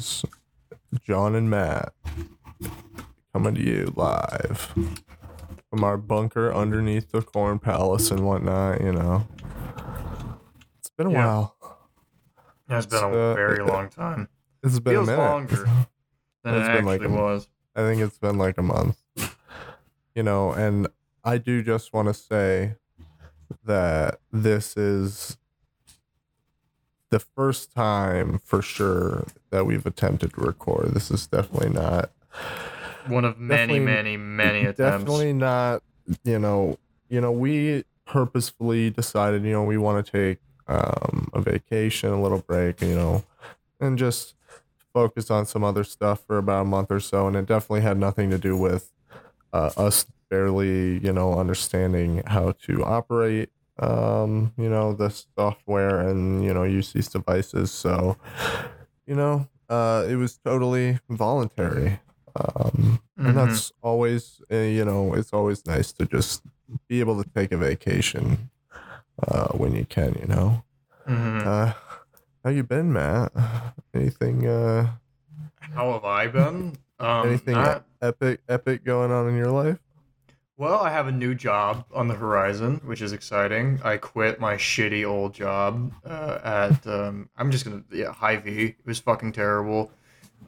homies, 0.00 0.24
John 1.02 1.34
and 1.34 1.48
Matt, 1.50 1.92
coming 3.32 3.54
to 3.54 3.60
you 3.62 3.92
live 3.96 4.72
from 5.70 5.84
our 5.84 5.96
bunker 5.96 6.52
underneath 6.52 7.10
the 7.10 7.22
corn 7.22 7.58
palace 7.58 8.10
and 8.10 8.26
whatnot. 8.26 8.80
You 8.80 8.92
know, 8.92 9.26
it's 10.78 10.90
been 10.96 11.08
a 11.08 11.12
Yeah. 11.12 11.26
while. 11.26 11.56
It's 12.68 12.86
been 12.86 13.02
a 13.04 13.08
Uh, 13.08 13.34
very 13.34 13.62
long 13.64 13.88
time. 13.88 14.28
It's 14.62 14.78
been 14.78 14.94
Feels 14.94 15.08
a 15.08 15.12
minute. 15.12 15.22
longer 15.30 15.64
than 16.44 16.54
It's 16.54 16.68
it 16.68 16.72
been 16.72 16.84
like 16.84 17.00
actually 17.02 17.16
a- 17.16 17.20
was. 17.20 17.48
I 17.74 17.80
think 17.82 18.00
it's 18.02 18.18
been 18.18 18.38
like 18.38 18.58
a 18.58 18.62
month. 18.62 19.00
You 20.14 20.22
know, 20.24 20.52
and 20.52 20.88
I 21.24 21.38
do 21.38 21.62
just 21.62 21.92
want 21.92 22.08
to 22.08 22.14
say 22.14 22.76
that 23.64 24.20
this 24.32 24.76
is 24.76 25.36
the 27.10 27.20
first 27.20 27.72
time 27.72 28.38
for 28.38 28.60
sure 28.62 29.26
that 29.50 29.66
we've 29.66 29.84
attempted 29.86 30.34
to 30.34 30.40
record. 30.40 30.94
This 30.94 31.10
is 31.10 31.26
definitely 31.26 31.70
not 31.70 32.10
One 33.08 33.24
of 33.24 33.38
many, 33.38 33.78
many, 33.80 34.16
many 34.16 34.60
attempts. 34.60 34.76
definitely 34.76 35.32
not, 35.32 35.82
you 36.24 36.38
know, 36.38 36.78
you 37.08 37.20
know, 37.20 37.32
we 37.32 37.84
purposefully 38.06 38.90
decided, 38.90 39.44
you 39.44 39.52
know, 39.52 39.64
we 39.64 39.78
want 39.78 40.04
to 40.04 40.12
take 40.12 40.38
um 40.68 41.28
a 41.32 41.40
vacation, 41.40 42.10
a 42.10 42.20
little 42.22 42.38
break, 42.46 42.80
you 42.80 42.94
know, 42.94 43.24
and 43.80 43.98
just 43.98 44.34
focus 44.92 45.30
on 45.30 45.46
some 45.46 45.62
other 45.64 45.84
stuff 45.84 46.24
for 46.26 46.38
about 46.38 46.62
a 46.62 46.64
month 46.64 46.90
or 46.90 46.98
so 47.00 47.28
and 47.28 47.36
it 47.36 47.46
definitely 47.46 47.80
had 47.80 47.96
nothing 47.96 48.28
to 48.28 48.36
do 48.38 48.56
with 48.56 48.90
uh, 49.52 49.70
us 49.76 50.04
barely 50.28 50.98
you 50.98 51.12
know 51.12 51.38
understanding 51.38 52.22
how 52.26 52.50
to 52.60 52.82
operate 52.84 53.50
um 53.78 54.52
you 54.58 54.68
know 54.68 54.92
the 54.92 55.08
software 55.38 56.00
and 56.00 56.44
you 56.44 56.52
know 56.52 56.64
use 56.64 56.92
these 56.92 57.06
devices 57.08 57.70
so 57.70 58.16
you 59.10 59.16
know 59.18 59.34
uh 59.68 60.06
it 60.08 60.14
was 60.16 60.38
totally 60.46 60.98
voluntary 61.10 61.98
um 62.38 63.02
Mhm. 63.18 63.26
and 63.26 63.34
that's 63.36 63.72
always 63.82 64.40
uh, 64.54 64.56
you 64.78 64.84
know 64.86 65.12
it's 65.18 65.32
always 65.34 65.66
nice 65.66 65.90
to 65.98 66.06
just 66.06 66.42
be 66.88 67.00
able 67.02 67.16
to 67.22 67.28
take 67.34 67.50
a 67.52 67.58
vacation 67.58 68.50
uh 69.26 69.48
when 69.60 69.74
you 69.74 69.84
can 69.84 70.14
you 70.22 70.28
know 70.30 70.62
Mhm. 71.10 71.42
uh 71.46 71.72
how 72.44 72.50
you 72.50 72.62
been 72.62 72.92
matt 72.92 73.32
anything 73.98 74.46
uh 74.46 74.86
How 75.74 75.92
have 75.92 76.04
I 76.04 76.26
been? 76.28 76.78
Um, 76.98 77.26
anything 77.26 77.58
not- 77.58 77.84
epic 78.02 78.40
epic 78.48 78.84
going 78.84 79.10
on 79.10 79.28
in 79.28 79.36
your 79.36 79.50
life 79.50 79.78
well, 80.60 80.80
I 80.80 80.90
have 80.90 81.06
a 81.06 81.12
new 81.12 81.34
job 81.34 81.86
on 81.90 82.06
the 82.06 82.14
horizon, 82.14 82.82
which 82.84 83.00
is 83.00 83.14
exciting. 83.14 83.80
I 83.82 83.96
quit 83.96 84.38
my 84.40 84.56
shitty 84.56 85.08
old 85.08 85.32
job 85.32 85.90
uh, 86.04 86.38
at, 86.44 86.86
um, 86.86 87.30
I'm 87.38 87.50
just 87.50 87.64
going 87.64 87.82
to, 87.82 87.96
yeah, 87.96 88.12
Hy-Vee. 88.12 88.66
It 88.66 88.76
was 88.84 88.98
fucking 88.98 89.32
terrible. 89.32 89.90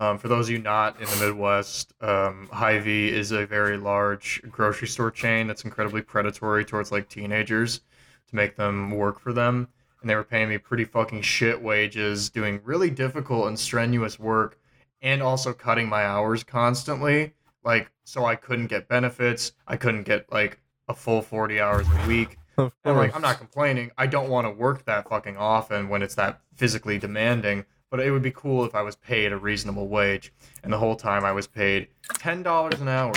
Um, 0.01 0.19
for 0.19 0.29
those 0.29 0.49
of 0.49 0.51
you 0.51 0.59
not 0.59 1.01
in 1.01 1.07
the 1.07 1.17
Midwest, 1.17 1.95
um, 2.03 2.51
Hy-Vee 2.53 3.09
is 3.09 3.31
a 3.31 3.47
very 3.47 3.79
large 3.79 4.43
grocery 4.51 4.87
store 4.87 5.11
chain 5.11 5.47
that's 5.47 5.65
incredibly 5.65 6.03
predatory 6.03 6.67
towards 6.67 6.93
like 6.93 7.09
teenagers 7.09 7.81
to 8.29 8.37
make 8.37 8.55
them 8.55 8.91
work 8.91 9.19
for 9.19 9.33
them. 9.33 9.67
And 10.03 10.11
they 10.11 10.15
were 10.15 10.25
paying 10.25 10.51
me 10.51 10.59
pretty 10.59 10.85
fucking 10.85 11.23
shit 11.23 11.63
wages, 11.63 12.29
doing 12.29 12.61
really 12.65 12.91
difficult 12.91 13.49
and 13.49 13.59
strenuous 13.59 14.19
work, 14.19 14.59
and 15.01 15.23
also 15.23 15.55
cutting 15.55 15.89
my 15.89 16.05
hours 16.05 16.45
constantly. 16.45 17.33
Like, 17.65 17.91
so 18.05 18.25
I 18.25 18.35
couldn't 18.35 18.67
get 18.67 18.89
benefits. 18.89 19.53
I 19.67 19.77
couldn't 19.77 20.03
get 20.05 20.31
like 20.33 20.59
a 20.89 20.95
full 20.95 21.23
40 21.23 21.61
hours 21.61 21.87
a 21.89 22.09
week. 22.09 22.39
I'm 22.59 22.71
like, 22.85 23.15
I'm 23.15 23.23
not 23.23 23.39
complaining. 23.39 23.91
I 23.97 24.07
don't 24.07 24.29
want 24.29 24.47
to 24.47 24.51
work 24.51 24.85
that 24.85 25.09
fucking 25.09 25.37
often 25.37 25.89
when 25.89 26.03
it's 26.03 26.15
that 26.17 26.41
physically 26.55 26.99
demanding. 26.99 27.65
But 27.91 28.01
it 28.01 28.11
would 28.11 28.23
be 28.23 28.31
cool 28.31 28.65
if 28.65 28.75
I 28.75 28.83
was 28.83 28.97
paid 28.97 29.33
a 29.33 29.37
reasonable 29.37 29.89
wage. 29.89 30.33
And 30.63 30.73
the 30.73 30.79
whole 30.79 30.97
time 30.97 31.25
I 31.25 31.33
was 31.33 31.47
paid 31.47 31.89
ten 32.19 32.43
dollars 32.43 32.81
an 32.81 32.89
hour, 32.89 33.13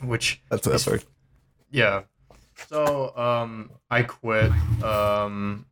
which 0.00 0.40
that's 0.50 0.66
is- 0.66 0.86
epic 0.86 1.04
yeah. 1.70 2.02
So 2.68 3.16
um, 3.16 3.70
I 3.90 4.02
quit. 4.02 4.50
Um, 4.82 5.66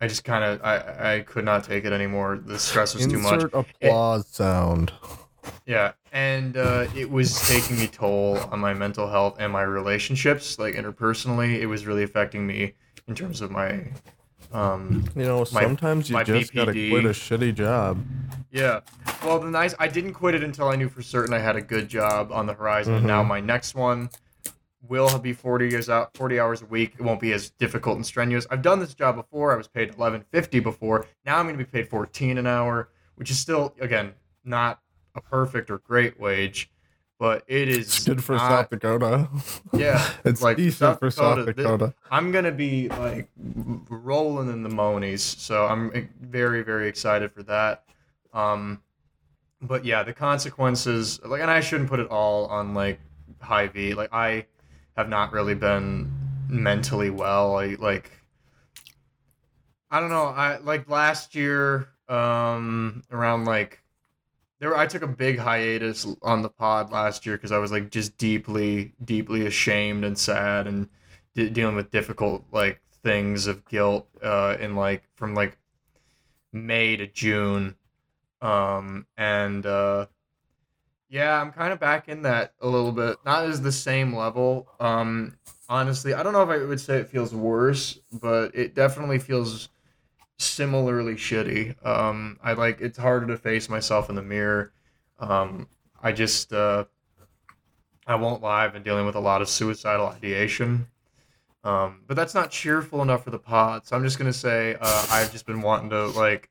I 0.00 0.06
just 0.06 0.24
kind 0.24 0.44
of 0.44 0.62
I 0.62 1.14
I 1.16 1.20
could 1.20 1.44
not 1.44 1.64
take 1.64 1.84
it 1.84 1.92
anymore. 1.92 2.40
The 2.44 2.58
stress 2.58 2.94
was 2.94 3.06
too 3.06 3.18
much. 3.18 3.34
insert 3.34 3.54
applause 3.54 4.28
sound 4.28 4.92
Yeah, 5.66 5.92
and 6.12 6.56
uh, 6.56 6.86
it 6.96 7.10
was 7.10 7.38
taking 7.48 7.80
a 7.82 7.86
toll 7.86 8.38
on 8.50 8.58
my 8.60 8.72
mental 8.74 9.08
health 9.08 9.36
and 9.38 9.52
my 9.52 9.62
relationships, 9.62 10.58
like 10.58 10.74
interpersonally. 10.74 11.58
It 11.60 11.66
was 11.66 11.86
really 11.86 12.02
affecting 12.02 12.46
me 12.46 12.74
in 13.06 13.14
terms 13.14 13.40
of 13.40 13.50
my, 13.50 13.84
um, 14.52 15.04
You 15.14 15.24
know, 15.24 15.38
My- 15.52 15.62
sometimes 15.62 16.08
you 16.08 16.14
my 16.14 16.24
just 16.24 16.54
gotta 16.54 16.72
quit 16.72 17.04
a 17.04 17.10
shitty 17.10 17.54
job. 17.54 18.02
yeah. 18.50 18.80
Well, 19.24 19.38
the 19.40 19.50
nice 19.50 19.74
I 19.78 19.88
didn't 19.88 20.14
quit 20.14 20.34
it 20.34 20.42
until 20.42 20.68
I 20.68 20.76
knew 20.76 20.88
for 20.88 21.02
certain 21.02 21.34
I 21.34 21.38
had 21.38 21.56
a 21.56 21.60
good 21.60 21.88
job 21.88 22.32
on 22.32 22.46
the 22.46 22.54
horizon. 22.54 22.94
And 22.94 23.06
now 23.06 23.22
Mhm. 23.22 23.28
my 23.28 23.40
next 23.40 23.74
one 23.74 24.08
will 24.88 25.18
be 25.18 25.34
forty 25.34 25.68
years 25.68 25.90
out, 25.90 26.16
forty 26.16 26.40
hours 26.40 26.62
a 26.62 26.66
week. 26.66 26.94
It 26.98 27.02
won't 27.02 27.20
be 27.20 27.32
as 27.34 27.50
difficult 27.50 27.96
and 27.96 28.06
strenuous. 28.06 28.46
I've 28.50 28.62
done 28.62 28.78
this 28.80 28.94
job 28.94 29.16
before. 29.16 29.52
I 29.52 29.56
was 29.56 29.68
paid 29.68 29.94
eleven 29.98 30.24
fifty 30.32 30.60
before. 30.60 31.06
Now 31.26 31.36
I'm 31.38 31.44
going 31.46 31.58
to 31.58 31.62
be 31.64 31.70
paid 31.70 31.88
fourteen 31.88 32.38
an 32.38 32.46
hour, 32.46 32.88
which 33.16 33.30
is 33.30 33.38
still 33.38 33.74
again 33.80 34.14
not 34.44 34.80
a 35.18 35.20
perfect 35.30 35.70
or 35.70 35.78
great 35.78 36.18
wage, 36.18 36.70
but 37.18 37.42
it 37.46 37.68
is 37.68 37.78
It's 37.88 38.04
good 38.04 38.22
for 38.24 38.36
not- 38.36 38.48
South 38.48 38.70
Dakota. 38.70 39.28
Yeah, 39.72 40.08
it's 40.24 40.40
like, 40.40 40.56
decent 40.56 40.78
South 40.78 40.98
for 41.00 41.10
South 41.10 41.36
Dakota, 41.36 41.52
thi- 41.52 41.62
Dakota. 41.62 41.94
I'm 42.10 42.32
gonna 42.32 42.52
be 42.52 42.88
like 42.88 43.28
rolling 43.88 44.48
in 44.50 44.62
the 44.62 44.68
monies, 44.70 45.22
so 45.22 45.66
I'm 45.66 46.08
very 46.20 46.62
very 46.62 46.88
excited 46.88 47.32
for 47.32 47.42
that. 47.44 47.84
Um, 48.32 48.82
but 49.60 49.84
yeah, 49.84 50.02
the 50.04 50.12
consequences, 50.12 51.20
like, 51.24 51.40
and 51.42 51.50
I 51.50 51.60
shouldn't 51.60 51.88
put 51.90 51.98
it 52.00 52.06
all 52.08 52.46
on 52.46 52.74
like 52.74 53.00
Hy-Vee. 53.40 53.94
Like, 53.94 54.12
I 54.12 54.46
have 54.96 55.08
not 55.08 55.32
really 55.32 55.54
been 55.56 56.12
mentally 56.48 57.10
well. 57.10 57.56
I 57.56 57.76
like, 57.80 58.12
I 59.90 59.98
don't 60.00 60.10
know. 60.10 60.26
I 60.26 60.58
like 60.58 60.88
last 60.88 61.34
year, 61.34 61.88
um, 62.08 63.02
around 63.10 63.44
like. 63.46 63.82
There, 64.60 64.76
I 64.76 64.86
took 64.86 65.02
a 65.02 65.06
big 65.08 65.38
hiatus 65.38 66.06
on 66.22 66.42
the 66.42 66.48
pod 66.48 66.90
last 66.90 67.24
year 67.24 67.36
because 67.36 67.52
I 67.52 67.58
was 67.58 67.70
like 67.70 67.90
just 67.90 68.16
deeply, 68.18 68.92
deeply 69.04 69.46
ashamed 69.46 70.04
and 70.04 70.18
sad 70.18 70.66
and 70.66 70.88
de- 71.34 71.50
dealing 71.50 71.76
with 71.76 71.90
difficult 71.92 72.44
like 72.50 72.80
things 73.04 73.46
of 73.46 73.64
guilt 73.68 74.08
uh 74.22 74.56
in 74.58 74.74
like 74.74 75.04
from 75.14 75.34
like 75.34 75.56
May 76.52 76.96
to 76.96 77.06
June. 77.06 77.76
Um 78.40 79.06
and 79.16 79.64
uh 79.64 80.06
yeah 81.08 81.40
I'm 81.40 81.52
kind 81.52 81.72
of 81.72 81.78
back 81.78 82.08
in 82.08 82.22
that 82.22 82.54
a 82.60 82.68
little 82.68 82.92
bit. 82.92 83.18
Not 83.24 83.44
as 83.44 83.62
the 83.62 83.72
same 83.72 84.14
level. 84.14 84.68
Um 84.80 85.38
honestly 85.68 86.14
I 86.14 86.22
don't 86.24 86.32
know 86.32 86.42
if 86.42 86.48
I 86.48 86.64
would 86.64 86.80
say 86.80 86.98
it 86.98 87.08
feels 87.08 87.32
worse 87.34 88.00
but 88.12 88.54
it 88.56 88.74
definitely 88.74 89.20
feels 89.20 89.68
similarly 90.38 91.14
shitty 91.14 91.74
um 91.86 92.38
I 92.42 92.52
like 92.52 92.80
it's 92.80 92.98
harder 92.98 93.26
to 93.28 93.36
face 93.36 93.68
myself 93.68 94.08
in 94.08 94.14
the 94.14 94.22
mirror 94.22 94.72
um 95.18 95.68
I 96.02 96.12
just 96.12 96.52
uh 96.52 96.84
I 98.06 98.14
won't 98.14 98.42
lie 98.42 98.64
I've 98.64 98.72
been 98.72 98.82
dealing 98.82 99.06
with 99.06 99.16
a 99.16 99.20
lot 99.20 99.42
of 99.42 99.48
suicidal 99.48 100.06
ideation 100.06 100.86
um, 101.64 102.02
but 102.06 102.16
that's 102.16 102.34
not 102.34 102.50
cheerful 102.50 103.02
enough 103.02 103.24
for 103.24 103.30
the 103.30 103.38
pod. 103.38 103.86
So 103.86 103.96
I'm 103.96 104.02
just 104.04 104.16
gonna 104.18 104.32
say 104.32 104.76
uh, 104.80 105.06
I've 105.10 105.32
just 105.32 105.44
been 105.44 105.60
wanting 105.60 105.90
to 105.90 106.06
like 106.06 106.48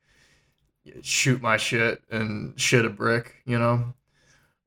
shoot 1.01 1.41
my 1.41 1.57
shit 1.57 2.01
and 2.11 2.59
shit 2.59 2.85
a 2.85 2.89
brick, 2.89 3.35
you 3.45 3.57
know. 3.57 3.93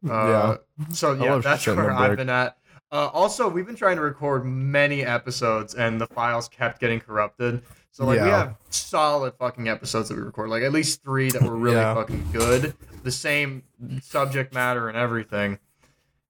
Uh, 0.08 0.56
So 0.93 1.12
yeah, 1.12 1.38
that's 1.38 1.66
where 1.66 1.90
I've 1.93 2.16
been 2.16 2.31
at. 2.31 2.56
Uh, 2.90 3.08
also, 3.12 3.49
we've 3.49 3.66
been 3.66 3.76
trying 3.76 3.96
to 3.96 4.02
record 4.02 4.44
many 4.44 5.05
episodes, 5.05 5.75
and 5.75 6.00
the 6.00 6.06
files 6.08 6.49
kept 6.49 6.81
getting 6.81 6.99
corrupted. 6.99 7.62
So 7.92 8.04
like 8.04 8.20
we 8.20 8.28
have 8.28 8.56
solid 8.70 9.34
fucking 9.38 9.69
episodes 9.69 10.08
that 10.08 10.16
we 10.16 10.22
record, 10.22 10.48
like 10.50 10.62
at 10.62 10.72
least 10.72 11.02
three 11.02 11.31
that 11.31 11.42
were 11.42 11.56
really 11.56 11.76
Yeah. 11.76 11.94
fucking 11.94 12.25
good, 12.32 12.75
the 13.02 13.10
same 13.10 13.62
subject 14.02 14.54
matter 14.54 14.88
and 14.88 14.96
everything, 14.96 15.58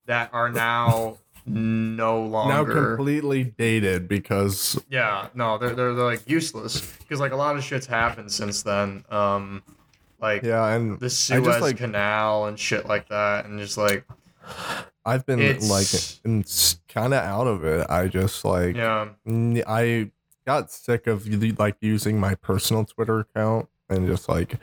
that 0.06 0.30
are 0.32 0.48
now 0.50 1.18
no 1.46 2.22
longer 2.22 2.54
now 2.54 2.64
completely 2.96 3.44
dated 3.44 4.08
because 4.08 4.78
Yeah, 4.88 5.28
no, 5.34 5.58
they're 5.58 5.74
they're, 5.74 5.94
they're 5.94 6.04
like 6.04 6.28
useless 6.28 6.80
because 6.98 7.20
like 7.20 7.32
a 7.32 7.36
lot 7.36 7.56
of 7.56 7.64
shit's 7.64 7.86
happened 7.86 8.30
since 8.32 8.62
then. 8.62 9.04
Um, 9.10 9.62
like 10.20 10.42
yeah, 10.42 10.66
and 10.74 10.98
the 10.98 11.08
Suez 11.10 11.44
just, 11.44 11.60
like- 11.60 11.76
Canal 11.76 12.46
and 12.46 12.58
shit 12.58 12.86
like 12.86 13.08
that, 13.08 13.44
and 13.46 13.58
just 13.58 13.76
like 13.78 14.04
I've 15.04 15.24
been 15.26 15.38
like 15.68 15.86
kind 16.88 17.14
of 17.14 17.22
out 17.24 17.46
of 17.46 17.64
it. 17.64 17.86
I 17.90 18.08
just 18.08 18.44
like 18.44 18.76
yeah, 18.76 19.08
I 19.66 20.10
got 20.50 20.68
sick 20.68 21.06
of 21.06 21.28
like 21.60 21.76
using 21.80 22.18
my 22.18 22.34
personal 22.34 22.84
Twitter 22.84 23.20
account 23.20 23.68
and 23.88 24.08
just 24.08 24.28
like 24.28 24.56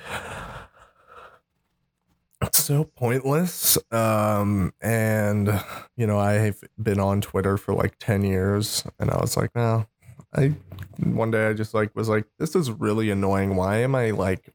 it's 2.42 2.62
so 2.62 2.84
pointless. 2.84 3.78
Um, 3.90 4.74
and 4.82 5.64
you 5.96 6.06
know, 6.06 6.20
I've 6.20 6.62
been 6.82 7.00
on 7.00 7.22
Twitter 7.22 7.56
for 7.56 7.74
like 7.74 7.96
ten 8.00 8.24
years, 8.24 8.84
and 9.00 9.10
I 9.10 9.18
was 9.22 9.38
like, 9.38 9.56
no, 9.56 9.88
I 10.36 10.56
one 11.02 11.32
day 11.32 11.48
I 11.48 11.54
just 11.54 11.74
like 11.74 11.96
was 11.96 12.10
like, 12.10 12.26
this 12.38 12.54
is 12.54 12.70
really 12.70 13.10
annoying. 13.10 13.56
Why 13.56 13.78
am 13.78 13.96
I 13.96 14.12
like 14.12 14.54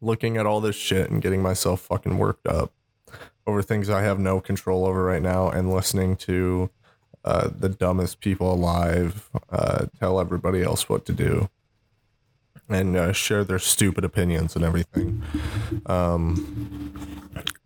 looking 0.00 0.36
at 0.36 0.46
all 0.46 0.60
this 0.60 0.74
shit 0.74 1.10
and 1.10 1.22
getting 1.22 1.42
myself 1.42 1.80
fucking 1.82 2.18
worked 2.18 2.48
up 2.48 2.72
over 3.46 3.62
things 3.62 3.88
I 3.88 4.02
have 4.02 4.18
no 4.18 4.40
control 4.40 4.84
over 4.84 5.04
right 5.04 5.22
now 5.22 5.48
and 5.48 5.72
listening 5.72 6.16
to 6.16 6.70
uh, 7.24 7.48
the 7.48 7.68
dumbest 7.68 8.20
people 8.20 8.52
alive 8.52 9.28
uh, 9.50 9.86
tell 9.98 10.20
everybody 10.20 10.62
else 10.62 10.88
what 10.88 11.04
to 11.06 11.12
do 11.12 11.48
and 12.68 12.96
uh, 12.96 13.12
share 13.12 13.44
their 13.44 13.58
stupid 13.58 14.04
opinions 14.04 14.54
and 14.54 14.64
everything. 14.64 15.22
Um, 15.86 16.94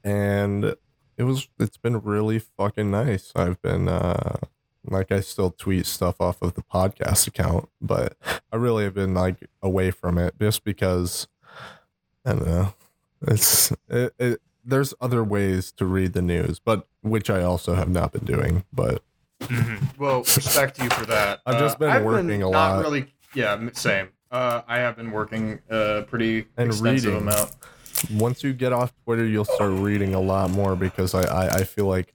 and 0.05 0.77
it 1.17 1.25
was 1.25 1.49
it's 1.59 1.77
been 1.77 2.01
really 2.01 2.39
fucking 2.39 2.91
nice. 2.91 3.33
I've 3.35 3.61
been 3.63 3.89
uh, 3.89 4.39
like 4.85 5.13
I 5.13 5.21
still 5.21 5.51
tweet 5.51 5.87
stuff 5.87 6.21
off 6.21 6.41
of 6.43 6.55
the 6.55 6.63
podcast 6.63 7.27
account, 7.27 7.69
but 7.81 8.17
I 8.53 8.57
really 8.57 8.85
have 8.85 8.95
been 8.95 9.15
like 9.15 9.49
away 9.61 9.91
from 9.91 10.19
it 10.19 10.35
just 10.41 10.65
because 10.65 11.29
I 12.25 12.31
don't 12.35 12.47
know. 12.47 12.75
It's 13.23 13.73
it, 13.89 14.15
it 14.19 14.41
there's 14.65 14.95
other 15.01 15.25
ways 15.25 15.73
to 15.73 15.85
read 15.85 16.13
the 16.13 16.23
news, 16.23 16.59
but 16.59 16.87
which 17.03 17.29
I 17.29 17.43
also 17.43 17.75
have 17.75 17.89
not 17.89 18.13
been 18.13 18.25
doing. 18.25 18.65
But 18.73 19.03
Well, 19.99 20.21
respect 20.21 20.77
to 20.77 20.85
you 20.85 20.91
for 20.91 21.07
that. 21.07 21.41
I've 21.47 21.59
just 21.59 21.79
been 21.79 21.91
I've 21.91 22.05
working 22.05 22.27
been 22.29 22.43
a 22.43 22.51
not 22.51 22.77
lot. 22.77 22.81
Really, 22.83 23.13
yeah, 23.35 23.59
same. 23.73 24.09
Uh, 24.31 24.63
I 24.67 24.79
have 24.79 24.97
been 24.97 25.11
working 25.11 25.61
a 25.69 26.03
pretty 26.09 26.47
And 26.57 26.69
extensive 26.71 27.13
reading. 27.13 27.29
amount. 27.29 27.53
once 28.13 28.43
you 28.43 28.53
get 28.53 28.73
off 28.73 28.93
Twitter, 29.05 29.25
you'll 29.27 29.45
start 29.45 29.73
reading 29.73 30.15
a 30.15 30.21
lot 30.21 30.51
more 30.51 30.75
because 30.77 31.15
I 31.15 31.23
I, 31.25 31.49
I 31.59 31.65
feel 31.65 31.87
like 31.87 32.15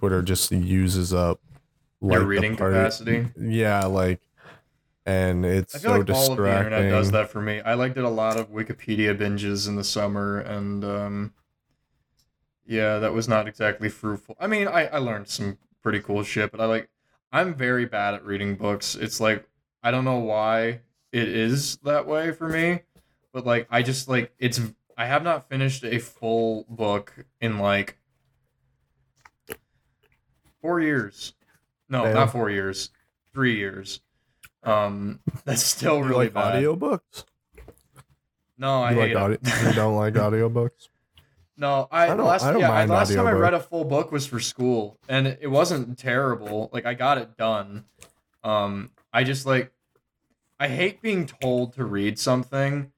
Twitter 0.00 0.22
just 0.22 0.50
uses 0.50 1.12
up 1.12 1.40
Your 2.00 2.24
reading 2.24 2.56
part- 2.56 2.72
capacity. 2.72 3.28
Yeah, 3.38 3.84
like, 3.84 4.20
and 5.06 5.44
it's 5.44 5.74
I 5.74 5.78
feel 5.78 5.90
so 5.92 5.98
like 5.98 6.10
all 6.10 6.32
of 6.32 6.38
the 6.38 6.56
internet 6.56 6.90
does 6.90 7.10
that 7.12 7.28
for 7.30 7.40
me. 7.42 7.60
I 7.60 7.74
like 7.74 7.94
did 7.94 8.04
a 8.04 8.08
lot 8.10 8.36
of 8.38 8.50
Wikipedia 8.50 9.16
binges 9.16 9.68
in 9.68 9.76
the 9.76 9.84
summer, 9.84 10.38
and 10.38 10.84
um, 10.84 11.34
yeah, 12.66 12.98
that 12.98 13.12
was 13.12 13.28
not 13.28 13.46
exactly 13.48 13.88
fruitful. 13.90 14.36
I 14.40 14.46
mean, 14.46 14.68
I 14.68 14.86
I 14.86 14.98
learned 14.98 15.28
some 15.28 15.58
pretty 15.82 16.00
cool 16.00 16.22
shit, 16.22 16.50
but 16.50 16.60
I 16.60 16.64
like 16.66 16.88
I'm 17.32 17.54
very 17.54 17.84
bad 17.84 18.14
at 18.14 18.24
reading 18.24 18.54
books. 18.56 18.94
It's 18.94 19.20
like 19.20 19.46
I 19.82 19.90
don't 19.90 20.04
know 20.04 20.18
why 20.18 20.80
it 21.12 21.28
is 21.28 21.76
that 21.78 22.06
way 22.06 22.32
for 22.32 22.48
me, 22.48 22.80
but 23.32 23.46
like 23.46 23.66
I 23.70 23.82
just 23.82 24.08
like 24.08 24.32
it's 24.38 24.60
I 24.96 25.06
have 25.06 25.22
not 25.22 25.48
finished 25.48 25.84
a 25.84 25.98
full 25.98 26.64
book 26.68 27.14
in 27.40 27.58
like 27.58 27.96
four 30.60 30.80
years. 30.80 31.34
No, 31.88 32.04
Damn. 32.04 32.14
not 32.14 32.32
four 32.32 32.50
years. 32.50 32.90
Three 33.32 33.56
years. 33.56 34.00
Um, 34.62 35.20
that's 35.44 35.62
still 35.62 36.02
really 36.02 36.26
like 36.26 36.34
bad. 36.34 36.62
audiobooks? 36.62 37.24
No, 38.58 38.82
I 38.82 38.90
You 38.90 38.96
like 38.98 39.08
hate 39.08 39.16
audio? 39.16 39.38
it. 39.40 39.66
you 39.66 39.72
don't 39.72 39.96
like 39.96 40.14
audiobooks? 40.14 40.88
No, 41.60 41.88
I, 41.90 42.06
I 42.06 42.14
last 42.14 42.44
I 42.44 42.56
yeah, 42.56 42.70
I- 42.70 42.84
last 42.86 43.12
time 43.12 43.26
I 43.26 43.32
read 43.32 43.52
a 43.52 43.58
full 43.60 43.84
book 43.84 44.12
was 44.12 44.26
for 44.26 44.38
school, 44.38 44.96
and 45.08 45.26
it, 45.26 45.50
wasn't 45.50 45.98
terrible. 45.98 46.70
Like 46.72 46.86
I 46.86 46.94
got 46.94 47.18
it 47.18 47.36
done. 47.36 47.84
Um, 48.44 48.90
I 49.12 49.24
just 49.24 49.44
like 49.44 49.72
I 50.60 50.68
hate 50.68 51.02
being 51.02 51.26
told 51.26 51.72
to 51.74 51.84
read 51.84 52.18
something. 52.18 52.92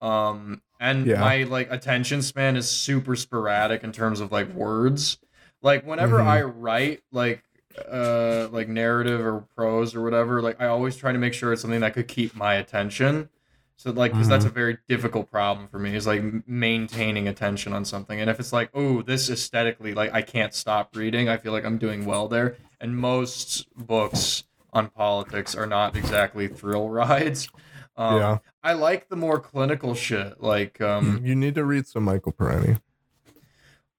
Um, 0.00 0.62
and 0.78 1.06
Yeah. 1.06 1.20
my 1.20 1.42
like 1.42 1.70
attention 1.72 2.22
span 2.22 2.56
is 2.56 2.70
super 2.70 3.16
sporadic 3.16 3.82
in 3.82 3.90
terms 3.90 4.20
of 4.20 4.30
like 4.30 4.52
words. 4.54 5.18
Like 5.60 5.84
whenever 5.84 6.18
Mhm. 6.18 6.26
I 6.26 6.42
write 6.42 7.02
like 7.10 7.42
uh 7.90 8.46
like 8.52 8.68
narrative 8.68 9.20
or 9.26 9.40
prose 9.56 9.96
or 9.96 10.02
whatever, 10.02 10.40
like 10.40 10.60
I 10.60 10.66
always 10.66 10.94
try 10.94 11.10
to 11.10 11.18
make 11.18 11.34
sure 11.34 11.52
it's 11.52 11.62
something 11.62 11.80
that 11.80 11.94
could 11.94 12.06
keep 12.06 12.36
my 12.36 12.54
attention. 12.54 13.28
So 13.76 13.90
like, 13.90 14.12
because 14.12 14.28
that's 14.28 14.44
a 14.44 14.50
very 14.50 14.78
difficult 14.88 15.30
problem 15.30 15.68
for 15.68 15.78
me 15.78 15.94
is 15.94 16.06
like 16.06 16.22
maintaining 16.46 17.28
attention 17.28 17.72
on 17.72 17.84
something. 17.84 18.20
And 18.20 18.30
if 18.30 18.38
it's 18.38 18.52
like, 18.52 18.70
oh, 18.72 19.02
this 19.02 19.28
aesthetically, 19.28 19.94
like 19.94 20.12
I 20.14 20.22
can't 20.22 20.54
stop 20.54 20.94
reading, 20.96 21.28
I 21.28 21.36
feel 21.36 21.52
like 21.52 21.64
I'm 21.64 21.78
doing 21.78 22.04
well 22.04 22.28
there. 22.28 22.56
And 22.80 22.96
most 22.96 23.66
books 23.76 24.44
on 24.72 24.88
politics 24.90 25.54
are 25.54 25.66
not 25.66 25.96
exactly 25.96 26.48
thrill 26.48 26.88
rides. 26.88 27.48
Um, 27.96 28.16
yeah, 28.16 28.38
I 28.64 28.72
like 28.72 29.08
the 29.08 29.14
more 29.14 29.38
clinical 29.38 29.94
shit. 29.94 30.42
Like, 30.42 30.80
um, 30.80 31.20
you 31.24 31.36
need 31.36 31.54
to 31.54 31.64
read 31.64 31.86
some 31.86 32.02
Michael 32.02 32.32
Parenti. 32.32 32.78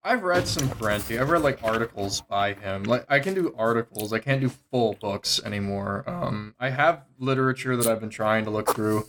I've 0.03 0.21
read 0.21 0.47
some 0.47 0.69
Parenti. 0.69 1.17
I've 1.17 1.31
read 1.31 1.41
like 1.41 1.63
articles 1.63 2.21
by 2.21 2.53
him. 2.53 2.83
Like 2.83 3.05
I 3.09 3.19
can 3.19 3.33
do 3.33 3.55
articles. 3.57 4.13
I 4.13 4.19
can't 4.19 4.39
do 4.39 4.49
full 4.49 4.93
books 5.01 5.41
anymore. 5.43 6.03
Um, 6.07 6.53
I 6.59 6.69
have 6.69 7.05
literature 7.17 7.75
that 7.75 7.87
I've 7.87 7.99
been 7.99 8.11
trying 8.11 8.43
to 8.45 8.51
look 8.51 8.75
through. 8.75 9.07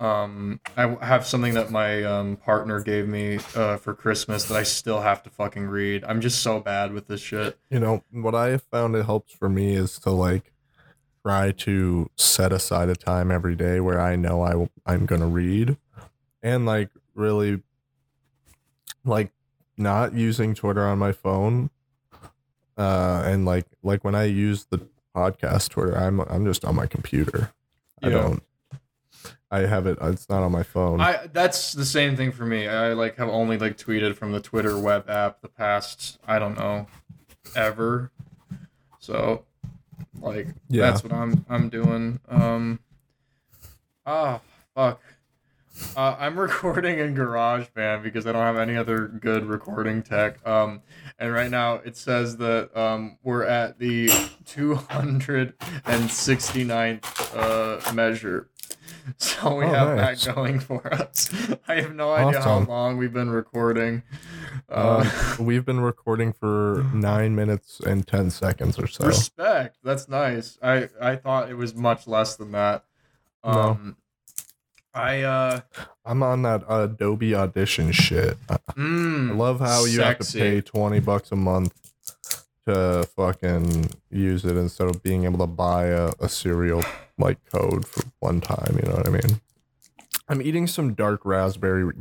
Um, 0.00 0.60
I 0.78 0.96
have 1.04 1.26
something 1.26 1.52
that 1.54 1.70
my 1.70 2.02
um, 2.04 2.36
partner 2.36 2.80
gave 2.80 3.06
me 3.06 3.38
uh, 3.54 3.76
for 3.76 3.92
Christmas 3.94 4.46
that 4.46 4.56
I 4.56 4.62
still 4.62 5.00
have 5.02 5.22
to 5.24 5.30
fucking 5.30 5.66
read. 5.66 6.04
I'm 6.04 6.22
just 6.22 6.40
so 6.42 6.58
bad 6.58 6.92
with 6.94 7.06
this 7.06 7.20
shit. 7.20 7.58
You 7.70 7.80
know 7.80 8.02
what 8.10 8.34
I 8.34 8.48
have 8.48 8.62
found 8.62 8.96
it 8.96 9.04
helps 9.04 9.34
for 9.34 9.50
me 9.50 9.74
is 9.74 9.98
to 10.00 10.10
like 10.10 10.52
try 11.22 11.52
to 11.52 12.08
set 12.16 12.50
aside 12.50 12.88
a 12.88 12.96
time 12.96 13.30
every 13.30 13.54
day 13.54 13.78
where 13.78 14.00
I 14.00 14.16
know 14.16 14.40
I 14.40 14.54
will- 14.54 14.70
I'm 14.86 15.04
gonna 15.04 15.26
read, 15.28 15.76
and 16.42 16.64
like 16.64 16.88
really 17.14 17.62
like 19.04 19.32
not 19.76 20.14
using 20.14 20.54
Twitter 20.54 20.86
on 20.86 20.98
my 20.98 21.12
phone. 21.12 21.68
Uh, 22.78 23.22
and 23.26 23.44
like 23.44 23.66
like 23.82 24.02
when 24.02 24.14
I 24.14 24.24
use 24.24 24.64
the 24.70 24.80
podcast 25.14 25.68
Twitter, 25.68 25.94
I'm 25.94 26.20
I'm 26.20 26.46
just 26.46 26.64
on 26.64 26.74
my 26.74 26.86
computer. 26.86 27.52
I 28.02 28.08
don't. 28.08 28.42
I 29.50 29.60
have 29.60 29.86
it. 29.86 29.98
It's 30.00 30.28
not 30.28 30.42
on 30.42 30.52
my 30.52 30.62
phone. 30.62 31.00
I 31.00 31.26
that's 31.32 31.72
the 31.72 31.84
same 31.84 32.16
thing 32.16 32.30
for 32.32 32.46
me. 32.46 32.68
I 32.68 32.92
like 32.92 33.16
have 33.16 33.28
only 33.28 33.58
like 33.58 33.76
tweeted 33.76 34.14
from 34.14 34.30
the 34.32 34.40
Twitter 34.40 34.78
web 34.78 35.10
app 35.10 35.40
the 35.40 35.48
past 35.48 36.18
I 36.26 36.38
don't 36.38 36.56
know 36.56 36.86
ever. 37.56 38.12
So 39.00 39.44
like 40.20 40.48
Yeah. 40.68 40.82
that's 40.90 41.02
what 41.02 41.12
I'm 41.12 41.44
I'm 41.48 41.68
doing. 41.68 42.20
Um 42.28 42.78
ah 44.06 44.40
fuck. 44.74 45.00
Uh, 45.96 46.16
I'm 46.18 46.38
recording 46.48 46.98
in 46.98 47.14
GarageBand 47.14 48.02
because 48.02 48.26
I 48.26 48.32
don't 48.32 48.42
have 48.42 48.56
any 48.56 48.76
other 48.76 49.06
good 49.08 49.44
recording 49.46 50.02
tech. 50.02 50.44
Um, 50.46 50.82
and 51.18 51.32
right 51.32 51.50
now 51.50 51.74
it 51.76 51.96
says 51.96 52.36
that 52.38 52.76
um, 52.76 53.16
we're 53.22 53.44
at 53.44 53.78
the 53.78 54.08
269th 54.46 57.36
uh, 57.36 57.92
measure. 57.92 58.48
So 59.16 59.56
we 59.56 59.64
Oh, 59.64 59.68
have 59.72 59.96
nice. 59.96 60.24
that 60.26 60.34
going 60.34 60.60
for 60.60 60.86
us. 60.92 61.30
I 61.68 61.76
have 61.80 61.94
no 61.94 62.12
idea 62.12 62.40
how 62.42 62.58
long 62.60 62.96
we've 62.98 63.12
been 63.12 63.30
recording. 63.30 64.02
Uh, 64.68 65.08
Um, 65.38 65.44
we've 65.46 65.64
been 65.64 65.80
recording 65.80 66.32
for 66.32 66.86
nine 66.94 67.34
minutes 67.34 67.80
and 67.80 68.06
ten 68.06 68.30
seconds 68.30 68.78
or 68.78 68.86
so. 68.86 69.06
respect. 69.06 69.78
That's 69.82 70.08
nice. 70.08 70.58
I 70.62 70.90
I 71.00 71.16
thought 71.16 71.50
it 71.50 71.56
was 71.56 71.74
much 71.74 72.06
less 72.06 72.36
than 72.36 72.52
that. 72.52 72.84
No. 73.44 73.78
I 74.92 75.22
uh, 75.22 75.60
I'm 76.04 76.22
on 76.22 76.42
that 76.42 76.64
Adobe 76.68 77.34
Audition 77.34 77.92
shit. 77.92 78.36
Mm, 78.76 79.30
I 79.30 79.34
love 79.34 79.60
how 79.60 79.84
you 79.84 80.00
have 80.00 80.18
to 80.18 80.38
pay 80.38 80.60
twenty 80.60 81.00
bucks 81.00 81.30
a 81.30 81.36
month 81.36 81.72
to 82.66 83.08
fucking 83.16 83.90
use 84.10 84.44
it 84.44 84.56
instead 84.56 84.88
of 84.88 85.02
being 85.02 85.24
able 85.24 85.38
to 85.38 85.46
buy 85.46 85.86
a, 85.86 86.12
a 86.20 86.28
serial 86.28 86.84
like 87.18 87.38
code 87.52 87.86
for 87.86 88.04
one 88.18 88.40
time. 88.40 88.78
You 88.82 88.88
know 88.88 88.96
what 88.96 89.06
I 89.06 89.10
mean? 89.10 89.40
I'm 90.28 90.42
eating 90.42 90.66
some 90.66 90.94
dark 90.94 91.24
raspberry 91.24 91.92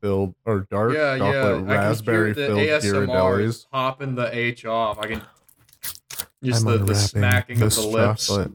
filled 0.00 0.34
or 0.44 0.66
dark 0.70 0.94
yeah, 0.94 1.14
yeah. 1.14 1.32
chocolate 1.32 1.64
raspberry 1.64 2.30
I 2.30 2.34
can 2.34 2.46
filled 2.46 2.58
hear 2.58 2.78
the 2.80 2.88
ASMR 2.88 3.06
Ghirardellis. 3.06 3.44
is 3.44 3.66
popping 3.70 4.14
the 4.14 4.36
H 4.36 4.64
off. 4.66 4.98
I 4.98 5.06
can 5.06 5.22
just 6.42 6.66
I'm 6.66 6.78
the, 6.78 6.84
the 6.84 6.94
smacking 6.94 7.62
of 7.62 7.74
the 7.74 7.80
lips. 7.86 8.26
chocolate. 8.26 8.52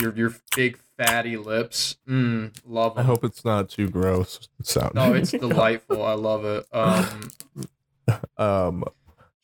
Your 0.00 0.14
your 0.14 0.34
big 0.54 0.78
fatty 0.96 1.36
lips. 1.36 1.96
Mm, 2.08 2.52
love 2.66 2.96
it. 2.96 3.00
I 3.00 3.02
hope 3.04 3.24
it's 3.24 3.44
not 3.44 3.68
too 3.68 3.88
gross. 3.88 4.48
Sound. 4.62 4.94
No, 4.94 5.12
it's 5.14 5.30
delightful. 5.46 6.04
I 6.04 6.14
love 6.14 6.44
it. 6.44 6.66
Um, 6.72 7.30
um, 8.36 8.84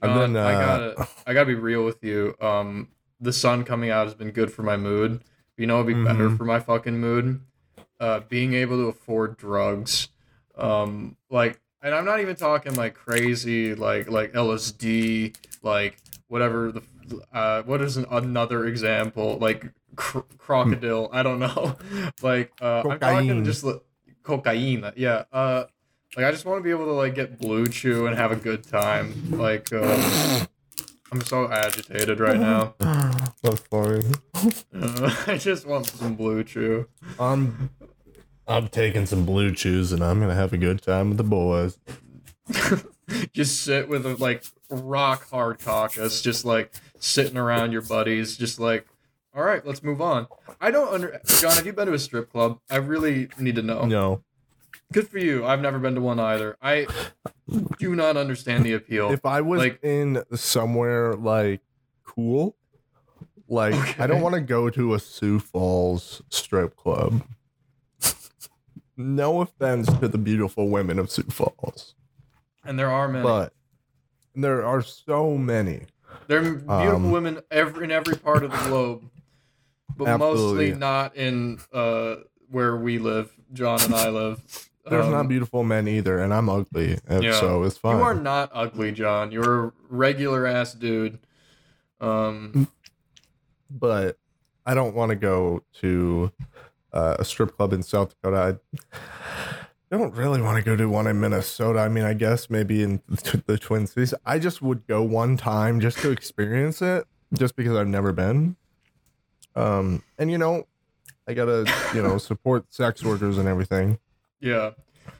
John, 0.02 0.32
then 0.32 0.36
uh, 0.36 0.46
I 0.46 0.52
gotta 0.52 1.08
I 1.26 1.34
gotta 1.34 1.46
be 1.46 1.54
real 1.54 1.84
with 1.84 2.02
you. 2.04 2.34
Um, 2.40 2.88
the 3.20 3.32
sun 3.32 3.64
coming 3.64 3.90
out 3.90 4.06
has 4.06 4.14
been 4.14 4.30
good 4.30 4.52
for 4.52 4.62
my 4.62 4.76
mood. 4.76 5.20
You 5.56 5.66
know, 5.66 5.80
it'd 5.80 5.86
be 5.96 6.02
better 6.04 6.28
Mhm. 6.30 6.36
for 6.36 6.44
my 6.44 6.60
fucking 6.60 6.98
mood. 6.98 7.40
Uh, 8.00 8.20
being 8.28 8.54
able 8.54 8.76
to 8.76 8.88
afford 8.88 9.36
drugs, 9.36 10.08
um, 10.58 11.16
like, 11.30 11.60
and 11.80 11.94
I'm 11.94 12.04
not 12.04 12.20
even 12.20 12.34
talking 12.36 12.74
like 12.74 12.94
crazy, 12.94 13.74
like 13.74 14.10
like 14.10 14.32
LSD, 14.32 15.34
like 15.62 15.96
whatever 16.28 16.72
the, 16.72 16.82
uh, 17.32 17.62
what 17.62 17.80
is 17.80 17.96
an, 17.96 18.06
another 18.10 18.66
example, 18.66 19.38
like 19.40 19.72
cr- 19.96 20.20
crocodile? 20.38 21.08
I 21.12 21.22
don't 21.22 21.38
know, 21.38 21.76
like 22.22 22.52
uh, 22.60 22.82
I'm 22.84 22.98
talking 22.98 23.28
Cocaine. 23.28 23.44
just 23.44 23.64
like 23.64 23.80
cocaine. 24.22 24.90
Yeah, 24.96 25.24
uh, 25.32 25.64
like 26.16 26.26
I 26.26 26.30
just 26.30 26.44
want 26.44 26.58
to 26.58 26.62
be 26.64 26.70
able 26.70 26.86
to 26.86 26.92
like 26.92 27.14
get 27.14 27.38
blue 27.38 27.66
chew 27.66 28.06
and 28.06 28.16
have 28.16 28.32
a 28.32 28.36
good 28.36 28.64
time, 28.64 29.30
like. 29.30 29.72
Um, 29.72 30.48
I'm 31.12 31.20
so 31.20 31.48
agitated 31.48 32.18
right 32.18 32.40
now. 32.40 32.74
That's 33.40 33.60
funny. 33.70 34.02
Uh, 34.74 35.14
I 35.28 35.38
just 35.38 35.64
want 35.64 35.86
some 35.86 36.16
blue 36.16 36.42
chew. 36.42 36.88
I'm 37.20 37.70
I'm 38.48 38.66
taking 38.66 39.06
some 39.06 39.24
blue 39.24 39.52
chews 39.54 39.92
and 39.92 40.02
I'm 40.02 40.18
gonna 40.18 40.34
have 40.34 40.52
a 40.52 40.58
good 40.58 40.82
time 40.82 41.10
with 41.10 41.18
the 41.18 41.24
boys. 41.24 41.78
just 43.32 43.62
sit 43.62 43.88
with 43.88 44.06
a 44.06 44.16
like 44.16 44.44
rock 44.70 45.28
hard 45.30 45.58
caucus, 45.60 46.22
just 46.22 46.44
like 46.44 46.72
sitting 46.98 47.36
around 47.36 47.72
your 47.72 47.82
buddies, 47.82 48.36
just 48.36 48.58
like, 48.58 48.86
all 49.34 49.42
right, 49.42 49.64
let's 49.66 49.82
move 49.82 50.00
on. 50.00 50.26
I 50.60 50.70
don't 50.70 50.92
under 50.92 51.20
John. 51.26 51.56
Have 51.56 51.66
you 51.66 51.72
been 51.72 51.86
to 51.88 51.94
a 51.94 51.98
strip 51.98 52.30
club? 52.30 52.60
I 52.70 52.76
really 52.76 53.28
need 53.38 53.56
to 53.56 53.62
know. 53.62 53.84
No. 53.84 54.22
Good 54.92 55.08
for 55.08 55.18
you. 55.18 55.44
I've 55.44 55.60
never 55.60 55.78
been 55.78 55.94
to 55.96 56.00
one 56.00 56.20
either. 56.20 56.56
I 56.62 56.86
do 57.78 57.96
not 57.96 58.16
understand 58.16 58.64
the 58.64 58.74
appeal. 58.74 59.10
If 59.10 59.24
I 59.26 59.40
was 59.40 59.58
Like- 59.58 59.80
in 59.82 60.22
somewhere 60.34 61.14
like 61.14 61.60
cool, 62.04 62.56
like 63.48 63.98
I 63.98 64.06
don't 64.06 64.20
want 64.20 64.34
to 64.36 64.40
go 64.40 64.70
to 64.70 64.94
a 64.94 65.00
Sioux 65.00 65.38
Falls 65.40 66.22
strip 66.30 66.76
club. 66.76 67.22
no 68.96 69.40
offense 69.40 69.86
to 69.98 70.08
the 70.08 70.18
beautiful 70.18 70.68
women 70.68 70.98
of 70.98 71.10
Sioux 71.10 71.24
Falls, 71.24 71.94
and 72.64 72.78
there 72.78 72.90
are 72.90 73.08
many. 73.08 73.22
but 73.24 73.52
there 74.34 74.64
are 74.64 74.82
so 74.82 75.36
many. 75.36 75.82
there 76.26 76.38
are 76.40 76.42
beautiful 76.54 76.72
um, 76.94 77.10
women 77.10 77.40
every 77.50 77.84
in 77.84 77.90
every 77.90 78.16
part 78.16 78.42
of 78.44 78.50
the 78.50 78.56
globe, 78.68 79.08
but 79.96 80.08
Absolutely. 80.08 80.70
mostly 80.70 80.78
not 80.78 81.16
in 81.16 81.58
uh 81.72 82.16
where 82.50 82.76
we 82.76 82.98
live. 82.98 83.32
John 83.52 83.82
and 83.82 83.94
I 83.94 84.08
live. 84.08 84.40
There's 84.88 85.06
Um, 85.06 85.12
not 85.12 85.28
beautiful 85.28 85.64
men 85.64 85.88
either, 85.88 86.18
and 86.18 86.32
I'm 86.34 86.48
ugly, 86.48 86.98
and 87.06 87.22
Yeah. 87.24 87.40
so 87.40 87.62
it's 87.62 87.78
fine. 87.78 87.96
You 87.98 88.02
are 88.04 88.14
not 88.14 88.50
ugly, 88.52 88.92
John. 88.92 89.32
You're 89.32 89.64
a 89.68 89.72
regular 89.88 90.46
ass 90.46 90.74
dude. 90.74 91.18
Um, 92.00 92.68
but 93.70 94.18
I 94.66 94.74
don't 94.74 94.94
want 94.94 95.10
to 95.10 95.16
go 95.16 95.62
to 95.80 96.30
uh, 96.92 97.16
a 97.18 97.24
strip 97.24 97.56
club 97.56 97.72
in 97.72 97.82
South 97.82 98.10
Dakota. 98.10 98.58
I 98.92 98.96
don't 99.96 100.14
really 100.14 100.40
want 100.42 100.56
to 100.58 100.62
go 100.64 100.76
to 100.76 100.86
one 100.88 101.06
in 101.06 101.20
Minnesota. 101.20 101.78
I 101.80 101.88
mean, 101.88 102.04
I 102.04 102.14
guess 102.14 102.50
maybe 102.50 102.82
in 102.82 103.00
the 103.46 103.58
Twin 103.58 103.86
Cities. 103.86 104.14
I 104.26 104.38
just 104.38 104.60
would 104.62 104.86
go 104.86 105.02
one 105.02 105.36
time 105.36 105.80
just 105.80 105.98
to 105.98 106.10
experience 106.10 106.82
it, 106.82 107.04
just 107.32 107.56
because 107.56 107.76
I've 107.76 107.88
never 107.88 108.12
been. 108.12 108.56
Um, 109.56 110.02
and 110.18 110.30
you 110.30 110.38
know, 110.38 110.66
I 111.28 111.34
gotta 111.34 111.64
you 111.94 112.02
know 112.02 112.18
support 112.18 112.72
sex 112.72 113.02
workers 113.04 113.38
and 113.38 113.48
everything. 113.48 113.98
yeah. 114.40 114.70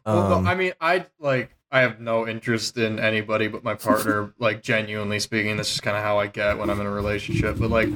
Well, 0.06 0.28
no, 0.30 0.36
Um, 0.36 0.46
I 0.48 0.54
mean, 0.54 0.72
I 0.80 1.06
like. 1.18 1.54
I 1.70 1.80
have 1.80 1.98
no 1.98 2.26
interest 2.28 2.76
in 2.76 3.00
anybody 3.00 3.48
but 3.48 3.64
my 3.64 3.74
partner. 3.74 4.32
like, 4.38 4.62
genuinely 4.62 5.18
speaking, 5.18 5.56
this 5.56 5.74
is 5.74 5.80
kind 5.80 5.96
of 5.96 6.04
how 6.04 6.18
I 6.20 6.28
get 6.28 6.56
when 6.56 6.70
I'm 6.70 6.80
in 6.80 6.86
a 6.86 6.90
relationship. 6.90 7.56
But 7.58 7.70
like, 7.70 7.88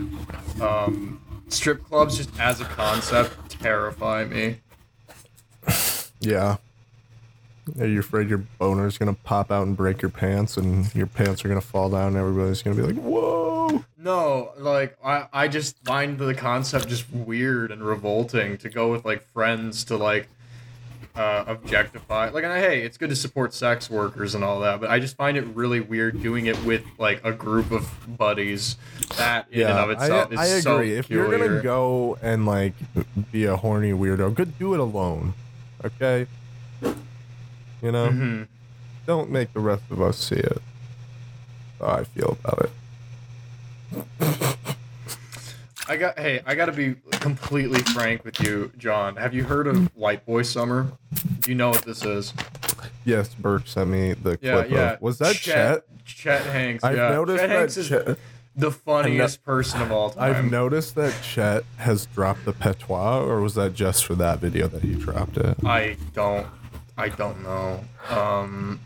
um, 0.61 1.20
strip 1.49 1.85
clubs, 1.85 2.16
just 2.16 2.30
as 2.40 2.61
a 2.61 2.64
concept, 2.64 3.50
terrify 3.50 4.25
me. 4.25 4.61
yeah. 6.20 6.56
Are 7.81 7.87
you 7.87 8.01
afraid 8.01 8.29
your 8.29 8.45
boner's 8.59 8.99
gonna 8.99 9.15
pop 9.15 9.51
out 9.51 9.67
and 9.67 9.77
break 9.77 10.03
your 10.03 10.11
pants, 10.11 10.57
and 10.57 10.95
your 10.95 11.07
pants 11.07 11.45
are 11.45 11.49
gonna 11.49 11.61
fall 11.61 11.91
down, 11.91 12.09
and 12.09 12.17
everybody's 12.17 12.63
gonna 12.63 12.77
be 12.77 12.83
like, 12.83 12.97
"Whoa!" 12.97 13.85
No, 13.97 14.53
like 14.59 14.97
I, 15.05 15.27
I 15.33 15.49
just 15.49 15.77
find 15.85 16.19
the 16.19 16.35
concept 16.35 16.89
just 16.89 17.11
weird 17.13 17.71
and 17.71 17.83
revolting 17.83 18.57
to 18.59 18.69
go 18.69 18.91
with 18.91 19.05
like 19.05 19.27
friends 19.33 19.85
to 19.85 19.97
like 19.97 20.29
uh, 21.19 21.45
objectify. 21.49 22.31
Like, 22.31 22.45
and 22.45 22.53
hey, 22.53 22.83
it's 22.83 22.97
good 22.97 23.11
to 23.11 23.17
support 23.17 23.53
sex 23.53 23.91
workers 23.91 24.35
and 24.35 24.45
all 24.45 24.61
that, 24.61 24.81
but 24.81 24.89
I 24.89 25.01
just 25.01 25.17
find 25.17 25.37
it 25.37 25.45
really 25.49 25.81
weird 25.81 26.23
doing 26.23 26.47
it 26.47 26.63
with 26.65 26.85
like 26.97 27.21
a 27.25 27.33
group 27.33 27.73
of 27.73 27.91
buddies. 28.17 28.77
That 29.17 29.47
in 29.51 29.67
and 29.67 29.79
of 29.79 29.91
itself 29.91 30.29
I, 30.31 30.45
is 30.45 30.53
I 30.53 30.61
so 30.61 30.77
agree. 30.77 30.97
if 30.97 31.11
you're 31.11 31.31
gonna 31.31 31.61
go 31.61 32.17
and 32.23 32.47
like 32.47 32.75
be 33.33 33.47
a 33.47 33.57
horny 33.57 33.93
weirdo, 33.93 34.35
good 34.35 34.59
do 34.59 34.75
it 34.75 34.81
alone. 34.81 35.35
Okay. 35.85 36.27
You 37.82 37.92
know, 37.92 38.08
Mhm. 38.08 38.47
don't 39.06 39.30
make 39.30 39.52
the 39.52 39.61
rest 39.61 39.85
of 39.90 40.00
us 40.02 40.18
see 40.18 40.37
it. 40.37 40.61
How 41.80 41.87
I 41.88 42.04
feel 42.04 42.37
about 42.44 42.66
it. 42.66 42.70
I 45.90 45.97
got 45.97 46.18
hey, 46.18 46.40
I 46.44 46.54
got 46.54 46.66
to 46.66 46.73
be 46.73 46.97
completely 47.12 47.80
frank 47.80 48.25
with 48.25 48.40
you, 48.40 48.70
John. 48.76 49.16
Have 49.16 49.32
you 49.32 49.44
heard 49.44 49.66
of 49.66 49.87
White 49.97 50.26
Boy 50.26 50.42
Summer? 50.42 50.88
Do 51.40 51.50
you 51.50 51.54
know 51.56 51.70
what 51.70 51.82
this 51.82 52.04
is? 52.04 52.35
Yes, 53.04 53.32
Burke 53.35 53.66
sent 53.66 53.88
me 53.88 54.12
the 54.12 54.38
Yeah, 54.42 54.52
clip. 54.54 54.70
yeah. 54.70 54.92
Of, 54.94 55.00
was 55.02 55.18
that 55.18 55.37
Chet? 55.37 55.85
Chet 56.04 56.42
Hanks. 56.42 56.85
I've 56.85 56.97
yeah. 56.97 57.08
noticed 57.11 57.38
Chet 57.40 57.49
that 57.49 57.56
Hanks 57.58 57.76
is 57.78 57.88
Chet. 57.88 58.18
the 58.54 58.70
funniest 58.70 59.42
person 59.44 59.80
of 59.80 59.90
all 59.90 60.11
time. 60.11 60.23
I've 60.25 60.50
noticed 60.50 60.94
that 60.97 61.14
Chet 61.23 61.64
has 61.78 62.04
dropped 62.06 62.44
the 62.44 62.52
patois, 62.52 63.23
or 63.23 63.40
was 63.40 63.54
that 63.54 63.73
just 63.75 64.04
for 64.04 64.14
that 64.16 64.40
video 64.40 64.68
that 64.68 64.82
he 64.82 64.94
dropped 64.94 65.38
it? 65.38 65.56
I 65.64 65.97
don't. 66.12 66.47
I 66.99 67.09
don't 67.09 67.43
know. 67.43 67.85
Um, 68.11 68.81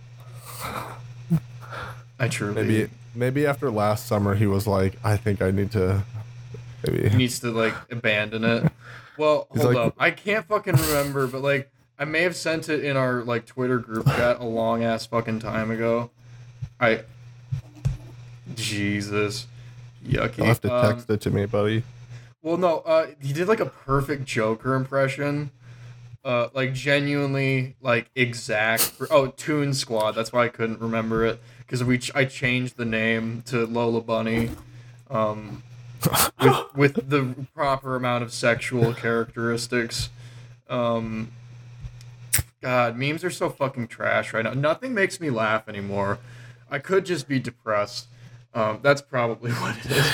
I 2.19 2.29
truly 2.29 2.63
Maybe, 2.63 2.91
maybe 3.15 3.47
after 3.47 3.71
last 3.71 4.07
summer, 4.07 4.35
he 4.35 4.47
was 4.47 4.67
like, 4.67 4.97
"I 5.03 5.17
think 5.17 5.43
I 5.43 5.51
need 5.51 5.73
to." 5.73 6.05
Maybe 6.87 7.09
needs 7.17 7.41
to 7.41 7.51
like 7.51 7.75
abandon 7.91 8.45
it. 8.45 8.71
Well, 9.17 9.47
He's 9.53 9.63
hold 9.63 9.75
like- 9.75 9.87
up. 9.89 9.95
I 9.99 10.11
can't 10.11 10.47
fucking 10.47 10.75
remember, 10.75 11.27
but 11.27 11.43
like 11.43 11.71
I 11.99 12.05
may 12.05 12.23
have 12.23 12.37
sent 12.37 12.69
it 12.69 12.85
in 12.85 12.97
our 12.97 13.23
like 13.23 13.47
Twitter 13.47 13.79
group 13.79 14.07
chat 14.07 14.41
a 14.41 14.45
long 14.45 14.83
ass 14.85 15.07
fucking 15.07 15.41
time 15.41 15.71
ago. 15.71 16.11
I. 16.81 17.03
Jesus. 18.55 19.47
Yucky. 20.05 20.39
you'll 20.39 20.47
have 20.47 20.61
to 20.63 20.75
Um, 20.75 20.87
text 20.93 21.09
it 21.11 21.21
to 21.23 21.31
me, 21.31 21.47
buddy. 21.47 21.85
Well, 22.43 22.57
no, 22.57 22.81
uh, 22.81 23.07
he 23.21 23.33
did 23.33 23.47
like 23.47 23.61
a 23.61 23.67
perfect 23.67 24.25
Joker 24.25 24.75
impression. 24.75 25.53
Uh, 26.25 26.49
like 26.55 26.73
genuinely, 26.73 27.75
like 27.81 28.09
exact. 28.15 28.93
Oh, 29.11 29.27
Toon 29.29 29.75
Squad. 29.75 30.13
That's 30.13 30.33
why 30.33 30.45
I 30.45 30.49
couldn't 30.49 30.81
remember 30.81 31.27
it 31.27 31.41
because 31.59 31.83
we 31.83 31.99
ch- 31.99 32.13
I 32.15 32.27
changed 32.27 32.77
the 32.77 32.85
name 32.85 33.43
to 33.47 33.67
Lola 33.67 34.01
Bunny, 34.01 34.51
um, 35.11 35.65
with 36.41 36.57
with 36.77 37.09
the 37.11 37.35
proper 37.55 37.97
amount 37.97 38.23
of 38.23 38.33
sexual 38.33 38.95
characteristics. 38.95 40.11
Um, 40.69 41.33
God, 42.61 42.97
memes 42.97 43.25
are 43.25 43.31
so 43.31 43.51
fucking 43.51 43.89
trash 43.89 44.33
right 44.33 44.45
now. 44.45 44.53
Nothing 44.53 44.95
makes 44.95 45.19
me 45.19 45.31
laugh 45.31 45.69
anymore. 45.69 46.21
I 46.71 46.79
could 46.79 47.05
just 47.05 47.27
be 47.27 47.41
depressed. 47.41 48.07
Um, 48.55 48.81
that's 48.83 49.01
probably 49.01 49.51
what 49.53 49.77
it 49.79 49.91
is. 49.93 50.13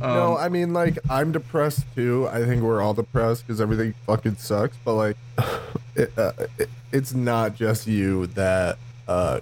Um, 0.00 0.14
no, 0.14 0.36
I 0.36 0.48
mean 0.48 0.72
like 0.72 0.98
I'm 1.08 1.32
depressed 1.32 1.84
too. 1.94 2.28
I 2.30 2.44
think 2.44 2.62
we're 2.62 2.82
all 2.82 2.94
depressed 2.94 3.46
because 3.46 3.60
everything 3.60 3.94
fucking 4.06 4.36
sucks. 4.36 4.76
But 4.84 4.94
like, 4.94 5.16
it, 5.94 6.12
uh, 6.18 6.32
it, 6.58 6.68
it's 6.92 7.14
not 7.14 7.54
just 7.54 7.86
you 7.86 8.26
that 8.28 8.78
uh, 9.06 9.40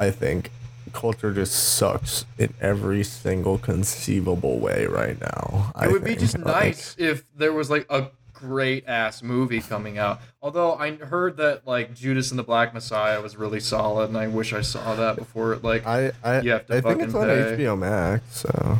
I 0.00 0.10
think 0.10 0.50
culture 0.92 1.32
just 1.32 1.74
sucks 1.74 2.24
in 2.38 2.54
every 2.60 3.04
single 3.04 3.58
conceivable 3.58 4.58
way 4.58 4.86
right 4.86 5.20
now. 5.20 5.72
It 5.82 5.92
would 5.92 6.04
be 6.04 6.16
just 6.16 6.38
Like, 6.38 6.46
nice 6.64 6.96
if 6.98 7.24
there 7.36 7.52
was 7.52 7.70
like 7.70 7.86
a 7.90 8.10
great 8.38 8.86
ass 8.86 9.22
movie 9.22 9.60
coming 9.60 9.98
out. 9.98 10.20
Although 10.42 10.74
I 10.74 10.96
heard 10.96 11.36
that 11.38 11.66
like 11.66 11.94
Judas 11.94 12.30
and 12.30 12.38
the 12.38 12.42
Black 12.42 12.74
Messiah 12.74 13.20
was 13.20 13.36
really 13.36 13.60
solid, 13.60 14.08
and 14.08 14.18
I 14.18 14.28
wish 14.28 14.52
I 14.52 14.60
saw 14.60 14.94
that 14.94 15.16
before 15.16 15.52
it 15.52 15.64
like 15.64 15.86
I 15.86 16.12
I, 16.22 16.40
You 16.40 16.50
have 16.52 16.66
to 16.66 16.76
I 16.76 16.80
think 16.80 17.02
it's 17.02 17.14
on 17.14 17.26
pay. 17.26 17.56
HBO 17.56 17.78
Max. 17.78 18.22
So, 18.30 18.78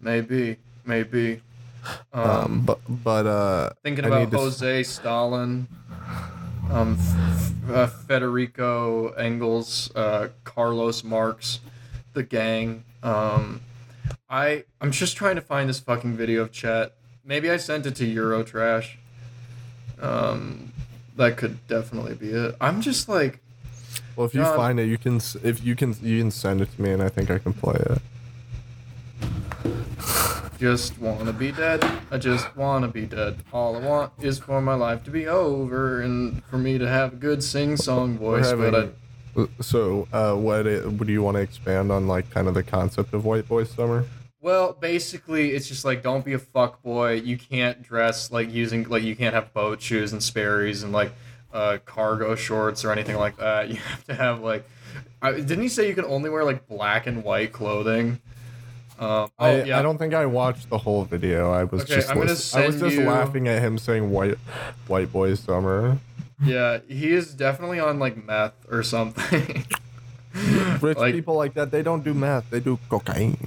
maybe 0.00 0.56
maybe. 0.84 1.42
Um, 2.12 2.30
um, 2.30 2.62
but 2.64 2.78
but 2.88 3.26
uh, 3.26 3.70
thinking 3.82 4.04
about 4.04 4.20
need 4.20 4.30
to 4.30 4.36
Jose 4.38 4.82
Stalin, 4.84 5.66
um, 6.70 6.96
uh, 7.68 7.88
Federico 7.88 9.08
Engels, 9.14 9.90
uh, 9.96 10.28
Carlos 10.44 11.02
Marx, 11.02 11.58
the 12.12 12.22
gang. 12.22 12.84
Um, 13.02 13.62
I 14.30 14.64
I'm 14.80 14.92
just 14.92 15.16
trying 15.16 15.34
to 15.34 15.42
find 15.42 15.68
this 15.68 15.80
fucking 15.80 16.16
video 16.16 16.42
of 16.42 16.52
Chet. 16.52 16.94
Maybe 17.24 17.50
I 17.50 17.56
sent 17.56 17.86
it 17.86 17.94
to 17.96 18.04
Eurotrash. 18.04 18.96
Um, 20.00 20.72
that 21.16 21.36
could 21.36 21.66
definitely 21.68 22.14
be 22.14 22.30
it. 22.30 22.56
I'm 22.60 22.80
just 22.80 23.08
like, 23.08 23.38
well, 24.16 24.26
if 24.26 24.34
you 24.34 24.42
John- 24.42 24.56
find 24.56 24.80
it, 24.80 24.86
you 24.88 24.98
can 24.98 25.20
if 25.42 25.62
you 25.64 25.76
can 25.76 25.94
you 26.02 26.20
can 26.20 26.30
send 26.30 26.60
it 26.60 26.74
to 26.74 26.82
me, 26.82 26.90
and 26.90 27.02
I 27.02 27.08
think 27.08 27.30
I 27.30 27.38
can 27.38 27.52
play 27.52 27.76
it. 27.78 27.98
just 30.58 30.98
wanna 31.00 31.32
be 31.32 31.50
dead. 31.50 31.84
I 32.10 32.18
just 32.18 32.56
wanna 32.56 32.88
be 32.88 33.04
dead. 33.06 33.42
All 33.52 33.76
I 33.76 33.80
want 33.80 34.12
is 34.20 34.38
for 34.38 34.60
my 34.60 34.74
life 34.74 35.02
to 35.04 35.10
be 35.10 35.26
over 35.26 36.00
and 36.00 36.44
for 36.44 36.56
me 36.58 36.78
to 36.78 36.88
have 36.88 37.14
a 37.14 37.16
good 37.16 37.42
sing 37.42 37.76
song 37.76 38.18
We're 38.18 38.40
voice. 38.42 38.52
But 38.52 38.74
I, 39.36 39.46
So, 39.60 40.06
uh, 40.12 40.34
what 40.34 40.66
it, 40.66 40.86
what 40.86 41.06
do 41.06 41.12
you 41.12 41.22
want 41.22 41.36
to 41.36 41.40
expand 41.40 41.90
on, 41.90 42.06
like, 42.06 42.30
kind 42.30 42.48
of 42.48 42.54
the 42.54 42.62
concept 42.62 43.14
of 43.14 43.24
White 43.24 43.48
Boy 43.48 43.64
Summer? 43.64 44.04
Well, 44.42 44.72
basically, 44.72 45.52
it's 45.52 45.68
just 45.68 45.84
like 45.84 46.02
don't 46.02 46.24
be 46.24 46.32
a 46.34 46.38
fuck 46.38 46.82
boy. 46.82 47.12
You 47.12 47.38
can't 47.38 47.80
dress 47.82 48.30
like 48.32 48.52
using 48.52 48.82
like 48.88 49.04
you 49.04 49.14
can't 49.16 49.34
have 49.34 49.54
boat 49.54 49.80
shoes 49.80 50.12
and 50.12 50.20
Sperry's 50.22 50.82
and 50.82 50.92
like 50.92 51.12
uh, 51.52 51.78
cargo 51.86 52.34
shorts 52.34 52.84
or 52.84 52.90
anything 52.92 53.16
like 53.16 53.36
that. 53.36 53.68
You 53.70 53.76
have 53.76 54.04
to 54.06 54.14
have 54.14 54.40
like, 54.40 54.68
I, 55.22 55.32
didn't 55.32 55.62
he 55.62 55.68
say 55.68 55.86
you 55.88 55.94
can 55.94 56.04
only 56.06 56.28
wear 56.28 56.42
like 56.44 56.66
black 56.66 57.06
and 57.06 57.22
white 57.22 57.52
clothing? 57.52 58.20
Um, 58.98 59.08
oh 59.08 59.30
I, 59.38 59.62
yeah, 59.62 59.78
I 59.78 59.82
don't 59.82 59.96
think 59.98 60.12
I 60.12 60.26
watched 60.26 60.68
the 60.70 60.78
whole 60.78 61.04
video. 61.04 61.52
I 61.52 61.62
was 61.64 61.82
Okay, 61.82 61.94
just 61.96 62.10
I'm 62.10 62.16
gonna 62.18 62.30
lis- 62.30 62.54
I 62.54 62.66
was 62.66 62.80
just 62.80 62.96
you- 62.96 63.04
laughing 63.04 63.46
at 63.48 63.62
him 63.62 63.78
saying 63.78 64.10
white 64.10 64.38
white 64.88 65.12
boy 65.12 65.34
summer. 65.34 65.98
yeah, 66.44 66.78
he 66.88 67.12
is 67.12 67.32
definitely 67.32 67.78
on 67.78 67.98
like 68.00 68.22
meth 68.26 68.54
or 68.70 68.82
something. 68.82 69.64
Rich 70.80 70.98
Like- 70.98 71.14
people 71.14 71.34
like 71.36 71.54
that, 71.54 71.70
they 71.70 71.82
don't 71.82 72.02
do 72.02 72.12
meth, 72.12 72.50
they 72.50 72.60
do 72.60 72.78
cocaine. 72.88 73.38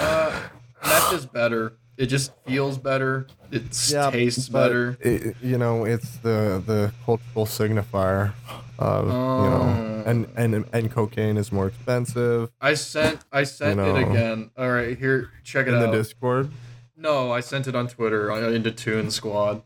Uh, 0.00 0.40
meth 0.82 1.12
is 1.12 1.26
better. 1.26 1.74
It 1.96 2.06
just 2.06 2.32
feels 2.46 2.78
better. 2.78 3.26
It 3.50 3.72
tastes 3.72 4.48
better. 4.48 4.96
It, 5.00 5.36
you 5.42 5.58
know, 5.58 5.84
it's 5.84 6.16
the 6.18 6.62
the 6.64 6.92
cultural 7.04 7.44
signifier 7.46 8.32
of 8.78 9.04
you 9.06 9.10
know, 9.12 10.02
and 10.06 10.26
and 10.36 10.64
and 10.72 10.90
cocaine 10.90 11.36
is 11.36 11.52
more 11.52 11.66
expensive 11.66 12.50
I 12.60 12.72
sent 12.74 13.20
I 13.30 13.44
sent 13.44 13.78
You 13.78 13.84
it 13.96 14.08
again. 14.08 14.50
All 14.56 14.70
right, 14.70 14.96
here, 14.96 15.30
check 15.44 15.66
it 15.66 15.74
out 15.74 15.82
in 15.84 15.90
the. 15.90 15.96
Discord. 15.98 16.50
no, 16.96 17.30
I 17.32 17.40
sent 17.40 17.66
it 17.68 17.74
on 17.76 17.86
Twitter 17.88 18.32
uh, 18.32 18.48
into 18.50 18.70
Tune 18.70 19.10
Squad. 19.10 19.60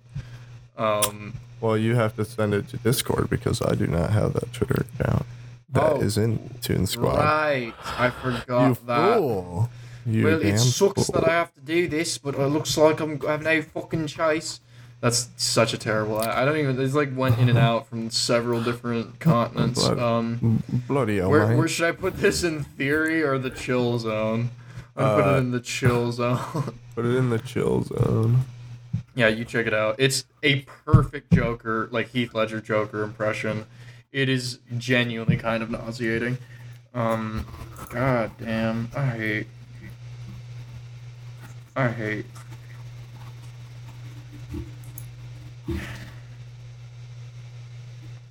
Um, 0.76 1.35
Well, 1.61 1.76
you 1.79 1.95
have 1.95 2.17
to 2.17 2.25
send 2.25 2.53
it 2.55 2.69
to 2.71 2.76
Discord 2.79 3.31
because 3.31 3.62
I 3.62 3.75
do 3.76 3.87
not 3.87 4.11
have 4.11 4.33
that 4.33 4.53
Twitter 4.53 4.85
account. 4.99 5.25
That 5.69 5.99
is 6.03 6.19
Oh, 6.19 6.23
in 6.23 6.50
Toon 6.62 6.87
Squad. 6.88 7.19
right, 7.19 7.73
I 7.97 8.11
forgot 8.11 8.69
You 8.69 8.76
that. 8.87 9.17
fool! 9.19 9.71
You 10.07 10.25
well, 10.25 10.41
it 10.43 10.59
sucks 10.59 11.07
fool. 11.07 11.21
that 11.21 11.29
I 11.29 11.33
have 11.33 11.55
to 11.55 11.61
do 11.61 11.89
this, 11.89 12.19
but 12.19 12.35
it 12.35 12.47
looks 12.49 12.77
like 12.77 13.01
I'm 13.01 13.19
having 13.21 13.45
no 13.45 13.63
fucking 13.63 14.07
choice. 14.07 14.61
That's 15.01 15.29
such 15.37 15.75
a 15.75 15.79
terrible. 15.79 16.19
I 16.19 16.43
I 16.43 16.45
don't 16.45 16.57
even. 16.57 16.81
It's 16.81 16.95
like 16.95 17.15
went 17.17 17.39
in 17.39 17.49
and 17.49 17.59
out 17.71 17.87
from 17.89 18.11
several 18.11 18.63
different 18.63 19.19
continents. 19.21 19.81
Blood- 19.83 19.99
Um, 19.99 20.63
bloody 20.89 21.21
oh 21.21 21.29
where 21.29 21.57
where 21.57 21.69
should 21.69 21.87
I 21.89 21.93
put 21.93 22.17
this 22.19 22.43
in 22.45 22.65
theory 22.65 23.23
or 23.23 23.39
the 23.39 23.51
chill 23.51 23.99
zone? 23.99 24.51
I'm 24.97 25.05
gonna 25.05 25.23
put 25.23 25.29
Uh, 25.29 25.35
it 25.35 25.39
in 25.39 25.51
the 25.51 25.61
chill 25.61 26.13
zone. 26.21 26.79
Put 26.95 27.05
it 27.05 27.17
in 27.17 27.31
the 27.31 27.39
chill 27.39 27.83
zone. 27.83 28.45
Yeah, 29.17 29.29
you 29.29 29.45
check 29.45 29.67
it 29.67 29.75
out. 29.75 29.97
It's 29.99 30.25
a 30.43 30.61
perfect 30.85 31.33
Joker, 31.33 31.89
like 31.93 32.09
Heath 32.09 32.35
Ledger 32.35 32.61
Joker 32.61 33.03
impression. 33.03 33.67
It 34.13 34.29
is 34.29 34.59
genuinely 34.79 35.37
kind 35.37 35.63
of 35.63 35.71
nauseating. 35.71 36.39
Um, 36.95 37.45
God 37.91 38.31
damn, 38.39 38.89
I 38.97 39.07
hate. 39.07 39.47
I 41.76 41.88
hate. 41.88 42.26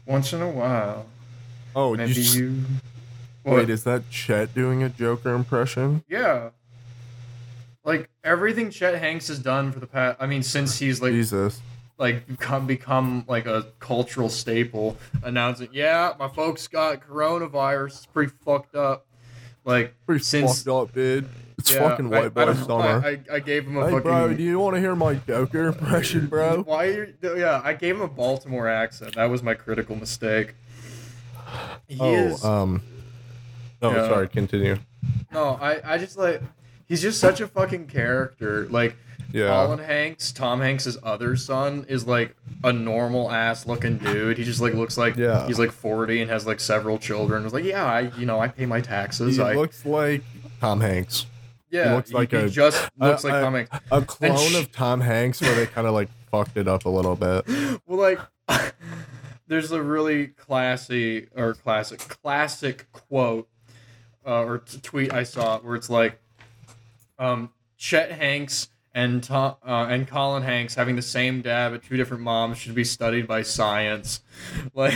Once 0.05 0.33
in 0.33 0.41
a 0.41 0.50
while, 0.50 1.05
Oh, 1.75 1.95
maybe 1.95 2.13
you, 2.21 2.43
you. 2.50 2.63
wait, 3.43 3.69
is 3.69 3.83
that 3.85 4.09
Chet 4.12 4.53
doing 4.53 4.83
a 4.83 4.89
Joker 4.89 5.33
impression? 5.33 6.03
Yeah. 6.07 6.50
Like 7.83 8.09
everything 8.23 8.69
Chet 8.69 8.95
Hanks 9.00 9.27
has 9.29 9.39
done 9.39 9.71
for 9.71 9.79
the 9.79 9.88
past, 9.88 10.17
I 10.19 10.27
mean, 10.27 10.43
since 10.43 10.77
he's 10.77 11.01
like 11.01 11.12
Jesus. 11.13 11.62
like 11.97 12.27
become 12.27 12.67
become 12.67 13.25
like 13.27 13.45
a 13.45 13.65
cultural 13.79 14.29
staple, 14.29 14.97
announcing, 15.23 15.69
"Yeah, 15.73 16.13
my 16.19 16.27
folks 16.29 16.68
got 16.68 17.01
coronavirus. 17.01 17.87
It's 17.87 18.05
pretty 18.05 18.31
fucked 18.46 18.75
up." 18.75 19.05
Like 19.65 19.94
Pretty 20.05 20.24
since 20.24 20.63
fucked 20.63 20.68
up, 20.89 20.94
dude. 20.94 21.27
It's 21.63 21.71
yeah, 21.71 21.87
fucking 21.87 22.09
white 22.09 22.25
I, 22.25 22.29
boy 22.29 22.45
don't- 22.47 22.65
summer. 22.65 23.01
I, 23.05 23.09
I, 23.11 23.35
I 23.35 23.39
gave 23.39 23.65
him 23.65 23.77
a 23.77 23.85
hey, 23.85 23.91
fucking. 23.91 24.01
bro, 24.01 24.33
do 24.33 24.43
you 24.43 24.59
want 24.59 24.75
to 24.75 24.81
hear 24.81 24.95
my 24.97 25.15
Joker 25.15 25.67
impression, 25.67 26.27
bro? 26.27 26.63
Why? 26.63 26.87
Are 26.87 26.91
you, 27.21 27.37
yeah, 27.37 27.61
I 27.63 27.71
gave 27.73 27.95
him 27.95 28.01
a 28.01 28.07
Baltimore 28.09 28.67
accent. 28.67 29.15
That 29.15 29.25
was 29.29 29.41
my 29.41 29.53
critical 29.53 29.95
mistake. 29.95 30.55
He 31.87 31.97
Oh, 32.01 32.13
is. 32.13 32.43
um. 32.43 32.81
Oh, 33.81 33.91
Yeah. 33.95 34.07
sorry. 34.09 34.27
Continue. 34.27 34.77
no, 35.31 35.57
I, 35.61 35.93
I 35.93 35.97
just 35.97 36.17
like. 36.17 36.41
He's 36.89 37.01
just 37.01 37.21
such 37.21 37.39
a 37.39 37.47
fucking 37.47 37.87
character. 37.87 38.67
Like 38.69 38.97
Yeah. 39.31 39.47
Colin 39.47 39.79
Hanks, 39.79 40.33
Tom 40.33 40.59
Hanks' 40.59 40.97
other 41.01 41.37
son, 41.37 41.85
is 41.87 42.05
like 42.05 42.35
a 42.65 42.73
normal 42.73 43.31
ass 43.31 43.65
looking 43.65 43.97
dude. 43.99 44.37
He 44.37 44.43
just 44.43 44.59
like 44.59 44.73
looks 44.73 44.97
like 44.97 45.15
Yeah. 45.15 45.47
he's 45.47 45.57
like 45.59 45.71
forty 45.71 46.21
and 46.21 46.29
has 46.29 46.45
like 46.45 46.59
several 46.59 46.97
children. 46.99 47.45
It's 47.45 47.53
like, 47.53 47.63
yeah, 47.63 47.85
I 47.85 48.11
you 48.17 48.25
know 48.25 48.39
I 48.41 48.49
pay 48.49 48.65
my 48.65 48.81
taxes. 48.81 49.37
He 49.37 49.41
I 49.41 49.53
looks 49.53 49.85
like 49.85 50.23
Tom 50.59 50.81
Hanks. 50.81 51.25
Yeah, 51.74 51.96
looks 51.96 52.14
like 52.14 52.31
he 52.31 52.38
a- 52.38 52.50
just 52.50 52.90
looks 52.98 53.24
a- 53.24 53.27
like 53.27 53.72
a- 53.72 53.81
A 53.92 54.01
clone 54.01 54.38
sh- 54.38 54.55
of 54.55 54.72
Tom 54.72 55.01
Hanks 55.01 55.42
where 55.42 55.55
they 55.55 55.66
kind 55.66 55.88
of 55.88 55.94
like 55.94 56.09
fucked 56.31 56.57
it 56.57 56.68
up 56.68 56.86
a 56.86 56.90
little 56.90 57.16
bit. 57.16 57.46
Well, 57.86 58.00
like 58.00 58.20
there's 59.48 59.72
a 59.72 59.81
really 59.81 60.27
classy 60.27 61.27
or 61.36 61.53
classic 61.53 62.00
classic 62.00 62.92
quote 62.92 63.48
uh, 64.25 64.44
or 64.44 64.59
t- 64.59 64.79
tweet 64.81 65.12
I 65.14 65.24
saw 65.24 65.59
where 65.59 65.75
it's 65.75 65.90
like, 65.90 66.20
um, 67.20 67.50
Chet 67.77 68.12
Hanks 68.12 68.70
and 68.94 69.22
Tom 69.24 69.55
uh, 69.68 69.88
and 69.90 70.07
Colin 70.07 70.44
Hanks 70.44 70.75
having 70.75 70.96
the 70.96 71.01
same 71.01 71.42
dad 71.42 71.72
but 71.72 71.83
two 71.83 71.98
different 71.98 72.24
moms 72.24 72.57
should 72.57 72.75
be 72.75 72.83
studied 72.86 73.27
by 73.27 73.42
science, 73.42 74.22
like. 74.74 74.96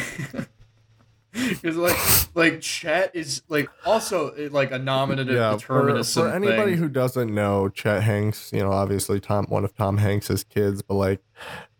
Because 1.31 1.77
like 1.77 1.97
like 2.35 2.61
Chet 2.61 3.11
is 3.13 3.41
like 3.47 3.69
also 3.85 4.29
uh, 4.29 4.49
like 4.51 4.71
a 4.71 4.79
nominative 4.79 5.35
yeah, 5.35 5.51
for, 5.51 5.57
determinism 5.57 6.23
for 6.23 6.35
anybody 6.35 6.71
thing. 6.71 6.79
who 6.79 6.89
doesn't 6.89 7.33
know, 7.33 7.69
Chet 7.69 8.03
Hanks, 8.03 8.51
you 8.53 8.59
know, 8.59 8.71
obviously 8.71 9.19
Tom, 9.19 9.45
one 9.49 9.63
of 9.63 9.75
Tom 9.75 9.97
Hanks's 9.97 10.43
kids, 10.43 10.81
but 10.81 10.95
like 10.95 11.21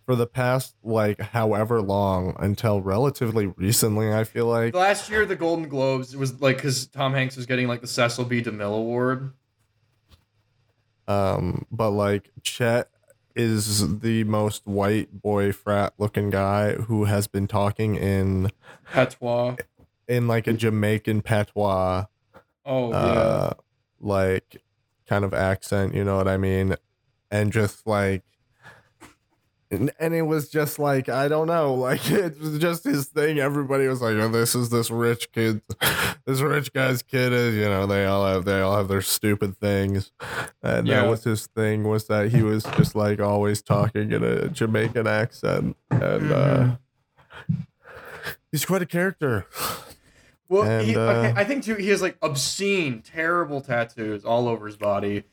for 0.06 0.16
the 0.16 0.28
past 0.28 0.76
like 0.84 1.20
however 1.20 1.82
long 1.82 2.36
until 2.40 2.82
relatively 2.82 3.48
recently, 3.48 4.14
I 4.14 4.24
feel 4.24 4.46
like 4.46 4.74
Last 4.74 5.10
year, 5.10 5.26
the 5.26 5.36
Golden 5.36 5.68
Globes 5.68 6.14
it 6.14 6.18
was 6.18 6.42
like 6.42 6.58
because 6.58 6.88
Tom 6.88 7.14
Hanks 7.14 7.36
was 7.36 7.46
getting 7.46 7.68
like 7.68 7.82
the 7.82 7.88
Cecil 7.88 8.26
B. 8.26 8.42
DeMille 8.42 8.78
Award. 8.78 9.34
Um, 11.08 11.66
but 11.72 11.92
like 11.92 12.32
Chet 12.44 12.90
is 13.38 14.00
the 14.00 14.24
most 14.26 14.66
white 14.66 15.22
boy 15.22 15.52
frat 15.52 15.94
looking 15.98 16.30
guy 16.30 16.74
who 16.74 17.06
has 17.06 17.28
been 17.28 17.48
talking 17.48 17.96
in 17.96 18.52
Patois. 18.92 19.56
in 20.08 20.28
like 20.28 20.48
a 20.48 20.54
Jamaican 20.54 21.22
patois, 21.22 22.06
Oh 22.66 22.90
yeah. 22.92 22.98
uh, 22.98 23.54
like 24.00 24.62
kind 25.08 25.24
of 25.24 25.34
accent. 25.34 25.94
You 25.94 26.04
know 26.04 26.18
what 26.18 26.28
I 26.28 26.38
mean? 26.38 26.76
And 27.32 27.52
just 27.52 27.86
like. 27.88 28.24
And, 29.70 29.92
and 30.00 30.14
it 30.16 30.22
was 30.22 30.50
just 30.50 30.80
like 30.80 31.10
I 31.10 31.28
don't 31.28 31.48
know, 31.48 31.74
like 31.74 32.10
it 32.12 32.40
was 32.40 32.58
just 32.58 32.86
his 32.86 33.08
thing. 33.08 33.38
Everybody 33.40 33.88
was 33.88 34.02
like, 34.02 34.16
"Oh, 34.16 34.30
this 34.30 34.56
is 34.56 34.70
this 34.70 34.90
rich 34.90 35.32
kid, 35.34 35.62
this 36.26 36.40
rich 36.40 36.72
guy's 36.72 37.02
kid 37.02 37.34
is." 37.34 37.56
You 37.56 37.66
know, 37.66 37.86
they 37.86 38.06
all 38.06 38.26
have 38.26 38.46
they 38.46 38.62
all 38.62 38.78
have 38.78 38.88
their 38.88 39.02
stupid 39.02 39.58
things, 39.58 40.12
and 40.64 40.88
Yeah. 40.88 41.02
that 41.02 41.10
was 41.10 41.26
his 41.26 41.48
thing. 41.48 41.84
Was 41.84 42.08
that 42.08 42.30
he 42.32 42.44
was 42.44 42.64
just 42.78 42.96
like 42.96 43.20
always 43.20 43.62
talking 43.62 44.14
in 44.14 44.24
a 44.24 44.48
Jamaican 44.48 45.06
accent, 45.06 45.76
and 45.92 46.32
uh, 46.32 46.76
he's 48.52 48.64
quite 48.66 48.82
a 48.82 48.86
character. 48.86 49.48
well, 50.48 50.64
and, 50.64 50.88
he, 50.88 50.96
okay, 50.96 51.32
uh, 51.32 51.34
I 51.36 51.44
think 51.44 51.66
too 51.66 51.76
he 51.76 51.90
has 51.90 52.02
like 52.02 52.18
obscene, 52.22 53.02
terrible 53.02 53.60
tattoos 53.60 54.24
all 54.24 54.48
over 54.48 54.66
his 54.68 54.78
body, 54.78 55.24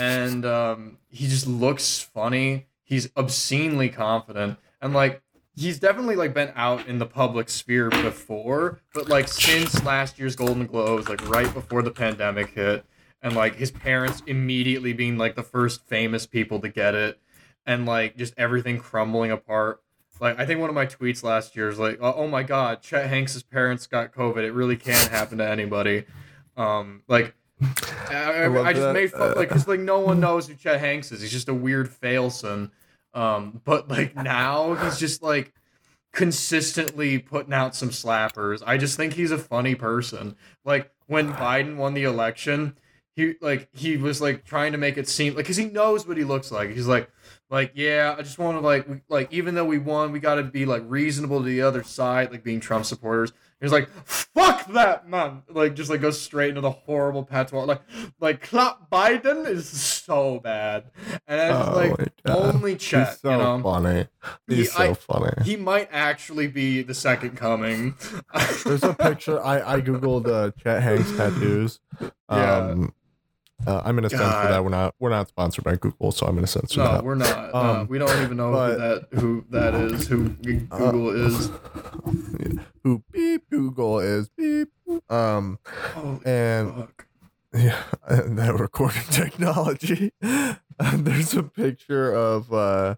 and 0.00 0.46
um, 0.46 0.96
he 1.08 1.26
just 1.28 1.46
looks 1.46 2.00
funny. 2.00 2.66
He's 2.84 3.08
obscenely 3.16 3.88
confident, 3.88 4.58
and 4.80 4.92
like 4.92 5.22
he's 5.56 5.78
definitely 5.78 6.16
like 6.16 6.34
been 6.34 6.52
out 6.54 6.86
in 6.86 6.98
the 6.98 7.06
public 7.06 7.48
sphere 7.48 7.88
before, 7.88 8.80
but 8.92 9.08
like 9.08 9.28
since 9.28 9.82
last 9.84 10.18
year's 10.18 10.36
Golden 10.36 10.66
Globes, 10.66 11.08
like 11.08 11.26
right 11.28 11.52
before 11.52 11.82
the 11.82 11.90
pandemic 11.90 12.50
hit, 12.50 12.84
and 13.22 13.34
like 13.34 13.56
his 13.56 13.70
parents 13.70 14.22
immediately 14.26 14.92
being 14.92 15.16
like 15.16 15.34
the 15.34 15.42
first 15.42 15.86
famous 15.86 16.26
people 16.26 16.60
to 16.60 16.68
get 16.68 16.94
it, 16.94 17.18
and 17.66 17.86
like 17.86 18.16
just 18.16 18.34
everything 18.36 18.78
crumbling 18.78 19.30
apart. 19.30 19.80
Like 20.20 20.38
I 20.38 20.46
think 20.46 20.60
one 20.60 20.68
of 20.68 20.74
my 20.74 20.86
tweets 20.86 21.22
last 21.22 21.56
year 21.56 21.68
is 21.68 21.78
like, 21.78 21.98
"Oh, 22.00 22.14
oh 22.16 22.28
my 22.28 22.42
God, 22.42 22.82
Chet 22.82 23.08
Hanks's 23.08 23.42
parents 23.42 23.86
got 23.86 24.12
COVID. 24.12 24.44
It 24.44 24.52
really 24.52 24.76
can 24.76 25.08
happen 25.10 25.38
to 25.38 25.48
anybody." 25.48 26.04
Um, 26.56 27.02
like 27.08 27.34
I, 27.60 28.14
I, 28.14 28.62
I 28.68 28.72
just 28.72 28.82
that. 28.82 28.94
made 28.94 29.10
fun 29.10 29.34
like 29.36 29.48
because 29.48 29.68
like 29.68 29.80
no 29.80 30.00
one 30.00 30.20
knows 30.20 30.48
who 30.48 30.54
Chet 30.54 30.80
Hanks 30.80 31.12
is. 31.12 31.20
He's 31.20 31.32
just 31.32 31.48
a 31.48 31.54
weird 31.54 31.88
failson. 31.88 32.70
Um, 33.14 33.60
but 33.64 33.88
like 33.88 34.14
now 34.16 34.74
he's 34.74 34.98
just 34.98 35.22
like 35.22 35.52
consistently 36.12 37.18
putting 37.18 37.52
out 37.52 37.74
some 37.74 37.90
slappers. 37.90 38.62
I 38.66 38.76
just 38.76 38.96
think 38.96 39.14
he's 39.14 39.30
a 39.30 39.38
funny 39.38 39.74
person. 39.74 40.36
Like 40.64 40.90
when 41.06 41.32
Biden 41.32 41.76
won 41.76 41.94
the 41.94 42.04
election, 42.04 42.76
he 43.16 43.34
like 43.40 43.68
he 43.72 43.96
was 43.96 44.20
like 44.20 44.44
trying 44.44 44.72
to 44.72 44.78
make 44.78 44.96
it 44.98 45.08
seem 45.08 45.34
like 45.34 45.44
because 45.44 45.56
he 45.56 45.66
knows 45.66 46.06
what 46.06 46.16
he 46.16 46.24
looks 46.24 46.50
like. 46.50 46.70
He's 46.70 46.86
like, 46.88 47.08
Like, 47.50 47.72
yeah, 47.74 48.14
I 48.18 48.22
just 48.22 48.38
want 48.38 48.56
to 48.56 48.60
like, 48.60 48.88
we, 48.88 49.00
like, 49.08 49.32
even 49.32 49.54
though 49.54 49.64
we 49.64 49.78
won, 49.78 50.12
we 50.12 50.18
got 50.20 50.36
to 50.36 50.42
be 50.42 50.64
like 50.66 50.82
reasonable 50.86 51.38
to 51.40 51.44
the 51.44 51.62
other 51.62 51.82
side, 51.82 52.32
like 52.32 52.42
being 52.42 52.60
Trump 52.60 52.84
supporters. 52.84 53.32
He's 53.64 53.72
like, 53.72 53.88
fuck 54.04 54.66
that 54.72 55.08
man, 55.08 55.42
like 55.48 55.74
just 55.74 55.90
like 55.90 56.00
goes 56.00 56.20
straight 56.20 56.50
into 56.50 56.60
the 56.60 56.70
horrible 56.70 57.24
patois. 57.24 57.64
Like, 57.64 57.80
like 58.20 58.42
clap 58.42 58.90
Biden 58.90 59.46
is 59.48 59.68
so 59.68 60.38
bad, 60.40 60.84
and 61.26 61.40
I 61.40 61.58
was 61.58 61.68
Oh 61.68 61.74
like, 61.76 62.10
only 62.26 62.76
Chet, 62.76 63.08
He's 63.08 63.20
so 63.20 63.30
you 63.32 63.36
know. 63.38 63.62
funny. 63.62 64.06
He's 64.46 64.58
He- 64.58 64.64
so 64.66 64.82
I- 64.90 64.94
funny. 64.94 65.32
He 65.44 65.56
might 65.56 65.88
actually 65.92 66.46
be 66.46 66.82
the 66.82 66.94
second 66.94 67.36
coming. 67.36 67.94
There's 68.64 68.82
a 68.84 68.94
picture. 68.94 69.42
I 69.42 69.74
I 69.76 69.80
googled 69.80 70.26
uh, 70.28 70.50
Chet 70.62 70.82
Hanks 70.82 71.10
tattoos. 71.16 71.80
Yeah. 72.30 72.74
Uh, 73.66 73.82
I'm 73.84 73.94
gonna 73.96 74.10
censor 74.10 74.24
God. 74.24 74.50
that. 74.50 74.62
We're 74.64 74.70
not 74.70 74.94
we're 74.98 75.10
not 75.10 75.28
sponsored 75.28 75.64
by 75.64 75.76
Google, 75.76 76.12
so 76.12 76.26
I'm 76.26 76.34
gonna 76.34 76.46
censor 76.46 76.80
No, 76.80 76.84
that. 76.86 76.98
No, 76.98 77.04
we're 77.04 77.14
not. 77.14 77.52
no, 77.52 77.58
Um, 77.58 77.86
we 77.88 77.98
don't 77.98 78.22
even 78.22 78.36
know 78.36 78.52
but- 78.52 78.72
who 78.72 78.78
that 78.78 79.20
who 79.20 79.44
that 79.50 79.74
is. 79.74 80.06
Who 80.08 80.28
Google 80.68 81.10
is. 81.10 81.50
Who 82.84 83.02
beep 83.12 83.48
Google 83.50 83.98
is 84.00 84.28
beep. 84.36 84.68
Um 85.08 85.58
Oh, 85.96 86.20
and 86.26 86.74
fuck. 86.74 87.06
yeah, 87.54 87.82
and 88.06 88.38
that 88.38 88.54
recording 88.58 89.02
technology. 89.10 90.12
There's 90.20 91.34
a 91.34 91.42
picture 91.44 92.12
of 92.12 92.52
uh 92.52 92.96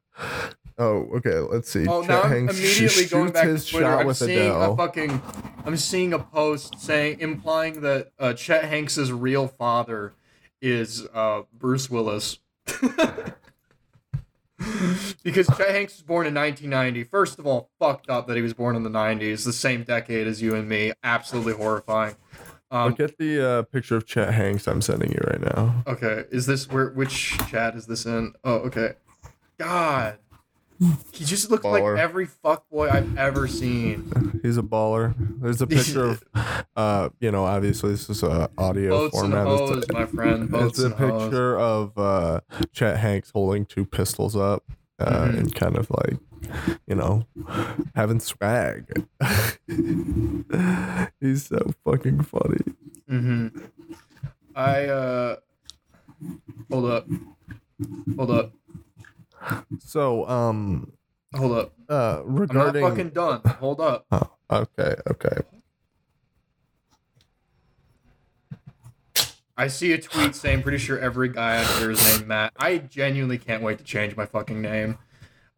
oh 0.79 1.09
okay. 1.16 1.38
Let's 1.38 1.70
see. 1.70 1.87
Oh, 1.87 2.00
Chet 2.02 2.09
now 2.09 2.22
I'm 2.22 2.31
Hanks 2.31 2.59
immediately 2.59 3.05
going 3.07 3.31
back 3.33 3.44
to 3.44 3.64
Twitter. 3.64 3.87
I'm 3.87 4.12
seeing 4.14 4.38
Adele. 4.38 4.72
a 4.72 4.76
fucking, 4.76 5.22
I'm 5.64 5.76
seeing 5.76 6.12
a 6.12 6.18
post 6.18 6.81
saying 6.81 7.20
implying 7.20 7.83
that 7.83 8.09
uh, 8.18 8.33
Chet 8.33 8.64
Hanks's 8.64 9.12
real 9.12 9.46
father 9.46 10.14
is 10.60 11.06
uh, 11.14 11.42
Bruce 11.52 11.90
Willis. 11.90 12.38
because 15.22 15.46
Chet 15.56 15.70
Hanks 15.70 15.94
was 15.94 16.02
born 16.02 16.26
in 16.26 16.34
1990. 16.34 17.04
First 17.04 17.38
of 17.38 17.46
all, 17.46 17.70
fucked 17.78 18.08
up 18.08 18.26
that 18.26 18.36
he 18.36 18.42
was 18.42 18.54
born 18.54 18.76
in 18.76 18.82
the 18.82 18.90
90s, 18.90 19.44
the 19.44 19.52
same 19.52 19.82
decade 19.82 20.26
as 20.26 20.40
you 20.40 20.54
and 20.54 20.68
me. 20.68 20.92
Absolutely 21.02 21.52
horrifying. 21.54 22.16
Um, 22.70 22.90
Look 22.90 23.00
at 23.00 23.18
the 23.18 23.48
uh, 23.48 23.62
picture 23.62 23.96
of 23.96 24.06
Chet 24.06 24.34
Hanks 24.34 24.66
I'm 24.66 24.82
sending 24.82 25.12
you 25.12 25.20
right 25.24 25.40
now. 25.40 25.84
Okay, 25.86 26.24
is 26.30 26.46
this 26.46 26.68
where 26.68 26.90
which 26.90 27.38
chat 27.48 27.76
is 27.76 27.86
this 27.86 28.06
in? 28.06 28.32
Oh, 28.42 28.54
okay. 28.56 28.94
God. 29.58 30.18
He 31.12 31.24
just 31.24 31.50
looks 31.50 31.64
like 31.64 31.82
every 31.82 32.26
fuck 32.26 32.68
boy 32.68 32.88
I've 32.90 33.16
ever 33.16 33.48
seen. 33.48 34.40
He's 34.42 34.58
a 34.58 34.62
baller. 34.62 35.14
There's 35.40 35.62
a 35.62 35.66
picture 35.78 36.04
of, 36.10 36.24
uh, 36.76 37.08
you 37.20 37.30
know, 37.30 37.44
obviously 37.44 37.92
this 37.92 38.10
is 38.10 38.22
a 38.22 38.50
audio 38.58 38.90
Boats 38.90 39.18
and 39.22 39.32
format. 39.32 39.52
It's- 39.54 39.70
hoes, 39.70 39.84
my 39.92 40.06
friend. 40.06 40.50
Boats 40.50 40.78
it's 40.78 40.86
a 40.86 40.90
picture 40.90 41.58
of 41.58 41.96
uh, 41.96 42.40
Chet 42.72 42.98
Hanks 42.98 43.30
holding 43.34 43.64
two 43.64 43.84
pistols 43.86 44.36
up 44.36 44.64
uh, 44.98 45.26
Mhm. 45.26 45.38
and 45.38 45.54
kind 45.54 45.76
of 45.76 45.90
like, 45.90 46.18
you 46.86 46.94
know, 46.94 47.26
having 47.94 48.20
swag. 48.20 49.06
He's 51.20 51.46
so 51.46 51.72
fucking 51.84 52.22
funny. 52.22 52.58
Mm-hmm. 53.10 53.48
I 54.54 54.84
uh 54.86 55.36
hold 56.70 56.90
up. 56.90 57.06
Hold 58.16 58.30
up. 58.30 58.52
So, 59.87 60.29
um, 60.29 60.92
Hold 61.37 61.53
up. 61.59 61.72
uh, 61.88 62.22
I'm 62.27 62.46
not 62.53 62.75
fucking 62.77 63.11
done. 63.11 63.40
Hold 63.61 63.81
up. 63.81 64.05
Oh, 64.49 64.59
okay, 64.79 64.94
okay. 65.11 65.38
I 69.57 69.68
see 69.68 69.92
a 69.92 69.99
tweet 69.99 70.35
saying 70.35 70.62
pretty 70.62 70.79
sure 70.79 70.99
every 70.99 71.29
guy 71.29 71.59
on 71.59 71.79
here 71.79 71.90
is 71.90 72.01
named 72.16 72.29
Matt. 72.29 72.53
I 72.57 72.79
genuinely 72.79 73.38
can't 73.38 73.62
wait 73.62 73.79
to 73.79 73.85
change 73.85 74.16
my 74.16 74.27
fucking 74.27 74.61
name. 74.61 74.99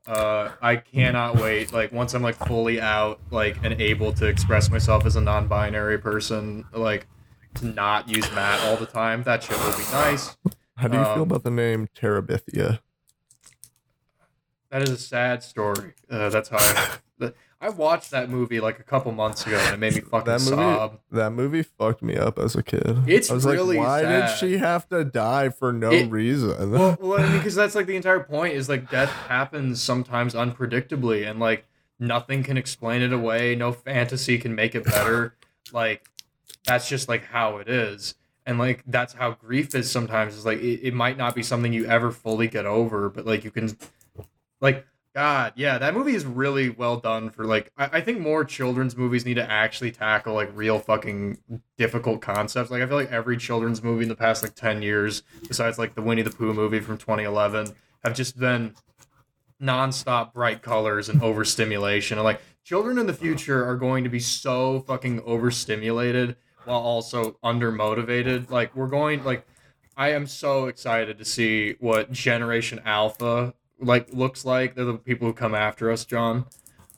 Uh, 0.06 0.50
I 0.62 0.76
cannot 0.76 1.36
wait. 1.36 1.72
Like 1.72 1.92
once 1.92 2.14
I'm 2.14 2.22
like 2.22 2.36
fully 2.46 2.80
out, 2.80 3.20
like 3.30 3.58
and 3.62 3.78
able 3.80 4.12
to 4.14 4.26
express 4.26 4.70
myself 4.70 5.04
as 5.04 5.16
a 5.16 5.20
non-binary 5.20 5.98
person, 5.98 6.64
like 6.72 7.06
to 7.56 7.66
not 7.66 8.08
use 8.08 8.30
Matt 8.32 8.60
all 8.62 8.76
the 8.76 8.86
time. 8.86 9.22
That 9.24 9.42
shit 9.42 9.58
will 9.58 9.72
be 9.76 9.84
nice. 9.92 10.36
How 10.76 10.88
do 10.88 10.96
you 10.96 11.04
feel 11.04 11.12
Um, 11.14 11.20
about 11.22 11.42
the 11.42 11.50
name 11.50 11.88
Terabithia? 11.94 12.78
That 14.70 14.82
is 14.82 14.90
a 14.90 14.98
sad 14.98 15.42
story. 15.42 15.94
Uh, 16.10 16.28
that's 16.28 16.48
how 16.50 16.58
I. 16.60 16.98
I 17.60 17.70
watched 17.70 18.12
that 18.12 18.30
movie 18.30 18.60
like 18.60 18.78
a 18.78 18.84
couple 18.84 19.10
months 19.10 19.44
ago 19.44 19.58
and 19.58 19.74
it 19.74 19.78
made 19.80 19.92
me 19.96 20.00
fucking 20.00 20.26
That 20.32 20.38
movie- 20.42 20.50
sob. 20.54 21.00
That 21.10 21.30
movie 21.30 21.64
fucked 21.64 22.02
me 22.02 22.14
up 22.16 22.38
as 22.38 22.54
a 22.54 22.62
kid. 22.62 22.98
It's 23.08 23.32
I 23.32 23.34
was 23.34 23.44
really 23.44 23.76
like, 23.76 23.84
why 23.84 24.02
did 24.02 24.28
she 24.38 24.58
have 24.58 24.88
to 24.90 25.02
die 25.04 25.48
for 25.48 25.72
no 25.72 25.90
It- 25.90 26.08
reason? 26.08 26.70
well, 26.70 26.96
well, 27.00 27.18
I 27.18 27.24
mean, 27.28 27.38
because 27.38 27.56
that's 27.56 27.74
like 27.74 27.86
the 27.86 27.96
entire 27.96 28.20
point 28.20 28.54
is 28.54 28.68
like 28.68 28.88
death 28.92 29.10
happens 29.10 29.82
sometimes 29.82 30.34
unpredictably, 30.34 31.28
and 31.28 31.40
like 31.40 31.66
nothing 31.98 32.44
can 32.44 32.56
explain 32.56 33.02
it 33.02 33.12
away. 33.12 33.56
No 33.56 33.72
fantasy 33.72 34.38
can 34.38 34.54
make 34.54 34.76
it 34.76 34.84
better. 34.84 35.34
like 35.72 36.08
that's 36.64 36.88
just 36.88 37.08
like 37.08 37.24
how 37.24 37.56
it 37.56 37.68
is, 37.68 38.14
and 38.46 38.60
like 38.60 38.84
that's 38.86 39.14
how 39.14 39.32
grief 39.32 39.74
is 39.74 39.90
sometimes. 39.90 40.36
Is 40.36 40.46
like 40.46 40.60
it, 40.60 40.80
it 40.86 40.94
might 40.94 41.18
not 41.18 41.34
be 41.34 41.42
something 41.42 41.72
you 41.72 41.86
ever 41.86 42.12
fully 42.12 42.46
get 42.46 42.66
over, 42.66 43.08
but 43.08 43.26
like 43.26 43.42
you 43.42 43.50
can, 43.50 43.76
like. 44.60 44.86
God, 45.14 45.54
yeah, 45.56 45.78
that 45.78 45.94
movie 45.94 46.14
is 46.14 46.24
really 46.24 46.68
well 46.68 46.98
done 46.98 47.30
for 47.30 47.44
like 47.44 47.72
I, 47.76 47.88
I 47.94 48.00
think 48.02 48.20
more 48.20 48.44
children's 48.44 48.96
movies 48.96 49.24
need 49.24 49.34
to 49.34 49.50
actually 49.50 49.90
tackle 49.90 50.34
like 50.34 50.48
real 50.54 50.78
fucking 50.78 51.38
difficult 51.76 52.20
concepts. 52.20 52.70
Like 52.70 52.82
I 52.82 52.86
feel 52.86 52.98
like 52.98 53.10
every 53.10 53.36
children's 53.36 53.82
movie 53.82 54.04
in 54.04 54.10
the 54.10 54.14
past 54.14 54.44
like 54.44 54.54
10 54.54 54.80
years, 54.80 55.24
besides 55.48 55.76
like 55.76 55.96
the 55.96 56.02
Winnie 56.02 56.22
the 56.22 56.30
Pooh 56.30 56.52
movie 56.54 56.78
from 56.78 56.98
2011, 56.98 57.74
have 58.04 58.14
just 58.14 58.38
been 58.38 58.76
nonstop 59.60 60.32
bright 60.32 60.62
colors 60.62 61.08
and 61.08 61.22
overstimulation. 61.22 62.18
And 62.18 62.24
like 62.24 62.40
children 62.64 62.98
in 62.98 63.06
the 63.06 63.14
future 63.14 63.64
are 63.64 63.76
going 63.76 64.04
to 64.04 64.10
be 64.10 64.20
so 64.20 64.80
fucking 64.80 65.20
overstimulated 65.24 66.36
while 66.64 66.80
also 66.80 67.32
undermotivated. 67.42 68.50
Like 68.50 68.74
we're 68.76 68.88
going 68.88 69.24
like 69.24 69.46
I 69.96 70.12
am 70.12 70.26
so 70.26 70.66
excited 70.66 71.18
to 71.18 71.24
see 71.24 71.76
what 71.80 72.12
Generation 72.12 72.80
Alpha 72.84 73.54
like 73.80 74.12
looks 74.12 74.44
like. 74.44 74.74
They're 74.74 74.84
the 74.84 74.94
people 74.98 75.26
who 75.28 75.32
come 75.34 75.54
after 75.54 75.90
us, 75.90 76.04
John. 76.04 76.46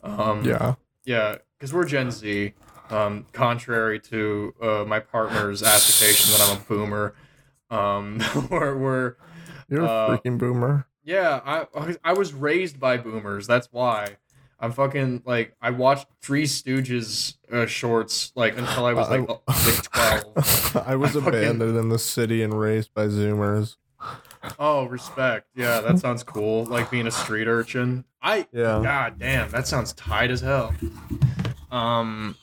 Um, 0.03 0.43
yeah. 0.43 0.75
yeah, 1.05 1.37
because 1.57 1.73
we're 1.73 1.85
Gen 1.85 2.11
Z. 2.11 2.53
Um, 2.89 3.25
contrary 3.31 3.99
to 4.01 4.53
uh, 4.61 4.83
my 4.87 4.99
partner's 4.99 5.61
assertion 5.61 6.31
that 6.31 6.41
I'm 6.49 6.57
a 6.57 6.59
boomer, 6.65 7.13
um, 7.69 8.19
we're, 8.49 8.75
we're 8.77 9.15
You're 9.69 9.87
uh, 9.87 10.07
a 10.07 10.17
freaking 10.17 10.37
boomer. 10.37 10.87
yeah. 11.03 11.39
I 11.45 11.95
I 12.03 12.13
was 12.13 12.33
raised 12.33 12.79
by 12.79 12.97
boomers. 12.97 13.47
That's 13.47 13.69
why 13.71 14.17
I'm 14.59 14.73
fucking 14.73 15.23
like 15.25 15.55
I 15.61 15.69
watched 15.69 16.07
Three 16.21 16.43
Stooges 16.43 17.35
uh, 17.51 17.65
shorts 17.65 18.33
like 18.35 18.57
until 18.57 18.85
I 18.85 18.93
was 18.93 19.09
like, 19.09 19.21
Uh, 19.29 19.35
like 19.47 19.83
twelve. 19.83 20.75
I 20.85 20.95
was 20.97 21.15
I 21.15 21.21
fucking- 21.21 21.39
abandoned 21.39 21.77
in 21.77 21.87
the 21.89 21.99
city 21.99 22.43
and 22.43 22.59
raised 22.59 22.93
by 22.93 23.05
Zoomers. 23.05 23.77
Oh, 24.59 24.85
respect. 24.85 25.47
Yeah, 25.55 25.81
that 25.81 25.99
sounds 25.99 26.23
cool. 26.23 26.65
Like 26.65 26.89
being 26.89 27.07
a 27.07 27.11
street 27.11 27.47
urchin. 27.47 28.05
I 28.21 28.47
Yeah. 28.51 28.81
God 28.83 29.19
damn, 29.19 29.49
that 29.51 29.67
sounds 29.67 29.93
tight 29.93 30.31
as 30.31 30.41
hell. 30.41 30.73
Um. 31.71 32.35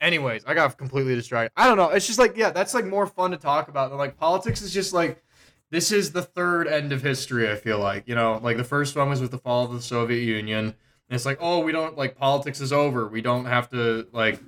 Anyways, 0.00 0.44
I 0.46 0.54
got 0.54 0.78
completely 0.78 1.16
distracted. 1.16 1.52
I 1.60 1.66
don't 1.66 1.76
know. 1.76 1.90
It's 1.90 2.06
just 2.06 2.18
like 2.18 2.36
yeah, 2.36 2.50
that's 2.50 2.72
like 2.74 2.84
more 2.84 3.06
fun 3.06 3.32
to 3.32 3.36
talk 3.36 3.68
about 3.68 3.90
than 3.90 3.98
like 3.98 4.16
politics 4.16 4.62
is 4.62 4.72
just 4.72 4.92
like 4.92 5.22
this 5.70 5.90
is 5.92 6.12
the 6.12 6.22
third 6.22 6.68
end 6.68 6.92
of 6.92 7.02
history. 7.02 7.50
I 7.50 7.56
feel 7.56 7.78
like 7.78 8.06
you 8.06 8.14
know, 8.14 8.38
like 8.42 8.56
the 8.56 8.64
first 8.64 8.96
one 8.96 9.08
was 9.08 9.20
with 9.20 9.30
the 9.30 9.38
fall 9.38 9.64
of 9.64 9.72
the 9.72 9.82
Soviet 9.82 10.22
Union. 10.22 10.66
And 10.66 11.16
it's 11.16 11.24
like, 11.24 11.38
oh, 11.40 11.60
we 11.60 11.72
don't 11.72 11.96
like 11.96 12.16
politics 12.16 12.60
is 12.60 12.72
over. 12.72 13.08
We 13.08 13.22
don't 13.22 13.46
have 13.46 13.70
to 13.70 14.06
like 14.12 14.40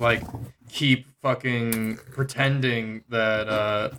like 0.00 0.22
keep 0.68 1.06
fucking 1.22 1.96
pretending 2.12 3.04
that 3.08 3.48
uh 3.48 3.90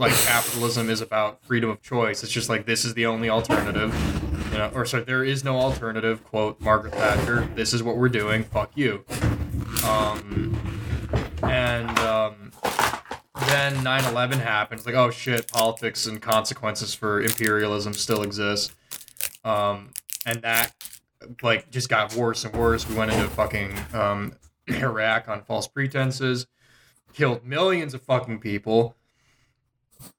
like 0.00 0.14
capitalism 0.14 0.88
is 0.88 1.02
about 1.02 1.44
freedom 1.44 1.68
of 1.68 1.82
choice. 1.82 2.22
It's 2.22 2.32
just 2.32 2.48
like 2.48 2.64
this 2.64 2.86
is 2.86 2.94
the 2.94 3.04
only 3.04 3.28
alternative. 3.28 3.94
You 4.50 4.58
know, 4.58 4.70
or 4.74 4.86
sorry, 4.86 5.04
there 5.04 5.22
is 5.22 5.44
no 5.44 5.58
alternative, 5.58 6.24
quote 6.24 6.58
Margaret 6.60 6.94
Thatcher. 6.94 7.48
This 7.54 7.74
is 7.74 7.82
what 7.82 7.98
we're 7.98 8.08
doing. 8.08 8.44
Fuck 8.44 8.72
you. 8.74 9.04
Um 9.84 10.58
and 11.42 11.98
um 12.00 12.50
then 13.46 13.74
9-11 13.76 14.40
happened. 14.40 14.78
It's 14.78 14.86
like, 14.86 14.94
oh 14.94 15.10
shit, 15.10 15.48
politics 15.48 16.06
and 16.06 16.20
consequences 16.20 16.94
for 16.94 17.20
imperialism 17.20 17.92
still 17.92 18.22
exist. 18.22 18.72
Um 19.44 19.90
and 20.24 20.40
that 20.42 20.72
like 21.42 21.70
just 21.70 21.90
got 21.90 22.14
worse 22.14 22.46
and 22.46 22.56
worse. 22.56 22.88
We 22.88 22.94
went 22.94 23.12
into 23.12 23.28
fucking 23.28 23.78
um 23.92 24.32
Iraq 24.66 25.28
on 25.28 25.42
false 25.42 25.68
pretenses, 25.68 26.46
killed 27.12 27.44
millions 27.44 27.92
of 27.92 28.00
fucking 28.00 28.40
people. 28.40 28.96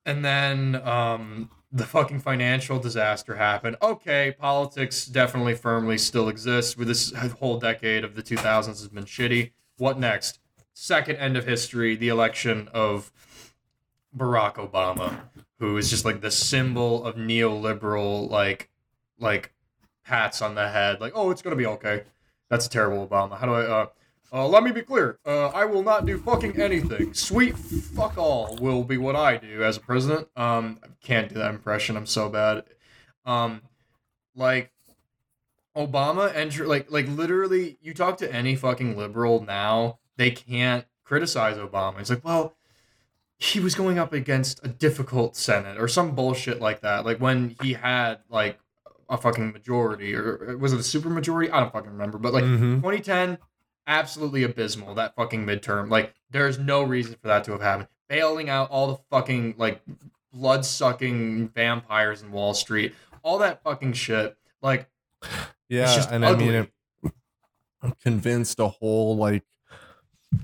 And 0.06 0.24
then 0.24 0.76
um, 0.88 1.50
the 1.72 1.86
fucking 1.86 2.20
financial 2.20 2.80
disaster 2.80 3.36
happened. 3.36 3.78
Okay, 3.82 4.36
politics 4.38 5.06
definitely 5.06 5.56
firmly 5.56 5.98
still 5.98 6.28
exists. 6.30 6.76
With 6.76 6.88
this 6.88 7.14
whole 7.40 7.60
decade 7.60 8.04
of 8.04 8.16
the 8.16 8.24
2000s 8.24 8.68
has 8.68 8.88
been 8.88 9.06
shitty. 9.06 9.52
What 9.78 10.00
next? 10.00 10.40
Second 10.74 11.18
end 11.18 11.38
of 11.38 11.46
history, 11.46 11.96
the 11.96 12.10
election 12.10 12.70
of 12.74 13.12
Barack 14.16 14.56
Obama, 14.56 15.22
who 15.60 15.78
is 15.78 15.90
just 15.90 16.06
like 16.06 16.22
the 16.22 16.32
symbol 16.32 17.04
of 17.06 17.16
neoliberal, 17.16 18.30
like, 18.30 18.70
like 19.20 19.54
pats 20.04 20.42
on 20.42 20.56
the 20.56 20.70
head, 20.70 21.00
like, 21.00 21.14
oh, 21.16 21.32
it's 21.32 21.42
gonna 21.42 21.56
be 21.56 21.66
okay. 21.66 22.04
That's 22.50 22.66
a 22.66 22.70
terrible 22.70 23.08
Obama. 23.08 23.38
How 23.38 23.46
do 23.46 23.54
I? 23.54 23.62
Uh, 23.62 23.86
uh, 24.34 24.48
let 24.48 24.64
me 24.64 24.72
be 24.72 24.82
clear. 24.82 25.20
Uh, 25.26 25.48
I 25.48 25.66
will 25.66 25.84
not 25.84 26.06
do 26.06 26.18
fucking 26.18 26.60
anything. 26.62 27.14
Sweet 27.14 27.58
fuck 27.58 28.18
all 28.18 28.58
will 28.62 28.84
be 28.84 28.98
what 28.98 29.16
I 29.16 29.38
do 29.38 29.64
as 29.64 29.78
a 29.78 29.82
president. 29.82 30.28
Um, 30.36 30.80
I 30.84 30.88
can't 31.06 31.28
do 31.30 31.36
that 31.36 31.50
impression. 31.52 31.98
I'm 31.98 32.06
so 32.06 32.30
bad. 32.30 32.64
Um, 33.26 33.62
like 34.36 34.72
Obama 35.76 36.34
enter 36.36 36.66
like 36.68 36.92
like 36.92 37.08
literally. 37.08 37.78
You 37.82 37.94
talk 37.94 38.18
to 38.18 38.34
any 38.34 38.56
fucking 38.56 38.98
liberal 38.98 39.44
now, 39.44 40.00
they 40.18 40.32
can't 40.32 40.86
criticize 41.04 41.58
Obama. 41.58 42.00
It's 42.00 42.10
like, 42.10 42.24
well, 42.26 42.56
he 43.38 43.60
was 43.60 43.76
going 43.76 43.98
up 43.98 44.14
against 44.14 44.60
a 44.64 44.68
difficult 44.68 45.36
Senate 45.36 45.78
or 45.80 45.88
some 45.88 46.14
bullshit 46.16 46.62
like 46.62 46.82
that. 46.82 47.06
Like 47.06 47.20
when 47.20 47.56
he 47.62 47.74
had 47.74 48.20
like 48.30 48.60
a 49.10 49.18
fucking 49.18 49.52
majority 49.52 50.16
or 50.16 50.58
was 50.58 50.72
it 50.74 50.80
a 50.80 50.84
super 50.84 51.10
majority? 51.10 51.52
I 51.52 51.60
don't 51.60 51.72
fucking 51.74 51.92
remember. 51.92 52.18
But 52.18 52.34
like 52.34 52.44
Mhm. 52.46 52.76
2010, 52.78 53.38
absolutely 53.88 54.44
abysmal. 54.44 54.96
That 54.96 55.16
fucking 55.16 55.46
midterm. 55.46 55.90
Like 55.90 56.14
there's 56.30 56.60
no 56.60 56.84
reason 56.84 57.16
for 57.22 57.28
that 57.28 57.44
to 57.46 57.52
have 57.52 57.62
happened. 57.62 57.88
Bailing 58.08 58.50
out 58.50 58.70
all 58.70 58.88
the 58.88 58.98
fucking 59.10 59.56
like 59.58 59.82
blood 60.34 60.66
sucking 60.66 61.50
vampires 61.50 62.22
in 62.22 62.32
Wall 62.32 62.54
Street, 62.54 62.94
all 63.24 63.38
that 63.40 63.64
fucking 63.64 63.94
shit. 63.94 64.38
Like 64.62 64.90
Yeah, 65.70 66.06
and 66.12 66.26
ugly. 66.26 66.46
I 66.46 66.52
mean, 66.52 66.68
it 67.04 67.94
convinced 68.02 68.60
a 68.60 68.68
whole 68.68 69.16
like 69.16 69.44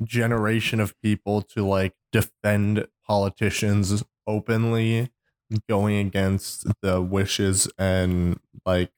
generation 0.04 0.80
of 0.80 1.00
people 1.02 1.42
to 1.42 1.66
like 1.66 1.94
defend 2.12 2.88
politicians 3.06 4.04
openly 4.26 5.10
going 5.70 5.96
against 6.06 6.68
the 6.82 7.02
wishes 7.02 7.70
and 7.78 8.40
like 8.66 8.92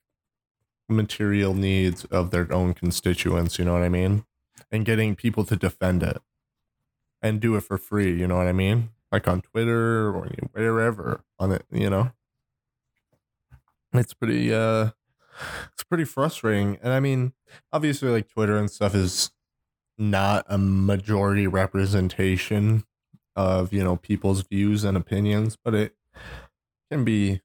material 0.88 1.54
needs 1.54 2.04
of 2.06 2.30
their 2.30 2.52
own 2.52 2.74
constituents, 2.74 3.58
you 3.58 3.64
know 3.64 3.72
what 3.72 3.82
I 3.82 3.88
mean? 3.88 4.24
And 4.70 4.84
getting 4.84 5.16
people 5.16 5.44
to 5.46 5.56
defend 5.56 6.02
it 6.02 6.18
and 7.22 7.40
do 7.40 7.56
it 7.56 7.62
for 7.62 7.78
free, 7.78 8.18
you 8.18 8.26
know 8.26 8.36
what 8.36 8.46
I 8.46 8.52
mean? 8.52 8.90
Like 9.12 9.26
on 9.28 9.42
Twitter 9.42 10.08
or 10.08 10.28
wherever 10.52 11.22
on 11.38 11.52
it, 11.52 11.64
you 11.70 11.90
know? 11.90 12.12
It's 13.92 14.14
pretty 14.14 14.52
uh 14.52 14.90
it's 15.72 15.84
pretty 15.84 16.04
frustrating. 16.04 16.78
And 16.82 16.92
I 16.92 17.00
mean, 17.00 17.32
obviously 17.72 18.10
like 18.10 18.28
Twitter 18.28 18.56
and 18.58 18.70
stuff 18.70 18.94
is 18.94 19.30
not 19.98 20.46
a 20.48 20.58
majority 20.58 21.46
representation 21.46 22.84
of, 23.36 23.72
you 23.72 23.84
know, 23.84 23.96
people's 23.96 24.42
views 24.42 24.84
and 24.84 24.96
opinions, 24.96 25.56
but 25.62 25.74
it 25.74 25.96
can 26.90 27.04
be 27.04 27.42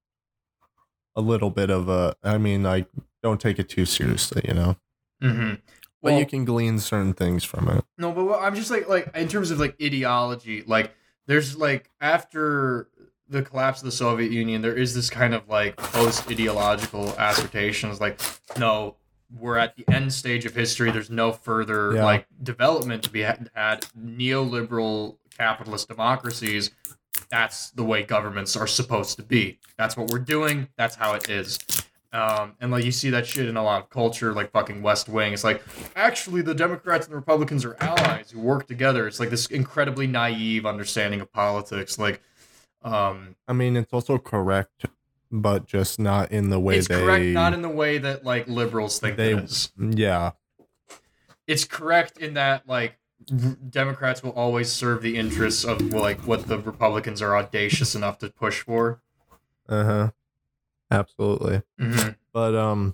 a 1.16 1.22
little 1.22 1.50
bit 1.50 1.70
of 1.70 1.90
a 1.90 2.16
I 2.24 2.38
mean, 2.38 2.64
like 2.64 2.88
don't 3.24 3.40
take 3.42 3.60
it 3.60 3.70
too 3.70 3.86
seriously, 3.86 4.42
you 4.48 4.54
know. 4.54 4.76
mhm. 5.22 5.62
But 6.06 6.12
Well- 6.12 6.20
you 6.20 6.28
can 6.28 6.46
glean 6.46 6.78
certain 6.78 7.14
things 7.16 7.44
from 7.44 7.68
it. 7.68 7.84
No, 7.98 8.12
but 8.12 8.32
I'm 8.40 8.54
just 8.54 8.70
like 8.70 8.88
like 8.88 9.10
in 9.16 9.28
terms 9.28 9.50
of 9.50 9.60
like 9.60 9.76
ideology, 9.82 10.64
like 10.68 10.94
there's 11.26 11.58
like 11.58 11.90
after 12.00 12.90
the 13.28 13.42
collapse 13.42 13.80
of 13.82 13.86
the 13.86 13.92
Soviet 13.92 14.32
Union, 14.32 14.62
there 14.62 14.76
is 14.78 14.94
this 14.94 15.10
kind 15.10 15.34
of 15.34 15.50
like 15.50 15.76
post 15.78 16.30
ideological 16.30 17.16
assertions 17.18 18.00
like 18.00 18.22
no, 18.56 18.98
we're 19.36 19.58
at 19.58 19.76
the 19.76 19.84
end 19.92 20.14
stage 20.14 20.46
of 20.46 20.54
history. 20.54 20.92
There's 20.92 21.10
no 21.10 21.32
further 21.32 21.96
Yeah. 21.96 22.04
like 22.06 22.28
development 22.44 23.02
to 23.06 23.10
be 23.10 23.22
had. 23.22 23.50
had. 23.56 23.88
Neoliberal 24.00 25.18
capitalist 25.36 25.88
democracies. 25.88 26.70
That's 27.32 27.72
the 27.72 27.84
way 27.84 28.04
governments 28.04 28.56
are 28.56 28.68
supposed 28.68 29.18
to 29.18 29.24
be. 29.24 29.58
That's 29.76 29.98
what 29.98 30.12
we're 30.12 30.20
doing. 30.20 30.68
That's 30.78 30.96
how 30.98 31.14
it 31.14 31.28
is. 31.32 31.58
Um, 32.16 32.54
and 32.62 32.72
like 32.72 32.86
you 32.86 32.94
see 32.94 33.10
that 33.10 33.28
shit 33.28 33.48
in 33.50 33.58
a 33.58 33.64
lot 33.64 33.84
of 33.84 33.90
culture, 33.90 34.32
like 34.34 34.52
fucking 34.52 34.82
West 34.82 35.10
Wing. 35.10 35.34
It's 35.34 35.44
like 35.44 35.62
actually 35.98 36.42
the 36.42 36.56
Democrats 36.56 37.06
and 37.08 37.12
the 37.12 37.18
Republicans 37.18 37.66
are 37.66 37.76
allies 37.82 38.32
who 38.32 38.40
work 38.40 38.68
together. 38.68 39.06
It's 39.06 39.20
like 39.20 39.30
this 39.30 39.48
incredibly 39.48 40.08
naive 40.08 40.66
understanding 40.66 41.20
of 41.20 41.30
politics. 41.34 42.00
Like, 42.00 42.22
um, 42.84 43.36
I 43.50 43.54
mean, 43.54 43.76
it's 43.76 43.92
also 43.92 44.18
correct, 44.18 44.86
but 45.30 45.66
just 45.66 46.00
not 46.00 46.32
in 46.32 46.50
the 46.52 46.60
way 46.60 46.78
it's 46.78 46.88
they 46.88 47.02
correct 47.02 47.26
not 47.26 47.54
in 47.54 47.62
the 47.62 47.68
way 47.70 47.98
that 47.98 48.24
like 48.24 48.48
liberals 48.48 48.98
think 48.98 49.18
they- 49.18 49.34
it. 49.34 49.72
Yeah. 49.78 50.32
It's 51.48 51.66
correct 51.66 52.18
in 52.18 52.36
that 52.36 52.68
like 52.68 52.98
r- 53.32 53.58
Democrats 53.70 54.24
will 54.24 54.32
always 54.32 54.72
serve 54.72 55.02
the 55.02 55.18
interests 55.18 55.66
of 55.66 55.82
like 55.94 56.22
what 56.22 56.48
the 56.48 56.60
Republicans 56.60 57.22
are 57.22 57.36
audacious 57.38 57.94
enough 57.94 58.18
to 58.20 58.30
push 58.30 58.62
for. 58.62 59.02
Uh-huh. 59.68 60.12
Absolutely. 61.00 61.62
Mm-hmm. 61.80 62.10
But 62.34 62.56
um 62.56 62.94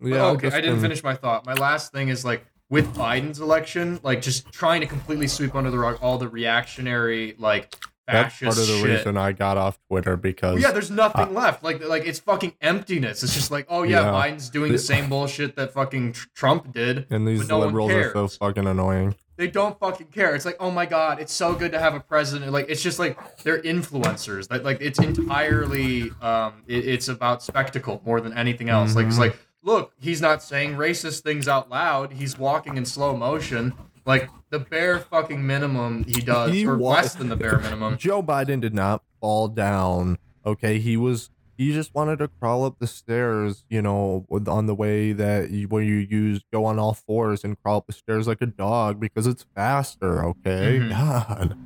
yeah, 0.00 0.26
okay, 0.26 0.48
I 0.48 0.60
didn't 0.60 0.76
in- 0.76 0.82
finish 0.82 1.02
my 1.02 1.14
thought. 1.14 1.46
My 1.46 1.54
last 1.54 1.92
thing 1.92 2.08
is 2.08 2.24
like 2.24 2.44
with 2.70 2.94
Biden's 2.94 3.40
election, 3.40 3.98
like 4.02 4.20
just 4.20 4.52
trying 4.52 4.80
to 4.82 4.86
completely 4.86 5.26
sweep 5.26 5.54
under 5.54 5.70
the 5.70 5.78
rug 5.78 5.98
all 6.02 6.18
the 6.18 6.28
reactionary, 6.28 7.34
like 7.38 7.74
That's 8.12 8.38
part 8.40 8.50
of 8.58 8.66
the 8.66 8.78
shit. 8.78 8.84
reason 8.98 9.16
I 9.16 9.32
got 9.32 9.56
off 9.56 9.78
Twitter 9.88 10.16
because 10.16 10.54
Well, 10.54 10.62
yeah, 10.62 10.70
there's 10.72 10.90
nothing 10.90 11.34
left. 11.34 11.62
Like, 11.62 11.84
like 11.86 12.06
it's 12.06 12.18
fucking 12.18 12.54
emptiness. 12.60 13.22
It's 13.22 13.34
just 13.34 13.50
like, 13.50 13.66
oh 13.68 13.82
yeah, 13.82 14.00
Yeah. 14.06 14.12
Biden's 14.12 14.48
doing 14.50 14.72
the 14.72 14.78
same 14.78 15.08
bullshit 15.08 15.56
that 15.56 15.72
fucking 15.72 16.12
tr- 16.12 16.26
Trump 16.34 16.72
did. 16.72 17.06
and 17.10 17.26
these 17.28 17.46
neoliberals 17.48 17.94
are 17.94 18.12
so 18.12 18.28
fucking 18.28 18.66
annoying. 18.66 19.14
They 19.36 19.46
don't 19.46 19.78
fucking 19.78 20.08
care. 20.08 20.34
It's 20.34 20.44
like, 20.44 20.56
oh 20.58 20.70
my 20.72 20.84
god, 20.84 21.20
it's 21.20 21.32
so 21.32 21.54
good 21.54 21.70
to 21.72 21.78
have 21.78 21.94
a 21.94 22.00
president. 22.00 22.50
Like, 22.50 22.66
it's 22.68 22.82
just 22.82 22.98
like 22.98 23.16
they're 23.44 23.62
influencers. 23.62 24.50
Like, 24.50 24.64
like 24.64 24.78
it's 24.80 24.98
entirely, 24.98 26.10
um, 26.20 26.62
it- 26.66 26.86
it's 26.88 27.08
about 27.08 27.42
spectacle 27.42 28.02
more 28.04 28.20
than 28.20 28.32
anything 28.36 28.68
else. 28.68 28.96
Like, 28.96 29.06
it's 29.06 29.16
Mhm. 29.16 29.20
like, 29.20 29.36
look, 29.62 29.92
he's 30.00 30.20
not 30.20 30.42
saying 30.42 30.74
racist 30.74 31.20
things 31.20 31.46
out 31.46 31.70
loud. 31.70 32.12
He's 32.14 32.36
walking 32.38 32.76
in 32.76 32.84
slow 32.84 33.16
motion. 33.16 33.74
Like 34.08 34.30
the 34.50 34.58
bare 34.58 34.98
fucking 35.00 35.46
minimum 35.46 36.04
he 36.04 36.20
does, 36.22 36.50
He 36.52 36.66
or 36.66 36.76
wa- 36.78 36.94
less 36.94 37.14
than 37.14 37.28
the 37.28 37.36
bare 37.36 37.58
minimum. 37.58 37.96
Joe 37.98 38.22
Biden 38.22 38.60
did 38.60 38.74
not 38.74 39.02
fall 39.20 39.48
down. 39.48 40.16
Okay, 40.46 40.78
he 40.78 40.96
was 40.96 41.30
he 41.58 41.72
just 41.72 41.94
wanted 41.94 42.18
to 42.20 42.28
crawl 42.40 42.64
up 42.64 42.76
the 42.78 42.86
stairs, 42.86 43.64
you 43.68 43.82
know, 43.82 44.24
on 44.46 44.66
the 44.66 44.74
way 44.74 45.12
that 45.12 45.50
you, 45.50 45.66
where 45.68 45.82
you 45.82 45.96
use 45.96 46.42
go 46.52 46.64
on 46.64 46.78
all 46.78 46.94
fours 46.94 47.44
and 47.44 47.60
crawl 47.62 47.78
up 47.78 47.86
the 47.86 47.92
stairs 47.92 48.26
like 48.26 48.40
a 48.40 48.46
dog 48.46 48.98
because 48.98 49.26
it's 49.26 49.44
faster. 49.54 50.24
Okay, 50.24 50.78
Mhm. 50.80 50.88
God. 50.90 51.58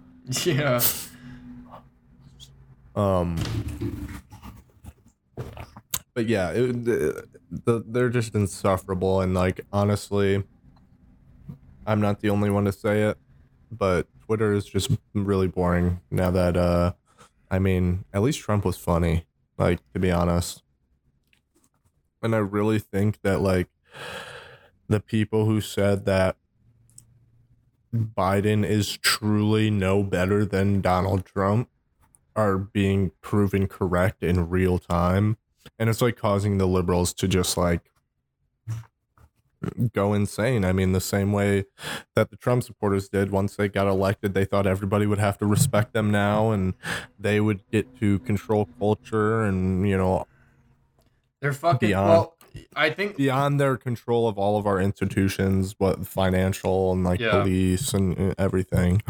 Yeah. 0.45 0.81
Um, 2.97 3.39
but 6.15 6.27
yeah, 6.27 6.51
it, 6.51 6.85
the, 6.85 7.85
they're 7.87 8.09
just 8.11 8.35
insufferable, 8.35 9.21
and 9.21 9.33
like 9.35 9.61
honestly, 9.73 10.43
I'm 11.87 12.01
not 12.01 12.21
the 12.21 12.31
only 12.31 12.51
one 12.51 12.65
to 12.65 12.73
say 12.73 13.03
it, 13.03 13.19
but 13.71 14.07
Twitter 14.25 14.53
is 14.53 14.65
just 14.65 14.91
really 15.15 15.49
boring 15.49 16.01
now 16.11 16.31
that 16.31 16.57
uh, 16.57 16.93
I 17.51 17.59
mean, 17.59 18.05
at 18.13 18.23
least 18.23 18.41
Trump 18.41 18.65
was 18.65 18.77
funny, 18.77 19.27
like 19.59 19.81
to 19.93 19.99
be 19.99 20.11
honest, 20.11 20.63
and 22.23 22.35
I 22.35 22.39
really 22.39 22.79
think 22.79 23.21
that 23.23 23.41
like 23.41 23.69
the 24.89 25.01
people 25.01 25.47
who 25.47 25.61
said 25.61 26.05
that 26.07 26.37
Biden 27.95 28.65
is 28.65 28.97
truly 28.97 29.71
no 29.71 30.03
better 30.03 30.45
than 30.45 30.81
Donald 30.81 31.27
Trump 31.27 31.69
are 32.35 32.57
being 32.57 33.13
proven 33.21 33.67
correct 33.67 34.23
in 34.23 34.49
real 34.49 34.79
time. 34.79 35.37
And 35.79 35.91
it's 35.91 36.01
like 36.01 36.17
causing 36.17 36.59
the 36.59 36.67
liberals 36.67 37.13
to 37.15 37.29
just 37.29 37.57
like 37.57 37.83
go 39.93 40.13
insane 40.13 40.65
i 40.65 40.73
mean 40.73 40.93
the 40.93 41.01
same 41.01 41.33
way 41.33 41.65
that 42.15 42.31
the 42.31 42.37
trump 42.37 42.63
supporters 42.63 43.09
did 43.09 43.31
once 43.31 43.57
they 43.57 43.69
got 43.69 43.87
elected 43.87 44.35
they 44.35 44.45
thought 44.45 44.67
everybody 44.67 45.07
would 45.07 45.19
have 45.19 45.39
to 45.39 45.47
respect 45.47 45.93
them 45.93 46.11
now 46.11 46.51
and 46.51 46.75
they 47.19 47.41
would 47.41 47.63
get 47.71 47.95
to 47.99 48.19
control 48.21 48.69
culture 48.79 49.43
and 49.43 49.89
you 49.89 49.97
know 49.97 50.27
They're 51.41 51.53
fucking. 51.53 51.89
Beyond. 51.89 52.09
Well, 52.11 52.37
I 52.77 52.91
think 52.91 53.17
beyond 53.17 53.59
their 53.59 53.77
control 53.79 54.29
of 54.29 54.37
all 54.39 54.59
of 54.59 54.67
our 54.67 54.79
institutions 54.81 55.75
what 55.79 56.07
financial 56.07 56.93
and 56.93 57.03
like 57.03 57.19
Yeah. 57.21 57.31
police 57.41 57.95
and 57.95 58.19
uh, 58.19 58.35
everything 58.39 59.03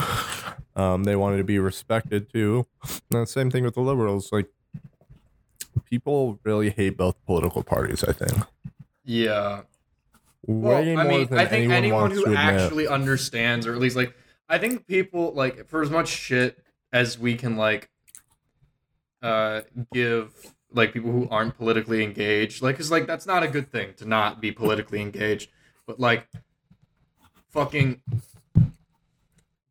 um 0.77 1.05
they 1.05 1.17
wanted 1.17 1.38
to 1.38 1.45
be 1.45 1.59
respected 1.59 2.31
too 2.33 2.67
and 3.11 3.23
the 3.23 3.27
same 3.27 3.51
thing 3.51 3.65
with 3.65 3.75
the 3.75 3.81
liberals 3.81 4.31
like 4.33 4.47
people 5.85 6.38
really 6.45 6.71
hate 6.71 6.97
both 6.97 7.17
political 7.27 7.62
parties 7.62 8.05
i 8.05 8.12
think 8.12 8.33
Yeah. 9.05 9.62
Well, 10.46 10.81
way 10.81 10.92
I 10.92 11.05
more 11.05 11.05
mean, 11.05 11.26
than 11.28 11.38
I 11.38 11.46
think 11.46 11.70
anyone, 11.70 12.11
anyone 12.11 12.11
who 12.11 12.35
actually 12.35 12.88
understands, 12.88 13.66
or 13.66 13.74
at 13.74 13.81
least 13.81 13.96
like, 13.96 14.14
I 14.48 14.59
think 14.59 14.87
people 14.87 15.33
like 15.33 15.68
for 15.68 15.83
as 15.83 15.90
much 15.90 16.09
shit 16.09 16.59
as 16.92 17.18
we 17.18 17.37
can 17.37 17.57
like, 17.57 17.88
uh, 19.22 19.62
give 19.92 20.33
like 20.72 20.92
people 20.92 21.12
who 21.12 21.28
aren't 21.31 21.57
politically 21.57 22.02
engaged, 22.02 22.62
like, 22.62 22.76
cause 22.76 22.90
like 22.90 23.07
that's 23.07 23.26
not 23.26 23.42
a 23.42 23.48
good 23.48 23.70
thing 23.70 23.94
to 23.98 24.09
not 24.09 24.40
be 24.40 24.50
politically 24.50 25.00
engaged, 25.00 25.50
but 25.87 26.00
like, 26.00 26.26
fucking, 27.50 28.00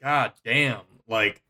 god 0.01 0.33
damn, 0.45 0.81
like, 1.07 1.41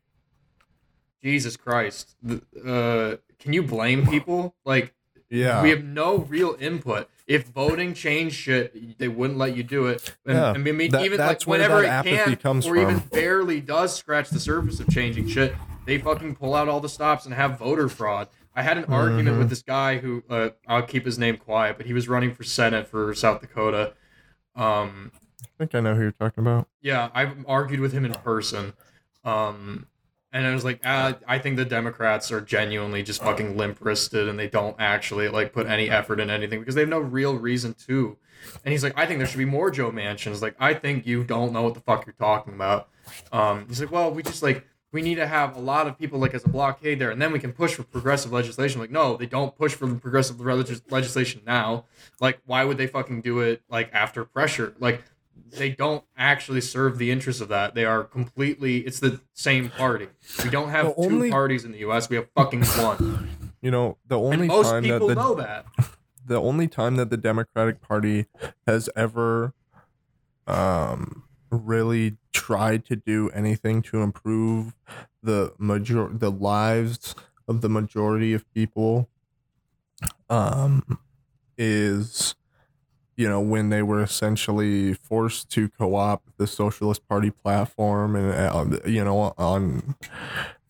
Jesus 1.22 1.56
Christ. 1.56 2.16
Uh, 2.28 3.16
can 3.38 3.52
you 3.52 3.62
blame 3.62 4.06
people? 4.06 4.56
Like, 4.64 4.94
Yeah. 5.32 5.62
we 5.62 5.70
have 5.70 5.82
no 5.82 6.18
real 6.18 6.56
input. 6.60 7.08
If 7.26 7.46
voting 7.48 7.94
changed 7.94 8.36
shit, 8.36 8.98
they 8.98 9.08
wouldn't 9.08 9.38
let 9.38 9.56
you 9.56 9.62
do 9.62 9.86
it. 9.86 10.14
And, 10.26 10.36
Yeah, 10.36 10.50
I 10.50 10.58
mean, 10.58 10.90
that- 10.90 11.04
even 11.04 11.18
like 11.18 11.42
whenever 11.44 11.82
it 11.82 12.04
can, 12.04 12.36
comes 12.36 12.66
or 12.66 12.76
even 12.76 12.98
barely 13.10 13.60
does 13.60 13.94
scratch 13.96 14.28
the 14.30 14.38
surface 14.40 14.78
of 14.80 14.88
changing 14.90 15.28
shit, 15.28 15.54
they 15.86 15.96
fucking 15.98 16.34
pull 16.36 16.54
out 16.54 16.68
all 16.68 16.80
the 16.80 16.88
stops 16.88 17.24
and 17.24 17.34
have 17.34 17.58
voter 17.58 17.88
fraud. 17.88 18.28
I 18.54 18.62
had 18.62 18.76
an 18.76 18.84
argument 18.84 19.36
Mhm. 19.36 19.38
with 19.38 19.48
this 19.48 19.62
guy 19.62 19.96
who 19.98 20.22
uh, 20.28 20.50
I'll 20.68 20.82
keep 20.82 21.06
his 21.06 21.18
name 21.18 21.38
quiet, 21.38 21.78
but 21.78 21.86
he 21.86 21.94
was 21.94 22.06
running 22.08 22.34
for 22.34 22.44
senate 22.44 22.86
for 22.86 23.14
South 23.14 23.40
Dakota. 23.40 23.94
Um, 24.54 25.12
I 25.42 25.48
think 25.58 25.74
I 25.74 25.80
know 25.80 25.94
who 25.94 26.02
you're 26.02 26.12
talking 26.12 26.42
about. 26.44 26.68
yeah, 26.82 27.08
I've 27.14 27.36
argued 27.48 27.80
with 27.80 27.92
him 27.92 28.04
in 28.04 28.12
person. 28.12 28.74
Um, 29.24 29.86
and 30.32 30.46
I 30.46 30.54
was 30.54 30.64
like, 30.64 30.80
ah, 30.84 31.16
I 31.26 31.38
think 31.38 31.56
the 31.56 31.64
Democrats 31.64 32.32
are 32.32 32.40
genuinely 32.40 33.02
just 33.02 33.22
fucking 33.22 33.56
limp 33.56 33.78
wristed 33.80 34.28
and 34.28 34.38
they 34.38 34.48
don't 34.48 34.76
actually 34.78 35.28
like 35.28 35.52
put 35.52 35.66
any 35.66 35.90
effort 35.90 36.20
in 36.20 36.30
anything 36.30 36.60
because 36.60 36.74
they 36.74 36.80
have 36.82 36.88
no 36.88 37.00
real 37.00 37.36
reason 37.36 37.74
to. 37.86 38.16
And 38.64 38.72
he's 38.72 38.82
like, 38.82 38.94
I 38.96 39.06
think 39.06 39.18
there 39.18 39.26
should 39.26 39.38
be 39.38 39.44
more 39.44 39.70
Joe 39.70 39.90
Manchins. 39.92 40.42
Like, 40.42 40.56
I 40.58 40.74
think 40.74 41.06
you 41.06 41.22
don't 41.22 41.52
know 41.52 41.62
what 41.62 41.74
the 41.74 41.80
fuck 41.80 42.06
you're 42.06 42.14
talking 42.18 42.54
about. 42.54 42.88
Um, 43.30 43.66
he's 43.68 43.80
like, 43.80 43.92
well, 43.92 44.10
we 44.10 44.22
just 44.22 44.42
like 44.42 44.66
we 44.92 45.00
need 45.00 45.14
to 45.14 45.26
have 45.26 45.56
a 45.56 45.60
lot 45.60 45.86
of 45.86 45.98
people 45.98 46.18
like 46.18 46.34
as 46.34 46.44
a 46.44 46.48
blockade 46.48 46.98
there, 46.98 47.10
and 47.10 47.20
then 47.20 47.32
we 47.32 47.38
can 47.38 47.52
push 47.52 47.74
for 47.74 47.82
progressive 47.82 48.32
legislation. 48.32 48.80
Like, 48.80 48.90
no, 48.90 49.16
they 49.16 49.26
don't 49.26 49.56
push 49.56 49.74
for 49.74 49.86
the 49.86 49.94
progressive 49.94 50.38
legislation 50.40 51.40
now. 51.46 51.86
Like, 52.20 52.40
why 52.44 52.64
would 52.64 52.76
they 52.76 52.86
fucking 52.86 53.22
do 53.22 53.40
it 53.40 53.62
like 53.70 53.90
after 53.92 54.24
pressure? 54.24 54.74
Like, 54.78 55.02
they 55.52 55.70
don't 55.70 56.04
actually 56.16 56.60
serve 56.60 56.98
the 56.98 57.10
interests 57.10 57.40
of 57.40 57.48
that. 57.48 57.74
They 57.74 57.84
are 57.84 58.04
completely. 58.04 58.78
It's 58.78 59.00
the 59.00 59.20
same 59.34 59.68
party. 59.70 60.08
We 60.42 60.50
don't 60.50 60.70
have 60.70 60.86
The 60.86 60.94
two 60.94 61.00
only- 61.14 61.30
parties 61.30 61.64
in 61.64 61.72
the 61.72 61.78
U.S. 61.78 62.08
We 62.10 62.16
have 62.16 62.28
fucking 62.34 62.64
one. 62.64 63.28
You 63.60 63.70
know, 63.70 63.98
the 64.06 64.18
and 64.18 64.34
only 64.34 64.46
most 64.48 64.70
time 64.70 64.82
that 64.88 64.98
the 65.00 65.14
know 65.14 65.34
that. 65.34 65.66
the 66.26 66.40
only 66.40 66.66
time 66.68 66.96
that 66.96 67.10
the 67.10 67.16
Democratic 67.16 67.80
Party 67.80 68.26
has 68.66 68.88
ever 68.96 69.54
um 70.46 71.22
really 71.50 72.16
tried 72.32 72.84
to 72.86 72.96
do 72.96 73.28
anything 73.30 73.82
to 73.82 74.02
improve 74.02 74.74
the 75.22 75.52
major 75.58 76.08
the 76.12 76.30
lives 76.30 77.14
of 77.46 77.60
the 77.60 77.68
majority 77.68 78.32
of 78.32 78.50
people 78.52 79.08
um 80.30 80.98
is 81.58 82.34
you 83.16 83.28
know 83.28 83.40
when 83.40 83.68
they 83.68 83.82
were 83.82 84.02
essentially 84.02 84.94
forced 84.94 85.50
to 85.50 85.68
co-opt 85.68 86.36
the 86.38 86.46
socialist 86.46 87.06
party 87.08 87.30
platform 87.30 88.16
and 88.16 88.32
uh, 88.32 88.78
you 88.86 89.04
know 89.04 89.34
on 89.38 89.94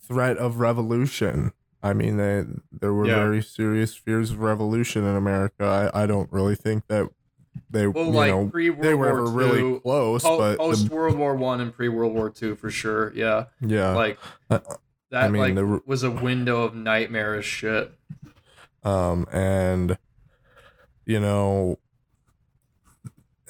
threat 0.01 0.37
of 0.39 0.59
revolution 0.59 1.53
i 1.83 1.93
mean 1.93 2.17
they 2.17 2.45
there 2.73 2.93
were 2.93 3.07
Yeah. 3.07 3.15
very 3.15 3.43
serious 3.43 3.95
fears 3.95 4.33
of 4.33 4.41
revolution 4.41 5.05
in 5.05 5.15
america 5.17 5.91
i, 5.95 6.03
I 6.03 6.07
don't 6.07 6.31
really 6.33 6.57
think 6.57 6.87
that 6.89 7.09
they 7.71 7.87
Well, 7.87 8.07
you 8.07 8.13
like 8.13 8.31
know 8.31 8.51
they 8.83 8.95
were 8.95 9.09
ever 9.09 9.25
really 9.27 9.81
close 9.81 10.23
but 10.25 10.59
post 10.59 10.89
the, 10.89 10.95
World 10.95 11.17
War 11.17 11.35
One 11.35 11.61
and 11.61 11.73
pre 11.73 11.89
World 11.89 12.13
War 12.13 12.29
Two 12.29 12.55
for 12.55 12.71
sure. 12.71 13.13
Yeah, 13.15 13.47
yeah 13.61 13.95
like 13.95 14.19
that. 14.49 15.31
mean, 15.31 15.41
like 15.41 15.55
the 15.55 15.81
was 15.87 16.03
a 16.03 16.11
window 16.11 16.63
of 16.63 16.75
nightmarish 16.75 17.47
shit. 17.47 17.93
um 18.85 19.27
and 19.33 19.97
you 21.07 21.19
know 21.21 21.79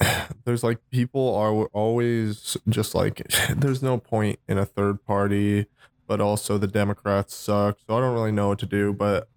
there's 0.45 0.63
like 0.63 0.79
people 0.89 1.35
are 1.35 1.65
always 1.67 2.57
just 2.69 2.95
like 2.95 3.27
there's 3.55 3.81
no 3.81 3.97
point 3.97 4.39
in 4.47 4.57
a 4.57 4.65
third 4.65 5.03
party 5.05 5.65
but 6.07 6.19
also 6.19 6.57
the 6.57 6.67
democrats 6.67 7.35
suck 7.35 7.77
so 7.87 7.97
i 7.97 7.99
don't 7.99 8.13
really 8.13 8.31
know 8.31 8.49
what 8.49 8.59
to 8.59 8.65
do 8.65 8.93
but 8.93 9.27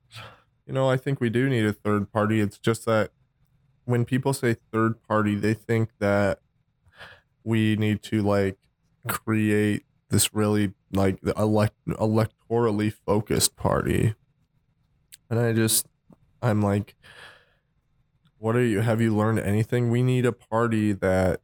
you 0.67 0.73
know 0.73 0.89
i 0.91 0.97
think 0.97 1.21
we 1.21 1.31
do 1.31 1.49
need 1.49 1.65
a 1.65 1.73
third 1.73 2.13
party. 2.13 2.41
It's 2.41 2.59
just 2.59 2.85
that 2.87 3.11
when 3.85 4.05
people 4.05 4.33
say 4.33 4.57
third 4.73 5.03
party 5.03 5.35
they 5.37 5.55
think 5.55 5.91
that 6.01 6.41
we 7.45 7.77
need 7.77 8.03
to 8.03 8.23
like 8.23 8.59
create 9.07 9.85
this 10.11 10.35
really 10.35 10.73
like 10.93 11.19
elect 11.37 11.75
electorally 11.89 12.93
focused 12.93 13.57
party. 13.57 14.15
And 15.31 15.39
I 15.39 15.53
just, 15.53 15.87
I'm 16.43 16.63
like, 16.63 16.95
what 18.39 18.57
are 18.57 18.65
you? 18.65 18.81
Have 18.81 19.01
you 19.01 19.15
learned 19.15 19.39
anything? 19.39 19.91
We 19.91 20.03
need 20.03 20.27
a 20.27 20.33
party 20.33 20.93
that 20.93 21.41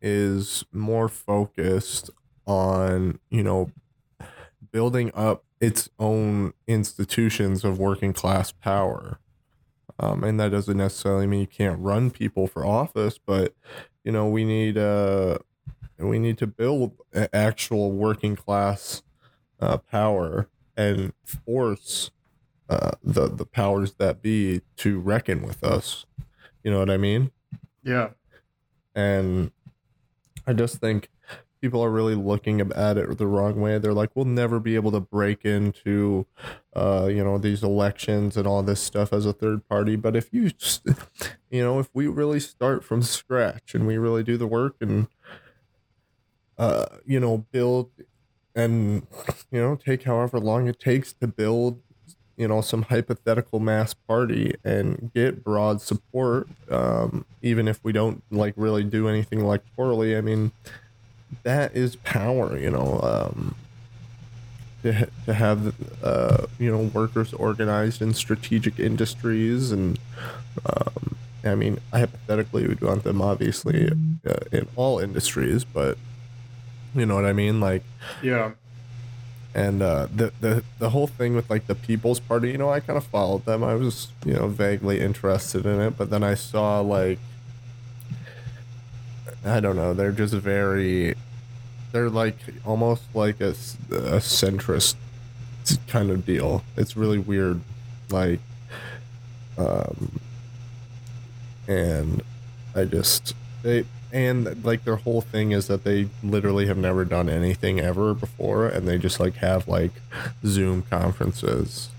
is 0.00 0.64
more 0.72 1.08
focused 1.08 2.10
on, 2.46 3.18
you 3.30 3.42
know, 3.42 3.70
building 4.70 5.10
up 5.14 5.44
its 5.60 5.88
own 5.98 6.52
institutions 6.66 7.64
of 7.64 7.78
working 7.78 8.12
class 8.12 8.52
power. 8.52 9.18
Um, 9.98 10.22
and 10.22 10.38
that 10.38 10.50
doesn't 10.50 10.76
necessarily 10.76 11.26
mean 11.26 11.40
you 11.40 11.46
can't 11.46 11.80
run 11.80 12.10
people 12.10 12.46
for 12.46 12.64
office, 12.64 13.18
but 13.18 13.54
you 14.04 14.12
know, 14.12 14.28
we 14.28 14.44
need 14.44 14.76
uh 14.76 15.38
we 15.98 16.18
need 16.18 16.38
to 16.38 16.46
build 16.46 16.92
actual 17.32 17.92
working 17.92 18.36
class 18.36 19.02
uh, 19.60 19.78
power 19.78 20.48
and 20.76 21.12
force 21.24 22.10
uh, 22.68 22.90
the 23.02 23.28
the 23.28 23.46
powers 23.46 23.94
that 23.94 24.20
be 24.20 24.60
to 24.76 25.00
reckon 25.00 25.42
with 25.42 25.64
us. 25.64 26.04
You 26.66 26.72
know 26.72 26.80
what 26.80 26.90
I 26.90 26.96
mean? 26.96 27.30
Yeah, 27.84 28.10
And 28.96 29.52
I 30.48 30.52
just 30.52 30.78
think 30.78 31.10
people 31.60 31.80
are 31.80 31.92
really 31.92 32.16
looking 32.16 32.60
at 32.60 32.98
it 32.98 33.18
the 33.18 33.26
wrong 33.28 33.60
way. 33.60 33.78
They're 33.78 33.94
like, 33.94 34.10
we'll 34.16 34.24
never 34.24 34.58
be 34.58 34.74
able 34.74 34.90
to 34.90 34.98
break 34.98 35.44
into, 35.44 36.26
uh, 36.74 37.08
you 37.08 37.22
know, 37.22 37.38
these 37.38 37.62
elections 37.62 38.36
and 38.36 38.48
all 38.48 38.64
this 38.64 38.80
stuff 38.80 39.12
as 39.12 39.26
a 39.26 39.32
third 39.32 39.68
party. 39.68 39.94
But 39.94 40.16
if 40.16 40.28
you, 40.32 40.50
you 41.50 41.62
know, 41.62 41.78
if 41.78 41.88
we 41.94 42.08
really 42.08 42.40
start 42.40 42.82
from 42.82 43.00
scratch 43.00 43.76
and 43.76 43.86
we 43.86 43.96
really 43.96 44.24
do 44.24 44.36
the 44.36 44.48
work 44.48 44.74
and, 44.80 45.06
uh, 46.58 46.86
you 47.04 47.20
know, 47.20 47.46
build 47.52 47.92
and, 48.56 49.06
you 49.52 49.60
know, 49.60 49.76
take 49.76 50.02
however 50.02 50.40
long 50.40 50.66
it 50.66 50.80
takes 50.80 51.12
to 51.12 51.28
build 51.28 51.80
you 52.36 52.46
know 52.46 52.60
some 52.60 52.82
hypothetical 52.82 53.60
mass 53.60 53.94
party 53.94 54.54
and 54.64 55.10
get 55.14 55.42
broad 55.42 55.80
support 55.80 56.48
um, 56.70 57.24
even 57.42 57.68
if 57.68 57.82
we 57.82 57.92
don't 57.92 58.22
like 58.30 58.54
really 58.56 58.84
do 58.84 59.08
anything 59.08 59.40
electorally. 59.40 60.16
I 60.16 60.20
mean 60.20 60.52
that 61.42 61.74
is 61.74 61.96
power 61.96 62.56
you 62.56 62.70
know 62.70 63.00
um, 63.02 63.54
to, 64.82 65.08
to 65.24 65.34
have 65.34 65.74
uh, 66.02 66.46
you 66.58 66.70
know 66.70 66.90
workers 66.94 67.32
organized 67.34 68.00
in 68.00 68.14
strategic 68.14 68.78
industries 68.78 69.72
and 69.72 69.98
um, 70.64 71.16
i 71.44 71.54
mean 71.54 71.78
hypothetically 71.92 72.66
we'd 72.66 72.80
want 72.80 73.02
them 73.02 73.20
obviously 73.20 73.90
uh, 74.24 74.34
in 74.52 74.68
all 74.76 75.00
industries 75.00 75.64
but 75.64 75.98
you 76.96 77.04
know 77.04 77.14
what 77.14 77.26
i 77.26 77.32
mean? 77.32 77.60
Like 77.60 77.82
yeah, 78.22 78.52
and 79.56 79.82
uh, 79.82 80.06
the 80.14 80.32
the 80.40 80.62
the 80.78 80.90
whole 80.90 81.06
thing 81.06 81.34
with 81.34 81.48
like 81.48 81.66
the 81.66 81.74
People's 81.74 82.20
Party, 82.20 82.50
you 82.50 82.58
know, 82.58 82.68
I 82.68 82.80
kind 82.80 82.98
of 82.98 83.04
followed 83.04 83.46
them. 83.46 83.64
I 83.64 83.74
was 83.74 84.08
you 84.24 84.34
know 84.34 84.48
vaguely 84.48 85.00
interested 85.00 85.64
in 85.64 85.80
it, 85.80 85.96
but 85.96 86.10
then 86.10 86.22
I 86.22 86.34
saw 86.34 86.80
like 86.80 87.18
I 89.46 89.60
don't 89.60 89.76
know, 89.76 89.94
they're 89.94 90.12
just 90.12 90.34
very, 90.34 91.14
they're 91.92 92.10
like 92.10 92.36
almost 92.64 93.02
like 93.14 93.40
a, 93.40 93.50
a 93.90 94.20
centrist 94.20 94.96
kind 95.86 96.10
of 96.10 96.26
deal. 96.26 96.64
It's 96.76 96.96
really 96.96 97.18
weird, 97.18 97.60
like, 98.10 98.40
um, 99.56 100.20
and 101.68 102.22
I 102.74 102.84
just 102.84 103.34
they 103.62 103.84
and 104.16 104.64
like 104.64 104.84
their 104.84 104.96
whole 104.96 105.20
thing 105.20 105.52
is 105.52 105.66
that 105.66 105.84
they 105.84 106.08
literally 106.22 106.66
have 106.66 106.78
never 106.78 107.04
done 107.04 107.28
anything 107.28 107.78
ever 107.78 108.14
before 108.14 108.66
and 108.66 108.88
they 108.88 108.96
just 108.96 109.20
like 109.20 109.34
have 109.36 109.68
like 109.68 109.92
zoom 110.44 110.82
conferences 110.82 111.90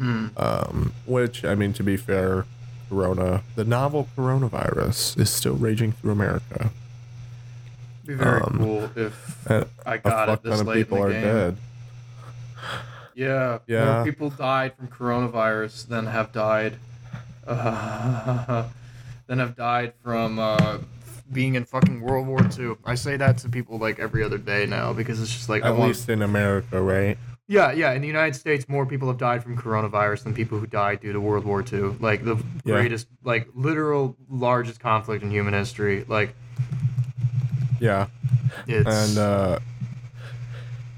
Mm. 0.00 0.32
um 0.36 0.92
which 1.06 1.44
i 1.44 1.54
mean 1.54 1.72
to 1.72 1.84
be 1.84 1.96
fair 1.96 2.46
corona 2.88 3.44
the 3.54 3.62
novel 3.64 4.08
coronavirus 4.16 5.16
is 5.20 5.30
still 5.30 5.54
raging 5.54 5.92
through 5.92 6.10
america 6.10 6.70
be 8.04 8.14
very 8.14 8.40
Um, 8.42 8.56
cool 8.58 8.90
if 8.96 9.14
I 9.86 9.94
a 9.94 9.98
got 9.98 10.28
it 10.28 10.32
fuck 10.32 10.42
this 10.42 10.50
ton 10.50 10.60
of 10.62 10.66
late 10.66 10.78
in 10.78 10.84
people 10.84 10.98
the 10.98 11.04
are 11.04 11.10
game. 11.12 11.22
dead 11.22 11.56
Yeah, 13.14 13.58
Yeah. 13.68 13.84
more 13.94 14.04
people 14.04 14.30
died 14.30 14.74
from 14.76 14.88
coronavirus 14.88 15.86
than 15.86 16.06
have 16.06 16.32
died, 16.32 16.74
uh, 17.46 18.64
than 19.28 19.38
have 19.38 19.54
died 19.54 19.92
from 20.02 20.38
uh, 20.40 20.78
being 21.34 21.54
in 21.56 21.64
fucking 21.66 22.00
World 22.00 22.26
War 22.26 22.40
II. 22.58 22.76
I 22.86 22.94
say 22.94 23.18
that 23.18 23.36
to 23.38 23.48
people 23.50 23.76
like 23.78 23.98
every 23.98 24.22
other 24.22 24.38
day 24.38 24.64
now 24.64 24.92
because 24.94 25.20
it's 25.20 25.32
just 25.32 25.48
like 25.50 25.62
I 25.64 25.68
at 25.68 25.76
want. 25.76 25.88
least 25.88 26.08
in 26.08 26.22
america 26.22 26.80
right 26.80 27.18
Yeah, 27.46 27.72
yeah. 27.72 27.92
In 27.92 28.00
the 28.00 28.06
United 28.08 28.34
States, 28.34 28.66
more 28.70 28.86
people 28.86 29.06
have 29.08 29.18
died 29.18 29.42
from 29.42 29.54
coronavirus 29.58 30.22
than 30.24 30.32
people 30.32 30.58
who 30.58 30.66
died 30.66 31.00
due 31.00 31.12
to 31.12 31.20
World 31.20 31.44
War 31.44 31.62
II. 31.62 31.94
Like 32.00 32.24
the 32.24 32.36
Yeah. 32.64 32.76
greatest, 32.80 33.06
like 33.22 33.46
literal 33.54 34.16
largest 34.30 34.80
conflict 34.80 35.22
in 35.22 35.30
human 35.30 35.52
history. 35.52 36.06
Like 36.08 36.34
yeah 37.80 38.06
it's 38.66 38.88
and 38.88 39.18
uh 39.18 39.58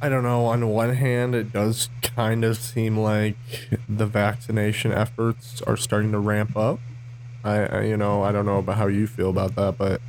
I 0.01 0.11
don't 0.11 0.22
know. 0.22 0.45
On 0.45 0.68
one 0.68 0.95
hand, 0.95 1.34
it 1.34 1.53
does 1.55 1.89
kind 2.03 2.45
of 2.45 2.59
seem 2.59 2.99
like 2.99 3.37
the 3.89 4.05
vaccination 4.07 4.93
efforts 4.93 5.62
are 5.62 5.76
starting 5.78 6.12
to 6.12 6.18
ramp 6.18 6.55
up. 6.55 6.78
I, 7.43 7.55
I 7.64 7.80
you 7.84 7.97
know, 7.97 8.22
I 8.22 8.30
don't 8.30 8.45
know 8.45 8.59
about 8.59 8.76
how 8.76 8.89
you 8.89 9.07
feel 9.07 9.30
about 9.30 9.55
that, 9.57 9.78
but 9.78 10.03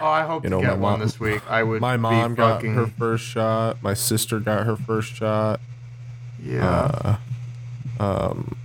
Oh, 0.00 0.06
I 0.06 0.22
hope 0.24 0.44
You 0.44 0.50
to 0.50 0.56
know, 0.56 0.60
get 0.60 0.70
my 0.70 0.74
one 0.76 1.00
this 1.00 1.18
week. 1.18 1.42
I 1.50 1.62
would. 1.62 1.80
my 1.80 1.96
be 1.96 2.02
mom 2.02 2.34
got 2.34 2.56
fucking, 2.56 2.74
her 2.74 2.86
first 2.86 3.24
shot. 3.24 3.82
My 3.82 3.94
sister 3.94 4.38
got 4.38 4.64
her 4.66 4.76
first 4.76 5.12
shot. 5.14 5.60
Yeah. 6.42 7.18
Uh, 7.98 8.02
um, 8.02 8.56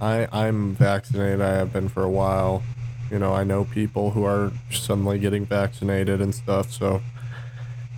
I 0.00 0.26
I'm 0.32 0.74
vaccinated. 0.74 1.40
I 1.40 1.54
have 1.54 1.72
been 1.72 1.88
for 1.88 2.02
a 2.02 2.10
while. 2.10 2.62
You 3.10 3.18
know, 3.18 3.34
I 3.34 3.44
know 3.44 3.64
people 3.64 4.12
who 4.12 4.24
are 4.24 4.52
suddenly 4.70 5.18
getting 5.18 5.44
vaccinated 5.46 6.20
and 6.20 6.34
stuff. 6.34 6.72
So, 6.72 7.02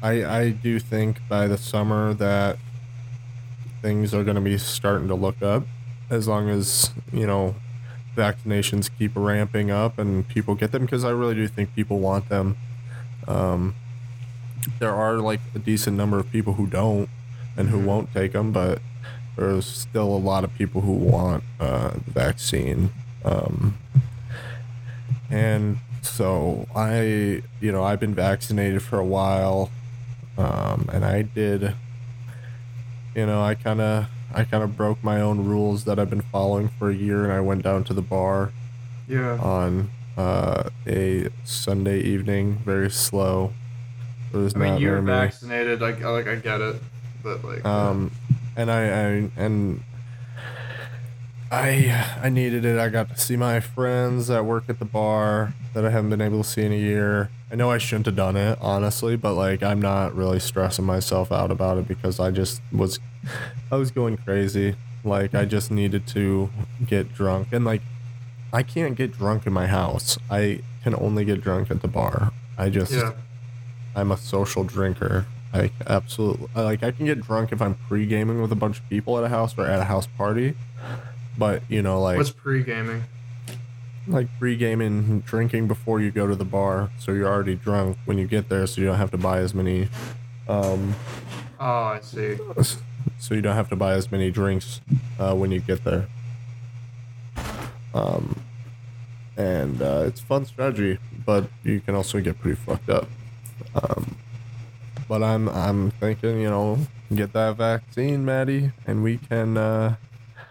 I 0.02 0.24
I 0.24 0.50
do 0.50 0.78
think 0.80 1.20
by 1.28 1.46
the 1.46 1.56
summer 1.56 2.12
that 2.14 2.58
things 3.80 4.12
are 4.12 4.24
going 4.24 4.34
to 4.34 4.40
be 4.40 4.58
starting 4.58 5.06
to 5.08 5.14
look 5.14 5.40
up, 5.40 5.62
as 6.10 6.26
long 6.26 6.48
as 6.50 6.90
you 7.12 7.26
know 7.26 7.54
vaccinations 8.18 8.90
keep 8.98 9.12
ramping 9.14 9.70
up 9.70 9.98
and 9.98 10.26
people 10.28 10.54
get 10.54 10.72
them 10.72 10.82
because 10.82 11.04
I 11.04 11.10
really 11.10 11.34
do 11.34 11.46
think 11.48 11.74
people 11.74 11.98
want 12.00 12.28
them. 12.28 12.56
Um, 13.26 13.74
there 14.80 14.94
are 14.94 15.18
like 15.18 15.40
a 15.54 15.58
decent 15.58 15.96
number 15.96 16.18
of 16.18 16.30
people 16.30 16.54
who 16.54 16.66
don't 16.66 17.08
and 17.56 17.68
who 17.70 17.78
Mhm. 17.78 17.84
won't 17.84 18.12
take 18.12 18.32
them, 18.32 18.52
but 18.52 18.80
there's 19.36 19.66
still 19.66 20.10
a 20.14 20.22
lot 20.30 20.44
of 20.44 20.52
people 20.54 20.80
who 20.82 20.92
want 20.92 21.44
uh, 21.60 21.90
the 22.06 22.10
vaccine. 22.10 22.90
Um, 23.24 23.78
and 25.30 25.78
so 26.02 26.66
I, 26.74 27.42
you 27.60 27.72
know, 27.72 27.84
I've 27.84 28.00
been 28.00 28.14
vaccinated 28.14 28.82
for 28.82 28.98
a 28.98 29.04
while, 29.04 29.70
um, 30.36 30.88
and 30.92 31.04
I 31.04 31.22
did, 31.22 31.74
you 33.14 33.26
know, 33.26 33.42
I 33.42 33.54
kind 33.54 33.80
of, 33.80 34.06
I 34.34 34.44
kind 34.44 34.62
of 34.62 34.76
broke 34.76 35.02
my 35.02 35.20
own 35.20 35.44
rules 35.44 35.84
that 35.84 35.98
I've 35.98 36.10
been 36.10 36.22
following 36.22 36.68
for 36.78 36.90
a 36.90 36.94
year, 36.94 37.24
and 37.24 37.32
I 37.32 37.40
went 37.40 37.62
down 37.62 37.84
to 37.84 37.94
the 37.94 38.02
bar 38.02 38.52
yeah. 39.08 39.38
on 39.38 39.90
uh, 40.16 40.68
a 40.86 41.28
Sunday 41.44 42.00
evening, 42.00 42.58
very 42.64 42.90
slow. 42.90 43.52
There 44.32 44.40
was 44.42 44.54
I 44.54 44.58
mean, 44.58 44.78
you're 44.78 45.00
many- 45.00 45.28
vaccinated. 45.28 45.80
Like, 45.80 46.02
I- 46.02 46.08
like 46.10 46.26
I 46.26 46.34
get 46.36 46.60
it, 46.60 46.76
but 47.22 47.42
like. 47.44 47.64
um, 47.64 48.10
and 48.56 48.70
I, 48.70 48.82
I 48.82 49.30
and 49.36 49.82
I 51.50 52.16
I 52.22 52.28
needed 52.28 52.64
it. 52.64 52.78
I 52.78 52.88
got 52.90 53.08
to 53.08 53.18
see 53.18 53.36
my 53.36 53.60
friends 53.60 54.26
that 54.26 54.44
work 54.44 54.64
at 54.68 54.78
the 54.78 54.84
bar 54.84 55.54
that 55.72 55.84
I 55.84 55.90
haven't 55.90 56.10
been 56.10 56.20
able 56.20 56.42
to 56.42 56.48
see 56.48 56.62
in 56.62 56.72
a 56.72 56.76
year. 56.76 57.30
I 57.50 57.54
know 57.54 57.70
I 57.70 57.78
shouldn't 57.78 58.04
have 58.06 58.16
done 58.16 58.36
it, 58.36 58.58
honestly, 58.60 59.16
but 59.16 59.32
like 59.34 59.62
I'm 59.62 59.80
not 59.80 60.14
really 60.14 60.40
stressing 60.40 60.84
myself 60.84 61.32
out 61.32 61.50
about 61.50 61.78
it 61.78 61.88
because 61.88 62.20
I 62.20 62.30
just 62.30 62.60
was 62.70 62.98
I 63.70 63.76
was 63.76 63.90
going 63.90 64.16
crazy. 64.16 64.76
Like 65.04 65.34
I 65.34 65.44
just 65.44 65.70
needed 65.70 66.06
to 66.08 66.50
get 66.86 67.14
drunk 67.14 67.48
and 67.52 67.64
like 67.64 67.82
I 68.52 68.62
can't 68.62 68.96
get 68.96 69.12
drunk 69.12 69.46
in 69.46 69.52
my 69.52 69.66
house. 69.66 70.18
I 70.30 70.60
can 70.82 70.94
only 70.94 71.24
get 71.24 71.40
drunk 71.42 71.70
at 71.70 71.82
the 71.82 71.88
bar. 71.88 72.32
I 72.56 72.70
just 72.70 72.92
yeah. 72.92 73.12
I'm 73.94 74.10
a 74.10 74.16
social 74.16 74.64
drinker. 74.64 75.26
Like 75.52 75.72
absolutely, 75.86 76.48
like 76.54 76.82
I 76.82 76.90
can 76.90 77.06
get 77.06 77.22
drunk 77.22 77.52
if 77.52 77.62
I'm 77.62 77.74
pre-gaming 77.88 78.40
with 78.42 78.52
a 78.52 78.56
bunch 78.56 78.80
of 78.80 78.88
people 78.88 79.16
at 79.18 79.24
a 79.24 79.28
house 79.28 79.56
or 79.56 79.66
at 79.66 79.80
a 79.80 79.84
house 79.84 80.06
party. 80.06 80.54
But 81.36 81.62
you 81.68 81.82
know, 81.82 82.00
like 82.00 82.18
What's 82.18 82.30
pre 82.30 82.62
gaming? 82.62 83.04
like 84.06 84.26
pre-gaming, 84.38 85.20
drinking 85.20 85.68
before 85.68 86.00
you 86.00 86.10
go 86.10 86.26
to 86.26 86.34
the 86.34 86.44
bar, 86.44 86.90
so 86.98 87.12
you're 87.12 87.28
already 87.28 87.54
drunk 87.54 87.98
when 88.06 88.16
you 88.16 88.26
get 88.26 88.48
there, 88.48 88.66
so 88.66 88.80
you 88.80 88.86
don't 88.86 88.96
have 88.96 89.10
to 89.10 89.18
buy 89.18 89.38
as 89.38 89.54
many. 89.54 89.88
Um, 90.48 90.94
Oh, 91.60 91.64
I 91.66 92.00
see. 92.00 92.38
So 93.18 93.34
you 93.34 93.40
don't 93.42 93.54
have 93.56 93.68
to 93.70 93.76
buy 93.76 93.92
as 93.94 94.10
many 94.10 94.30
drinks 94.30 94.80
uh, 95.18 95.34
when 95.34 95.50
you 95.50 95.60
get 95.60 95.84
there. 95.84 96.06
Um, 97.94 98.40
and 99.36 99.80
uh, 99.80 100.04
it's 100.06 100.20
a 100.20 100.24
fun 100.24 100.44
strategy, 100.46 100.98
but 101.24 101.48
you 101.62 101.80
can 101.80 101.94
also 101.94 102.20
get 102.20 102.38
pretty 102.40 102.56
fucked 102.56 102.90
up. 102.90 103.08
Um, 103.74 104.16
but 105.08 105.22
I'm 105.22 105.48
I'm 105.48 105.90
thinking, 105.92 106.40
you 106.40 106.50
know, 106.50 106.78
get 107.14 107.32
that 107.32 107.56
vaccine, 107.56 108.24
Maddie, 108.24 108.72
and 108.86 109.02
we 109.02 109.18
can 109.18 109.56
uh, 109.56 109.96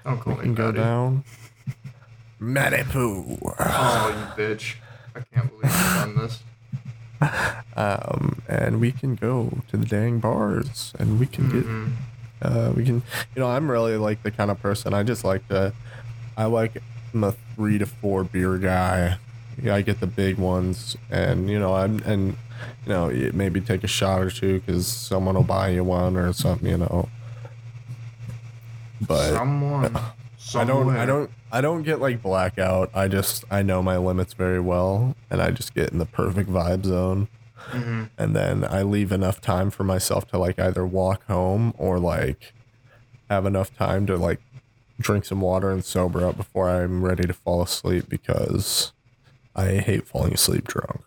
we 0.05 0.35
can 0.35 0.53
go 0.55 0.67
Maddie. 0.71 0.77
down. 0.79 1.23
Maddie 2.39 2.83
poo. 2.89 3.37
Oh, 3.59 4.33
you 4.37 4.43
bitch! 4.43 4.75
I 5.15 5.19
can't 5.33 5.49
believe 5.49 5.63
you've 5.63 5.95
done 5.95 6.15
this. 6.17 6.43
Um, 7.75 8.41
and 8.47 8.79
we 8.79 8.91
can 8.91 9.13
go 9.15 9.59
to 9.69 9.77
the 9.77 9.85
dang 9.85 10.19
bars, 10.19 10.93
and 10.99 11.19
we 11.19 11.25
can 11.27 11.47
get 11.49 11.63
Mhm. 11.63 11.93
Uh, 12.41 12.71
we 12.75 12.85
can, 12.85 12.95
you 13.35 13.39
know, 13.39 13.47
I'm 13.47 13.69
really 13.69 13.97
like 13.97 14.23
the 14.23 14.31
kind 14.31 14.51
of 14.51 14.61
person 14.61 14.93
I 14.93 15.03
just 15.03 15.23
like 15.23 15.47
to, 15.47 15.73
I 16.35 16.45
like 16.45 16.81
I'm 17.13 17.23
a 17.23 17.33
three 17.55 17.77
to 17.77 17.85
four 17.85 18.23
beer 18.23 18.57
guy. 18.57 19.17
Yeah, 19.61 19.73
I 19.75 19.81
get 19.81 19.99
the 19.99 20.07
big 20.07 20.37
ones, 20.37 20.95
and 21.09 21.49
you 21.49 21.57
know, 21.57 21.73
I'm 21.73 21.99
and 22.03 22.37
you 22.85 22.89
know 22.89 23.09
maybe 23.33 23.59
take 23.59 23.83
a 23.83 23.87
shot 23.87 24.21
or 24.21 24.29
two 24.29 24.59
because 24.59 24.85
someone 24.85 25.33
will 25.33 25.43
buy 25.43 25.69
you 25.69 25.83
one 25.83 26.15
or 26.15 26.31
something, 26.33 26.69
you 26.69 26.77
know. 26.77 27.09
But 29.01 29.33
someone, 29.33 29.95
I 30.55 30.63
don't, 30.63 30.89
I 30.95 31.05
don't, 31.07 31.31
I 31.51 31.61
don't 31.61 31.81
get 31.81 31.99
like 31.99 32.21
blackout. 32.21 32.91
I 32.93 33.07
just 33.07 33.45
I 33.49 33.63
know 33.63 33.81
my 33.81 33.97
limits 33.97 34.33
very 34.33 34.59
well, 34.59 35.15
and 35.31 35.41
I 35.41 35.49
just 35.49 35.73
get 35.73 35.89
in 35.89 35.97
the 35.97 36.05
perfect 36.05 36.51
vibe 36.51 36.85
zone 36.85 37.27
Mhm. 37.71 38.09
and 38.17 38.35
then 38.35 38.63
I 38.63 38.81
leave 38.83 39.11
enough 39.11 39.41
time 39.41 39.69
for 39.71 39.83
myself 39.83 40.27
to 40.29 40.37
like 40.37 40.57
either 40.59 40.85
walk 40.85 41.25
home 41.25 41.73
or 41.77 41.99
like 41.99 42.53
have 43.29 43.45
enough 43.45 43.75
time 43.75 44.05
to 44.07 44.15
like 44.17 44.39
drink 44.99 45.25
some 45.25 45.41
water 45.41 45.69
and 45.71 45.83
sober 45.83 46.25
up 46.25 46.37
before 46.37 46.69
I'm 46.69 47.03
ready 47.03 47.23
to 47.27 47.33
fall 47.33 47.61
asleep 47.61 48.05
because 48.09 48.93
I 49.55 49.75
hate 49.77 50.07
falling 50.07 50.33
asleep 50.33 50.67
drunk. 50.67 51.01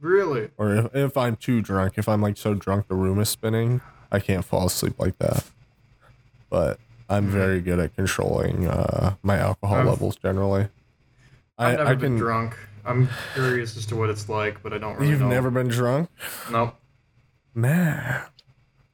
Really? 0.00 0.50
Or 0.56 0.74
if, 0.74 0.94
if 0.94 1.16
I'm 1.16 1.36
too 1.36 1.60
drunk, 1.62 1.94
if 1.96 2.08
I'm 2.08 2.20
like 2.20 2.36
so 2.36 2.54
drunk 2.54 2.88
the 2.88 2.94
room 2.94 3.18
is 3.20 3.28
spinning, 3.28 3.80
I 4.12 4.20
can't 4.20 4.44
fall 4.44 4.66
asleep 4.66 4.94
like 4.98 5.18
that. 5.18 5.44
But 6.50 6.78
I'm 7.10 7.26
Mhm. 7.28 7.32
very 7.32 7.60
good 7.60 7.78
at 7.78 7.94
controlling 7.96 8.66
uh, 8.68 9.14
my 9.22 9.38
alcohol 9.38 9.78
I've- 9.78 9.88
levels 9.88 10.16
generally. 10.16 10.68
I, 11.58 11.72
I've 11.72 11.78
never 11.78 11.90
I 11.90 11.94
been 11.94 12.00
can. 12.12 12.18
drunk. 12.18 12.58
I'm 12.88 13.08
curious 13.34 13.76
as 13.76 13.86
to 13.86 13.96
what 13.96 14.10
it's 14.10 14.28
like, 14.28 14.62
but 14.62 14.72
I 14.72 14.78
don't 14.78 14.96
really 14.96 15.10
You've 15.10 15.20
know. 15.20 15.28
never 15.28 15.50
been 15.50 15.68
drunk, 15.68 16.08
Nope. 16.50 16.74
Matt. 17.54 18.30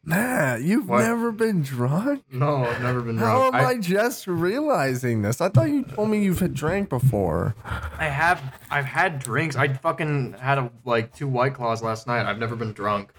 Matt, 0.06 0.60
you've 0.62 0.86
What? 0.88 1.00
never 1.00 1.32
been 1.32 1.62
drunk. 1.62 2.24
No, 2.30 2.66
I've 2.66 2.82
never 2.82 3.00
been 3.00 3.16
How 3.16 3.50
drunk. 3.50 3.54
am 3.54 3.66
I, 3.66 3.78
just 3.78 4.26
realizing 4.26 5.22
this? 5.22 5.40
I 5.40 5.48
thought 5.48 5.70
you 5.70 5.82
told 5.84 6.10
me 6.10 6.22
you've 6.22 6.40
had 6.40 6.52
drank 6.52 6.90
before. 6.90 7.54
I 7.64 8.04
have 8.06 8.42
I've 8.70 8.84
had 8.84 9.18
drinks. 9.18 9.56
I 9.56 9.68
fucking 9.68 10.34
had 10.38 10.58
a 10.58 10.70
like 10.84 11.14
two 11.14 11.26
white 11.26 11.54
claws 11.54 11.82
last 11.82 12.06
night. 12.06 12.26
I've 12.26 12.38
never 12.38 12.54
been 12.54 12.72
drunk. 12.74 13.12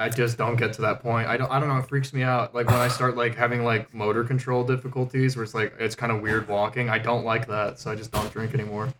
I 0.00 0.08
just 0.08 0.36
don't 0.36 0.56
get 0.56 0.72
to 0.74 0.82
that 0.82 1.00
point. 1.00 1.28
I 1.28 1.36
don't 1.36 1.48
I 1.50 1.60
don't 1.60 1.68
know, 1.68 1.76
it 1.78 1.86
freaks 1.88 2.12
me 2.12 2.22
out. 2.24 2.54
Like 2.56 2.66
when 2.66 2.76
I 2.80 2.88
start 2.88 3.16
like 3.16 3.36
having 3.36 3.62
like 3.64 3.94
motor 3.94 4.24
control 4.24 4.64
difficulties 4.64 5.36
where 5.36 5.44
it's 5.44 5.54
like 5.54 5.74
it's 5.78 5.94
kind 5.94 6.10
of 6.10 6.22
weird 6.22 6.48
walking. 6.48 6.88
I 6.90 6.98
don't 6.98 7.24
like 7.24 7.46
that, 7.46 7.78
so 7.78 7.90
I 7.92 7.94
just 7.94 8.10
don't 8.10 8.32
drink 8.32 8.52
anymore. 8.52 8.92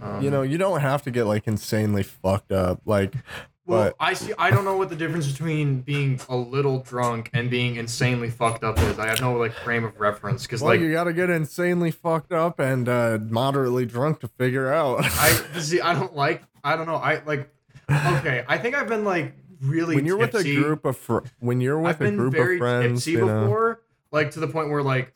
Um, 0.00 0.22
You 0.22 0.30
know, 0.30 0.42
you 0.42 0.58
don't 0.58 0.80
have 0.80 1.02
to 1.02 1.10
get 1.10 1.24
like 1.24 1.46
insanely 1.46 2.02
fucked 2.02 2.52
up. 2.52 2.80
Like, 2.86 3.14
well, 3.66 3.84
but 3.84 3.96
I 4.00 4.14
see 4.14 4.32
I 4.38 4.50
don't 4.50 4.64
know 4.64 4.76
what 4.76 4.88
the 4.88 4.96
difference 4.96 5.30
between 5.30 5.80
being 5.80 6.20
a 6.28 6.36
little 6.36 6.80
drunk 6.80 7.30
and 7.32 7.50
being 7.50 7.76
insanely 7.76 8.30
fucked 8.30 8.64
up 8.64 8.78
is. 8.78 8.98
I 8.98 9.08
have 9.08 9.20
no 9.20 9.34
like 9.36 9.52
frame 9.52 9.84
of 9.84 9.98
reference 10.00 10.46
cuz 10.46 10.60
well, 10.60 10.70
like 10.70 10.80
you 10.80 10.90
got 10.92 11.04
to 11.04 11.12
get 11.12 11.30
insanely 11.30 11.90
fucked 11.90 12.32
up 12.32 12.58
and 12.58 12.88
uh, 12.88 13.18
moderately 13.28 13.86
drunk 13.86 14.20
to 14.20 14.28
figure 14.28 14.72
out. 14.72 15.00
I 15.04 15.58
see 15.60 15.80
I 15.80 15.94
don't 15.94 16.14
like 16.16 16.42
I 16.64 16.76
don't 16.76 16.86
know. 16.86 16.96
I 16.96 17.22
like 17.24 17.48
okay, 17.90 18.44
I 18.48 18.58
think 18.58 18.74
I've 18.76 18.88
been 18.88 19.04
like 19.04 19.34
really 19.60 19.94
when 19.96 20.06
you're 20.06 20.16
with 20.16 20.34
a 20.34 20.42
group 20.42 20.84
of 20.84 20.96
fr- 20.96 21.18
when 21.40 21.60
you're 21.60 21.78
with 21.78 22.00
I've 22.00 22.08
a 22.08 22.10
group 22.12 22.34
of 22.34 22.58
friends, 22.58 23.04
tipsy 23.04 23.12
you 23.12 23.26
know, 23.26 23.42
before, 23.42 23.82
like 24.10 24.30
to 24.32 24.40
the 24.40 24.48
point 24.48 24.70
where 24.70 24.82
like 24.82 25.12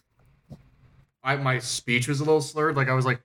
I 1.23 1.37
my 1.37 1.59
speech 1.59 2.09
was 2.09 2.21
a 2.21 2.25
little 2.25 2.43
slurred. 2.43 2.77
Like 2.77 2.89
I 2.89 2.95
was 2.95 3.07
like, 3.07 3.21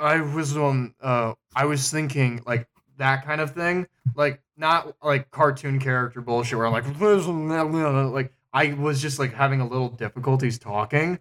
I 0.00 0.20
was 0.20 0.56
um 0.56 0.94
uh 1.00 1.34
I 1.54 1.64
was 1.66 1.90
thinking 1.90 2.42
like 2.46 2.68
that 2.98 3.24
kind 3.24 3.40
of 3.40 3.52
thing, 3.52 3.86
like 4.14 4.40
not 4.56 4.94
like 5.02 5.30
cartoon 5.30 5.78
character 5.80 6.20
bullshit 6.20 6.58
where 6.58 6.66
I'm 6.66 6.72
like 6.72 6.84
like 8.12 8.32
I 8.52 8.72
was 8.74 9.02
just 9.02 9.18
like 9.18 9.34
having 9.34 9.60
a 9.60 9.66
little 9.66 9.88
difficulties 9.88 10.58
talking. 10.58 11.18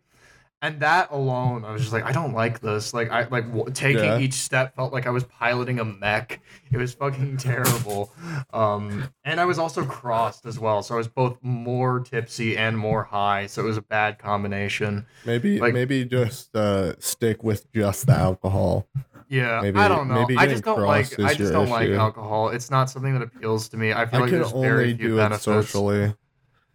And 0.64 0.80
that 0.80 1.12
alone, 1.12 1.66
I 1.66 1.74
was 1.74 1.82
just 1.82 1.92
like, 1.92 2.06
I 2.06 2.14
don't 2.14 2.34
like 2.34 2.62
this. 2.62 2.94
Like, 2.94 3.12
I 3.12 3.28
like 3.28 3.46
w- 3.52 3.70
taking 3.74 4.06
Yeah. 4.06 4.18
each 4.20 4.34
step 4.36 4.74
felt 4.78 4.94
like 4.94 5.06
I 5.06 5.10
was 5.10 5.26
piloting 5.26 5.80
a 5.80 5.84
mech. 5.84 6.40
It 6.72 6.78
was 6.78 6.94
fucking 6.94 7.36
terrible. 7.50 8.14
Um, 8.54 9.10
and 9.26 9.42
I 9.42 9.46
was 9.46 9.60
also 9.60 9.84
crossed 9.86 10.46
as 10.46 10.58
well, 10.58 10.82
so 10.82 10.94
I 10.96 10.98
was 10.98 11.10
both 11.10 11.38
more 11.42 12.00
tipsy 12.00 12.56
and 12.58 12.78
more 12.78 13.04
high. 13.04 13.48
So 13.48 13.62
it 13.62 13.66
was 13.66 13.76
a 13.76 13.82
bad 13.82 14.20
combination. 14.20 15.06
maybe 15.26 15.60
like- 15.60 15.74
maybe 15.74 16.06
just 16.06 16.56
uh, 16.56 16.94
stick 16.98 17.44
with 17.44 17.70
just 17.74 18.08
the 18.08 18.14
alcohol. 18.14 18.88
Yeah, 19.28 19.60
Maybe- 19.62 19.80
I 19.80 19.88
don't 19.90 20.08
know. 20.08 20.22
maybe 20.22 20.38
I 20.38 20.46
just 20.48 20.64
don't 20.64 20.80
like. 20.82 21.20
I 21.20 21.34
just 21.34 21.52
don't 21.52 21.70
like 21.70 21.90
alcohol. 21.90 22.50
It's 22.50 22.70
not 22.72 22.90
something 22.90 23.14
that 23.14 23.22
appeals 23.24 23.68
to 23.70 23.78
me. 23.78 23.92
I 23.92 24.06
feel 24.06 24.20
I 24.20 24.22
like 24.24 24.32
there's 24.32 24.52
very 24.52 24.96
few 24.96 25.08
do 25.10 25.14
it 25.16 25.18
benefits. 25.18 25.44
socially. 25.44 26.14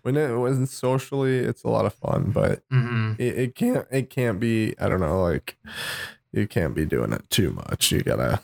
When 0.02 0.16
it 0.16 0.36
wasn't 0.36 0.68
socially, 0.68 1.38
it's 1.38 1.64
a 1.64 1.68
lot 1.68 1.84
of 1.86 1.92
fun, 1.94 2.30
but 2.32 2.62
hmm 2.70 3.12
it, 3.18 3.38
it 3.38 3.54
can't 3.54 3.86
it 3.90 4.10
can't 4.10 4.38
be 4.38 4.74
i 4.78 4.88
don't 4.88 5.00
know 5.00 5.20
like 5.22 5.56
you 6.32 6.46
can't 6.46 6.74
be 6.74 6.84
doing 6.84 7.12
it 7.12 7.28
too 7.30 7.50
much 7.52 7.90
you 7.90 8.02
gotta 8.02 8.40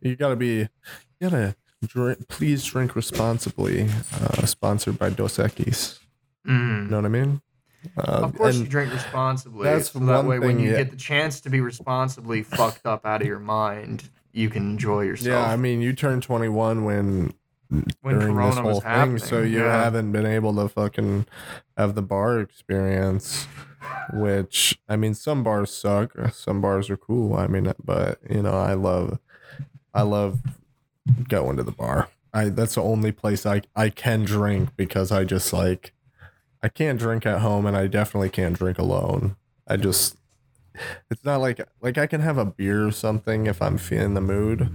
you 0.00 0.16
gotta 0.16 0.36
be 0.36 0.54
you 0.56 0.68
gotta 1.20 1.54
drink 1.86 2.26
please 2.28 2.64
drink 2.64 2.94
responsibly 2.96 3.88
uh 4.14 4.46
sponsored 4.46 4.98
by 4.98 5.10
dos 5.10 5.36
equis 5.36 5.98
hmm 6.46 6.84
you 6.84 6.90
know 6.90 6.96
what 6.98 7.04
i 7.04 7.08
mean 7.08 7.42
uh, 7.98 8.22
Of 8.24 8.34
course, 8.38 8.56
you 8.56 8.64
drink 8.64 8.90
responsibly. 8.92 9.64
that's 9.64 9.90
so 9.90 9.98
that 9.98 10.24
way, 10.24 10.38
when 10.38 10.58
you 10.58 10.70
yeah. 10.70 10.78
get 10.78 10.90
the 10.90 10.96
chance 10.96 11.42
to 11.42 11.50
be 11.50 11.60
responsibly 11.60 12.42
fucked 12.42 12.86
up 12.86 13.04
out 13.04 13.20
of 13.20 13.26
your 13.28 13.38
mind, 13.40 14.08
you 14.32 14.48
can 14.48 14.62
enjoy 14.70 15.02
yourself. 15.02 15.28
yeah 15.46 15.52
i 15.52 15.56
mean 15.56 15.82
you 15.82 15.92
turn 15.92 16.22
21 16.22 16.84
when 16.84 17.34
When 17.68 18.18
during 18.18 18.34
Corona 18.34 18.50
this 18.50 18.58
whole 18.58 18.74
was 18.74 18.82
thing 18.82 19.18
so 19.18 19.42
you 19.42 19.60
yeah. 19.60 19.84
haven't 19.84 20.12
been 20.12 20.26
able 20.26 20.54
to 20.56 20.68
fucking 20.68 21.26
have 21.76 21.94
the 21.94 22.02
bar 22.02 22.40
experience 22.40 23.46
which 24.12 24.78
i 24.88 24.96
mean 24.96 25.14
some 25.14 25.42
bars 25.42 25.72
suck 25.72 26.12
some 26.32 26.60
bars 26.60 26.90
are 26.90 26.96
cool 26.96 27.34
i 27.34 27.46
mean 27.46 27.72
but 27.82 28.18
you 28.28 28.42
know 28.42 28.54
i 28.54 28.74
love 28.74 29.18
i 29.92 30.02
love 30.02 30.40
going 31.28 31.56
to 31.56 31.62
the 31.62 31.72
bar 31.72 32.08
i 32.32 32.48
that's 32.48 32.74
the 32.74 32.82
only 32.82 33.12
place 33.12 33.44
i 33.46 33.60
i 33.74 33.88
can 33.88 34.24
drink 34.24 34.70
because 34.76 35.10
i 35.10 35.24
just 35.24 35.52
like 35.52 35.92
i 36.62 36.68
can't 36.68 36.98
drink 36.98 37.26
at 37.26 37.40
home 37.40 37.66
and 37.66 37.76
i 37.76 37.86
definitely 37.86 38.30
can't 38.30 38.56
drink 38.56 38.78
alone 38.78 39.36
i 39.66 39.76
just 39.76 40.16
it's 41.10 41.24
not 41.24 41.40
like 41.40 41.60
like 41.80 41.98
i 41.98 42.06
can 42.06 42.20
have 42.20 42.38
a 42.38 42.44
beer 42.44 42.86
or 42.86 42.92
something 42.92 43.46
if 43.46 43.60
i'm 43.62 43.78
feeling 43.78 44.14
the 44.14 44.20
mood 44.20 44.70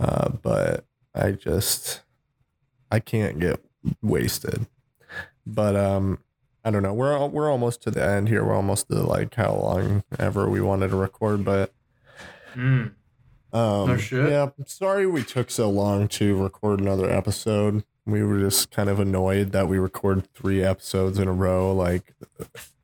uh 0.00 0.28
but 0.42 0.84
i 1.14 1.30
just 1.30 2.02
i 2.90 2.98
can't 3.00 3.38
get 3.38 3.60
wasted 4.02 4.66
but 5.46 5.76
um 5.76 6.18
i 6.64 6.70
don't 6.70 6.82
know 6.82 6.92
we're 6.94 7.24
we're 7.26 7.50
almost 7.50 7.82
to 7.82 7.90
the 7.90 8.02
end 8.04 8.28
here 8.28 8.44
we're 8.44 8.54
almost 8.54 8.88
to 8.88 8.94
like 8.96 9.34
how 9.34 9.54
long 9.54 10.02
ever 10.18 10.48
we 10.48 10.60
wanted 10.60 10.88
to 10.88 10.96
record 10.96 11.44
but 11.44 11.72
Mm. 12.54 12.92
um, 13.52 13.88
No 13.88 13.96
shit. 13.98 14.30
Yeah, 14.30 14.48
I'm 14.58 14.66
sorry 14.66 15.06
we 15.06 15.22
took 15.22 15.50
so 15.50 15.68
long 15.68 16.08
to 16.08 16.42
record 16.42 16.80
another 16.80 17.10
episode. 17.10 17.84
We 18.06 18.22
were 18.22 18.38
just 18.38 18.70
kind 18.70 18.88
of 18.88 18.98
annoyed 18.98 19.52
that 19.52 19.68
we 19.68 19.78
recorded 19.78 20.32
three 20.32 20.62
episodes 20.64 21.18
in 21.18 21.28
a 21.28 21.32
row. 21.34 21.74
Like 21.74 22.14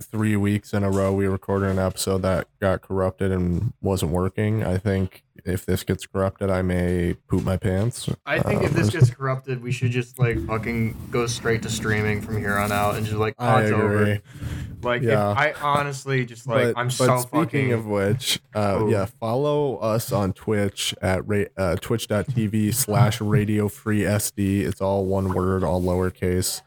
three 0.02 0.36
weeks 0.36 0.74
in 0.74 0.82
a 0.84 0.90
row, 0.90 1.10
we 1.14 1.26
recorded 1.26 1.70
an 1.70 1.78
episode 1.78 2.20
that 2.22 2.48
got 2.60 2.82
corrupted 2.82 3.30
and 3.32 3.72
wasn't 3.80 4.12
working. 4.12 4.62
I 4.62 4.76
think 4.76 5.24
if 5.44 5.66
this 5.66 5.82
gets 5.84 6.06
corrupted, 6.06 6.50
I 6.50 6.62
may 6.62 7.14
poop 7.28 7.44
my 7.44 7.56
pants. 7.56 8.08
I 8.26 8.38
think 8.40 8.62
if 8.62 8.70
Um, 8.70 8.76
this 8.76 8.90
gets 8.90 9.10
corrupted, 9.10 9.62
we 9.62 9.72
should 9.72 9.90
just 9.90 10.18
like 10.18 10.38
fucking 10.46 10.96
go 11.10 11.26
straight 11.26 11.62
to 11.62 11.70
streaming 11.70 12.20
from 12.22 12.38
here 12.38 12.56
on 12.56 12.70
out 12.72 12.96
and 12.96 13.04
just 13.06 13.18
like 13.18 13.34
I 13.38 13.62
odds 13.62 13.70
over. 13.72 14.18
Like, 14.82 15.02
Yeah. 15.02 15.30
if 15.32 15.38
I 15.38 15.52
honestly 15.62 16.24
just 16.24 16.46
like 16.46 16.74
but, 16.74 16.80
I'm 16.80 16.86
but 16.88 16.92
so 16.92 17.18
speaking 17.18 17.70
fucking. 17.70 17.72
of 17.72 17.86
which, 17.86 18.40
uh, 18.54 18.78
Oh. 18.80 18.88
yeah, 18.88 19.04
follow 19.20 19.76
us 19.76 20.10
on 20.12 20.32
Twitch 20.32 20.94
at 21.00 21.26
ra- 21.28 21.44
uh, 21.56 21.76
twitch.tv 21.76 22.74
slash 22.74 23.20
radio 23.20 23.68
free 23.68 24.04
SD. 24.04 24.62
It's 24.64 24.80
all 24.80 25.06
one 25.06 25.32
word, 25.34 25.62
all 25.62 25.80
lowercase, 25.80 26.62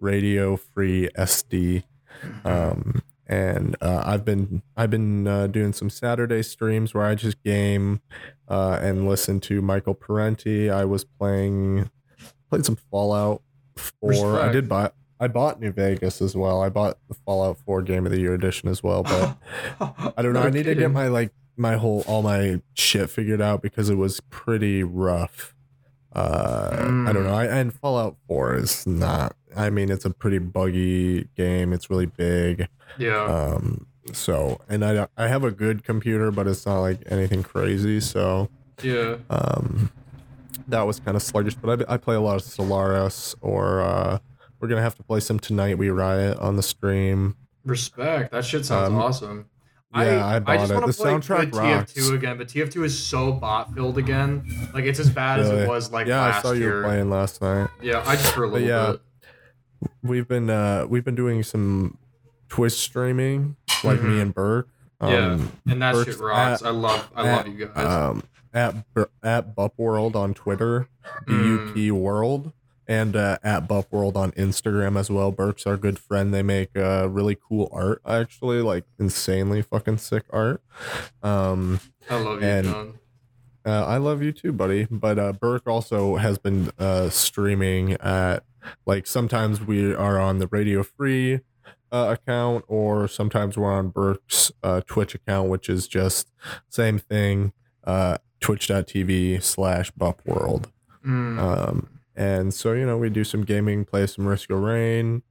radio 0.00 0.56
free 0.56 1.08
SD. 1.16 1.84
Um, 2.44 3.02
and 3.28 3.76
uh, 3.80 4.02
I've 4.04 4.24
been 4.24 4.62
I've 4.76 4.90
been 4.90 5.26
uh, 5.26 5.46
doing 5.48 5.72
some 5.72 5.90
Saturday 5.90 6.42
streams 6.42 6.94
where 6.94 7.04
I 7.04 7.14
just 7.14 7.42
game 7.42 8.00
uh, 8.48 8.78
and 8.80 9.06
listen 9.08 9.40
to 9.40 9.60
Michael 9.60 9.94
Parenti. 9.94 10.70
I 10.70 10.84
was 10.84 11.04
playing 11.04 11.90
played 12.48 12.64
some 12.64 12.76
Fallout 12.90 13.42
Four. 13.76 14.40
I 14.40 14.50
did 14.50 14.68
buy 14.68 14.90
I 15.20 15.28
bought 15.28 15.60
New 15.60 15.72
Vegas 15.72 16.22
as 16.22 16.36
well. 16.36 16.62
I 16.62 16.68
bought 16.68 16.98
the 17.08 17.14
Fallout 17.14 17.58
Four 17.58 17.82
Game 17.82 18.06
of 18.06 18.12
the 18.12 18.20
Year 18.20 18.34
edition 18.34 18.68
as 18.68 18.82
well, 18.82 19.02
but 19.02 19.36
I 20.16 20.22
don't 20.22 20.32
know. 20.32 20.40
No 20.42 20.46
I 20.46 20.50
need 20.50 20.64
to 20.64 20.74
get 20.74 20.90
my 20.90 21.08
like 21.08 21.32
my 21.56 21.76
whole 21.76 22.04
all 22.06 22.22
my 22.22 22.60
shit 22.74 23.10
figured 23.10 23.40
out 23.40 23.60
because 23.60 23.90
it 23.90 23.96
was 23.96 24.20
pretty 24.30 24.82
rough. 24.82 25.54
Uh, 26.18 27.06
I 27.08 27.12
don't 27.12 27.24
know. 27.24 27.34
I, 27.34 27.44
and 27.46 27.72
Fallout 27.72 28.16
Four 28.26 28.56
is 28.56 28.86
not. 28.86 29.36
I 29.56 29.70
mean, 29.70 29.90
it's 29.90 30.04
a 30.04 30.10
pretty 30.10 30.38
buggy 30.38 31.28
game. 31.36 31.72
It's 31.72 31.90
really 31.90 32.06
big. 32.06 32.68
Yeah. 32.98 33.22
Um, 33.24 33.86
so 34.12 34.60
and 34.68 34.84
I 34.84 35.06
I 35.16 35.28
have 35.28 35.44
a 35.44 35.50
good 35.50 35.84
computer, 35.84 36.30
but 36.30 36.46
it's 36.46 36.66
not 36.66 36.80
like 36.80 37.02
anything 37.06 37.42
crazy. 37.42 38.00
So 38.00 38.48
yeah. 38.82 39.16
um, 39.30 39.90
that 40.66 40.82
was 40.82 40.98
kind 41.00 41.16
of 41.16 41.22
sluggish. 41.22 41.54
But 41.54 41.88
I, 41.88 41.94
I 41.94 41.96
play 41.98 42.14
a 42.14 42.20
lot 42.20 42.36
of 42.36 42.42
Solaris, 42.42 43.34
or 43.40 43.80
uh, 43.82 44.18
we're 44.60 44.68
gonna 44.68 44.82
have 44.82 44.96
to 44.96 45.02
play 45.02 45.20
some 45.20 45.38
tonight. 45.38 45.78
We 45.78 45.90
riot 45.90 46.38
on 46.38 46.56
the 46.56 46.62
stream. 46.62 47.36
Respect. 47.64 48.32
That 48.32 48.44
shit 48.44 48.64
sounds 48.64 48.88
Um, 48.88 48.96
awesome. 48.96 49.46
Yeah, 49.94 50.26
I 50.26 50.38
bought 50.38 50.58
just 50.60 50.72
it. 50.72 50.74
The 50.86 50.92
play 50.92 51.12
soundtrack 51.12 51.50
good 51.52 51.56
rocks. 51.56 51.92
TF2 51.94 52.14
again, 52.14 52.38
but 52.38 52.48
TF2 52.48 52.84
is 52.84 52.98
so 52.98 53.32
bot 53.32 53.74
filled 53.74 53.98
again. 53.98 54.44
Like 54.74 54.84
it's 54.84 54.98
as 55.00 55.08
bad 55.10 55.40
as 55.40 55.48
it 55.50 55.66
was 55.68 55.90
like 55.90 56.06
yeah, 56.06 56.20
last 56.20 56.38
I 56.38 56.42
saw 56.42 56.52
you 56.52 56.60
year. 56.60 56.82
playing 56.82 57.10
last 57.10 57.40
night. 57.42 57.68
Yeah, 57.82 58.02
I 58.06 58.16
just 58.16 58.32
for 58.34 58.44
a 58.44 58.48
But 58.48 58.52
little 58.62 58.68
yeah, 58.68 58.90
bit. 58.92 59.90
We've 60.02 60.28
been 60.28 60.50
uh 60.50 60.86
we've 60.88 61.04
been 61.04 61.14
doing 61.14 61.42
some 61.42 61.96
Twitch 62.48 62.72
streaming, 62.74 63.56
like 63.84 64.02
me 64.02 64.16
Mhm. 64.16 64.22
and 64.22 64.34
Burke. 64.34 64.68
Yeah, 65.00 65.32
Um, 65.32 65.52
And 65.68 65.80
that 65.82 65.94
Burke's 65.94 66.12
shit 66.12 66.20
rocks. 66.20 66.62
at- 66.62 66.68
I 66.68 66.70
love 66.70 67.10
I 67.14 67.26
at, 67.28 67.36
love 67.46 67.58
you 67.58 67.66
guys. 67.66 67.86
um 67.86 68.22
at 68.52 68.74
at 69.22 69.54
Bup 69.54 69.74
World 69.78 70.16
on 70.16 70.34
Twitter, 70.34 70.88
B 71.26 71.32
U 71.34 71.94
Mm. 71.94 72.00
World, 72.00 72.52
and 72.88 73.14
uh, 73.14 73.38
at 73.44 73.68
Bup 73.68 73.92
World 73.92 74.16
on 74.16 74.32
Instagram 74.32 74.98
as 74.98 75.10
well. 75.10 75.30
Burke's 75.30 75.66
our 75.66 75.76
good 75.76 75.98
friend. 75.98 76.32
They 76.34 76.42
make 76.42 76.70
uh 76.76 77.08
really 77.10 77.36
cool 77.36 77.68
art, 77.72 78.00
actually, 78.06 78.62
like 78.62 78.84
insanely 78.98 79.62
fucking 79.62 79.98
sick 79.98 80.24
art. 80.30 80.62
Um, 81.22 81.80
I 82.10 82.16
love 82.16 82.42
you, 82.42 82.48
and- 82.48 82.66
John. 82.66 82.94
Uh, 83.66 83.84
I 83.84 83.98
love 83.98 84.22
you 84.22 84.32
too, 84.32 84.52
buddy. 84.52 84.86
But 84.90 85.18
uh, 85.18 85.32
Burke 85.32 85.66
also 85.66 86.16
has 86.16 86.38
been 86.38 86.70
uh, 86.78 87.10
streaming 87.10 87.92
at 87.94 88.42
like 88.86 89.06
sometimes 89.06 89.60
we 89.60 89.94
are 89.94 90.18
on 90.18 90.38
the 90.38 90.46
Radio 90.46 90.82
Free 90.82 91.40
uh, 91.92 92.16
account, 92.18 92.64
or 92.66 93.08
sometimes 93.08 93.58
we're 93.58 93.70
on 93.70 93.88
Burke's 93.90 94.52
uh, 94.62 94.80
Twitch 94.86 95.14
account, 95.14 95.50
which 95.50 95.68
is 95.68 95.86
just 95.86 96.30
same 96.70 96.98
thing. 96.98 97.52
Uh, 97.84 98.16
Twitch.tv 98.40 99.42
slash 99.42 99.90
Bup 99.90 100.22
World. 100.24 100.70
Mm. 101.04 101.38
Um, 101.38 101.97
and 102.18 102.52
so 102.52 102.72
you 102.72 102.84
know 102.84 102.98
we 102.98 103.08
do 103.08 103.24
some 103.24 103.44
gaming, 103.44 103.84
play 103.84 104.06
some 104.06 104.26
Risk 104.26 104.50
of 104.50 104.58
Rain. 104.58 105.22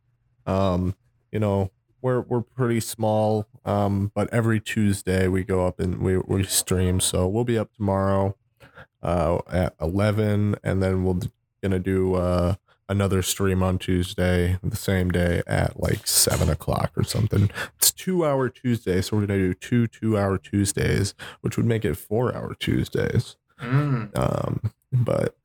Um, 0.45 0.95
you 1.31 1.39
know 1.39 1.69
we're 2.01 2.21
we're 2.21 2.41
pretty 2.41 2.79
small, 2.79 3.45
um, 3.65 4.11
but 4.15 4.33
every 4.33 4.61
Tuesday 4.61 5.27
we 5.27 5.43
go 5.43 5.67
up 5.67 5.79
and 5.79 6.01
we 6.01 6.17
we 6.17 6.43
stream. 6.45 6.99
So 7.01 7.27
we'll 7.27 7.43
be 7.43 7.57
up 7.57 7.73
tomorrow 7.73 8.37
uh, 9.03 9.39
at 9.51 9.75
eleven, 9.81 10.55
and 10.63 10.81
then 10.81 11.03
we're 11.03 11.19
gonna 11.61 11.79
do 11.79 12.15
uh, 12.15 12.55
another 12.87 13.21
stream 13.21 13.61
on 13.61 13.77
Tuesday, 13.77 14.57
the 14.63 14.77
same 14.77 15.11
day 15.11 15.43
at 15.45 15.79
like 15.79 16.07
seven 16.07 16.49
o'clock 16.49 16.91
or 16.95 17.03
something. 17.03 17.49
It's 17.75 17.91
two 17.91 18.25
hour 18.25 18.47
Tuesday, 18.47 19.01
so 19.01 19.17
we're 19.17 19.25
gonna 19.25 19.39
do 19.39 19.53
two 19.53 19.87
two 19.87 20.17
hour 20.17 20.37
Tuesdays, 20.37 21.13
which 21.41 21.57
would 21.57 21.65
make 21.65 21.83
it 21.83 21.95
four 21.95 22.33
hour 22.33 22.55
Tuesdays. 22.57 23.35
Mm. 23.61 24.17
Um, 24.17 24.71
but 24.93 25.35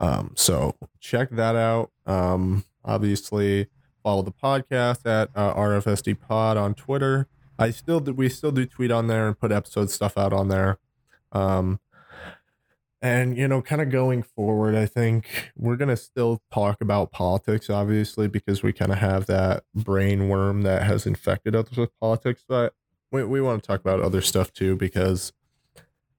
um, 0.00 0.32
so 0.36 0.76
check 0.98 1.30
that 1.30 1.56
out. 1.56 1.90
Um, 2.06 2.64
obviously 2.84 3.68
follow 4.02 4.22
the 4.22 4.32
podcast 4.32 5.06
at 5.06 5.30
uh, 5.34 5.54
RFSD 5.54 6.18
Pod 6.20 6.56
on 6.56 6.74
Twitter. 6.74 7.28
I 7.58 7.70
still 7.70 8.00
do, 8.00 8.12
we 8.14 8.28
still 8.30 8.52
do 8.52 8.64
tweet 8.64 8.90
on 8.90 9.06
there 9.06 9.28
and 9.28 9.38
put 9.38 9.52
episode 9.52 9.90
stuff 9.90 10.16
out 10.16 10.32
on 10.32 10.48
there. 10.48 10.78
Um, 11.32 11.78
and 13.02 13.36
you 13.36 13.48
know, 13.48 13.62
kind 13.62 13.80
of 13.80 13.90
going 13.90 14.22
forward, 14.22 14.74
I 14.74 14.86
think 14.86 15.52
we're 15.56 15.76
gonna 15.76 15.96
still 15.96 16.42
talk 16.52 16.80
about 16.82 17.12
politics, 17.12 17.70
obviously, 17.70 18.28
because 18.28 18.62
we 18.62 18.72
kind 18.74 18.92
of 18.92 18.98
have 18.98 19.26
that 19.26 19.64
brain 19.74 20.28
worm 20.28 20.62
that 20.62 20.82
has 20.82 21.06
infected 21.06 21.56
us 21.56 21.70
with 21.76 21.98
politics. 21.98 22.44
But 22.46 22.74
we 23.10 23.24
we 23.24 23.40
want 23.40 23.62
to 23.62 23.66
talk 23.66 23.80
about 23.80 24.00
other 24.00 24.20
stuff 24.20 24.52
too, 24.52 24.76
because 24.76 25.32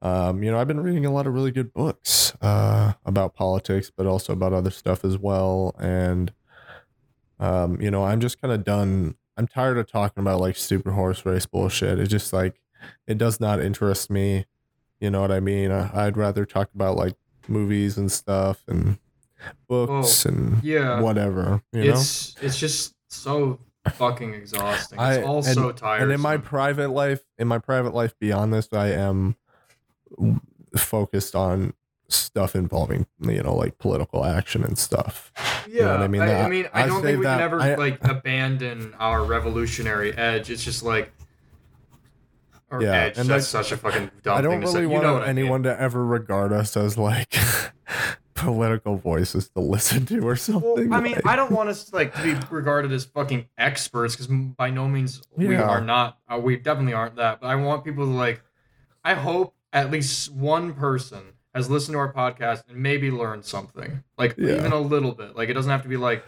um, 0.02 0.42
you 0.44 0.52
know, 0.52 0.58
I've 0.60 0.68
been 0.68 0.80
reading 0.82 1.06
a 1.06 1.12
lot 1.12 1.28
of 1.28 1.34
really 1.34 1.52
good 1.52 1.74
books 1.74 2.34
uh, 2.42 2.94
about 3.06 3.34
politics, 3.36 3.92
but 3.96 4.06
also 4.08 4.34
about 4.34 4.54
other 4.54 4.72
stuff 4.72 5.06
as 5.06 5.18
well. 5.18 5.76
And, 5.80 6.34
um, 7.40 7.80
you 7.82 7.92
know, 7.92 8.04
I'm 8.04 8.20
just 8.20 8.42
kind 8.42 8.54
of 8.54 8.64
done. 8.64 9.16
I'm 9.38 9.48
tired 9.48 9.78
of 9.78 9.88
talking 9.92 10.22
about 10.22 10.40
like 10.40 10.56
stupid 10.56 10.94
horse 10.94 11.26
race 11.26 11.46
bullshit. 11.46 12.00
It 12.00 12.08
just 12.08 12.34
like, 12.34 12.60
it 13.08 13.18
does 13.18 13.40
not 13.40 13.62
interest 13.62 14.10
me. 14.10 14.46
You 15.00 15.10
know 15.10 15.22
what 15.22 15.32
I 15.32 15.40
mean? 15.40 15.72
I, 15.72 15.90
I'd 16.08 16.18
rather 16.18 16.46
talk 16.46 16.70
about 16.76 16.96
like 16.96 17.16
movies 17.48 17.98
and 17.98 18.12
stuff 18.12 18.64
and 18.68 19.00
books 19.68 20.26
and 20.26 20.64
Yeah. 20.64 21.02
whatever, 21.02 21.64
you 21.74 21.92
it's 21.92 22.36
it's 22.42 22.58
just 22.60 22.94
so 23.10 23.60
fucking 23.94 24.36
exhausting. 24.36 25.00
It's 25.00 25.18
I- 25.18 25.24
all 25.24 25.38
and- 25.38 25.46
so 25.46 25.62
know? 25.62 25.72
tiresome. 25.72 26.04
And 26.04 26.12
in 26.14 26.22
my 26.22 26.38
private 26.38 26.90
life, 26.90 27.22
in 27.40 27.48
my 27.48 27.58
private 27.58 27.96
life 27.96 28.14
beyond 28.20 28.54
this, 28.54 28.70
I 28.72 28.90
am 28.92 29.36
focused 30.76 31.36
on 31.36 31.74
stuff 32.08 32.56
involving 32.56 33.08
you 33.22 33.42
know 33.42 33.56
like 33.56 33.78
political 33.78 34.26
action 34.26 34.64
and 34.64 34.78
stuff. 34.78 35.32
Yeah, 35.70 35.86
know 35.86 35.96
I 35.98 36.08
mean? 36.08 36.22
I, 36.22 36.26
That- 36.28 36.50
mean, 36.50 36.68
I 36.74 36.84
I 36.84 36.88
don't 36.88 37.02
think 37.02 37.20
we 37.20 37.26
that- 37.26 37.36
can 37.38 37.42
ever 37.42 37.60
I- 37.62 37.76
like 37.76 37.98
abandon 38.08 38.94
our 39.00 39.24
revolutionary 39.24 40.16
edge. 40.18 40.50
It's 40.50 40.64
just 40.64 40.84
like, 40.84 41.12
or 42.70 42.82
Yeah, 42.84 42.92
edge. 42.94 43.18
and, 43.18 43.30
That's 43.30 43.54
like, 43.54 43.64
such 43.66 43.72
a 43.72 43.78
fucking 43.78 44.12
dumb 44.24 44.38
I 44.38 44.42
don't 44.42 44.52
thing 44.54 44.62
to 44.62 44.68
say. 44.68 44.74
really 44.82 44.84
You 44.88 44.90
want 44.94 45.04
know 45.04 45.14
what 45.14 45.24
I 45.24 45.28
mean. 45.28 45.38
anyone 45.40 45.64
to 45.64 45.80
ever 45.82 46.06
regard 46.06 46.52
us 46.54 46.76
as 46.76 46.98
like 46.98 47.34
political 48.34 48.96
voices 48.98 49.50
to 49.50 49.60
listen 49.62 50.06
to 50.08 50.20
or 50.20 50.26
Well, 50.28 50.36
something. 50.36 50.92
I 50.94 51.00
mean, 51.00 51.14
like- 51.14 51.26
I 51.28 51.36
don't 51.38 51.52
want 51.58 51.70
us 51.70 51.94
like 51.94 52.14
to 52.16 52.24
be 52.24 52.36
regarded 52.50 52.92
as 52.92 53.06
fucking 53.06 53.46
experts 53.58 54.16
because 54.16 54.28
by 54.28 54.70
no 54.70 54.88
means 54.88 55.22
we 55.38 55.56
are 55.56 55.80
not. 55.82 56.18
Uh, 56.30 56.40
we 56.40 56.58
definitely 56.58 56.94
aren't 56.94 57.16
that. 57.16 57.40
But 57.42 57.48
I 57.48 57.56
want 57.56 57.86
people 57.86 58.06
to 58.06 58.12
like. 58.12 58.42
I 59.04 59.14
hope 59.16 59.56
at 59.74 59.92
least 59.92 60.32
one 60.32 60.74
person 60.74 61.34
has 61.54 61.70
listened 61.70 61.94
to 61.96 62.00
our 62.00 62.12
podcast 62.14 62.64
and 62.70 62.78
maybe 62.78 63.12
learned 63.12 63.46
something, 63.46 64.04
like 64.18 64.36
Yeah. 64.38 64.56
even 64.56 64.72
a 64.72 64.80
little 64.80 65.12
bit. 65.12 65.36
Like 65.36 65.50
it 65.50 65.54
doesn't 65.54 65.72
have 65.72 65.84
to 65.84 65.90
be 65.90 65.98
like 65.98 66.24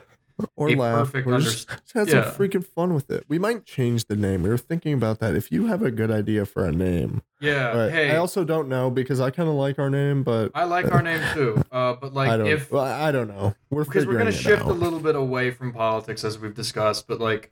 or 0.55 0.69
a 0.69 0.75
laugh 0.75 0.97
perfect 1.11 1.27
or 1.27 1.39
just, 1.39 1.67
underst- 1.67 1.81
just 1.83 1.93
have 1.93 2.09
yeah. 2.09 2.23
some 2.23 2.33
freaking 2.33 2.65
fun 2.65 2.93
with 2.93 3.09
it. 3.11 3.23
We 3.27 3.37
might 3.37 3.65
change 3.65 4.05
the 4.05 4.15
name. 4.15 4.43
We 4.43 4.49
were 4.49 4.57
thinking 4.57 4.93
about 4.93 5.19
that. 5.19 5.35
If 5.35 5.51
you 5.51 5.67
have 5.67 5.81
a 5.83 5.91
good 5.91 6.09
idea 6.11 6.45
for 6.45 6.65
a 6.65 6.71
name, 6.71 7.21
yeah. 7.39 7.89
hey, 7.89 8.11
I 8.11 8.17
also 8.17 8.43
don't 8.43 8.67
know 8.67 8.89
because 8.89 9.19
I 9.19 9.29
kind 9.29 9.47
of 9.47 9.55
like 9.55 9.77
our 9.77 9.89
name, 9.89 10.23
but 10.23 10.51
I 10.55 10.63
like 10.63 10.91
our 10.91 11.01
name 11.01 11.21
too. 11.33 11.61
Uh, 11.71 11.93
but 11.93 12.13
like 12.13 12.29
I 12.29 12.37
don't. 12.37 12.47
if 12.47 12.71
well, 12.71 12.83
I 12.83 13.11
don't 13.11 13.27
know. 13.27 13.55
We're 13.69 13.83
because 13.83 14.05
we're 14.05 14.17
gonna 14.17 14.31
shift 14.31 14.61
out. 14.63 14.69
a 14.69 14.73
little 14.73 14.99
bit 14.99 15.15
away 15.15 15.49
from 15.51 15.71
politics 15.73 16.23
as 16.23 16.37
we've 16.37 16.53
discussed, 16.53 17.07
but 17.07 17.19
like 17.19 17.51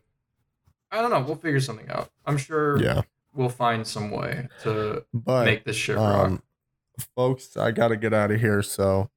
I 0.92 1.02
don't 1.02 1.10
know, 1.10 1.22
we'll 1.22 1.36
figure 1.38 1.60
something 1.60 1.90
out. 1.90 2.10
I'm 2.26 2.38
sure 2.38 2.82
Yeah, 2.82 3.02
we'll 3.34 3.50
find 3.50 3.86
some 3.88 4.12
way 4.12 4.48
to 4.64 5.06
but 5.14 5.46
make 5.46 5.64
this 5.66 5.76
shit 5.76 5.96
rock. 5.98 6.26
um, 6.28 6.44
folks, 7.16 7.58
I 7.58 7.72
got 7.72 7.90
to 7.90 7.98
get 7.98 8.14
out 8.14 8.32
of 8.32 8.40
here. 8.42 8.62
So 8.62 9.10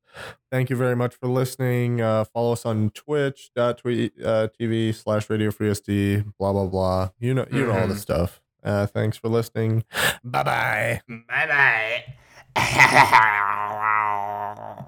thank 0.51 0.71
you 0.71 0.77
very 0.77 0.97
much 0.97 1.15
for 1.15 1.29
listening. 1.29 2.01
Uh, 2.01 2.25
follow 2.25 2.53
us 2.53 2.65
on 2.65 2.91
twitch.tv 2.91 4.13
uh, 4.25 4.49
TV 4.59 4.95
slash 4.95 5.29
radio 5.29 5.51
free 5.51 5.71
SD, 5.71 6.33
blah, 6.39 6.53
blah, 6.53 6.67
blah. 6.67 7.11
You 7.19 7.35
know, 7.35 7.47
you 7.51 7.67
know 7.67 7.73
all 7.73 7.89
the 7.89 7.95
Mhm. 7.95 7.99
stuff. 7.99 8.41
Uh, 8.63 8.87
thanks 8.87 9.19
for 9.19 9.29
listening. 9.29 9.85
Bye 10.25 10.43
bye. 10.43 11.01
Bye 11.29 12.05
bye. 12.57 12.57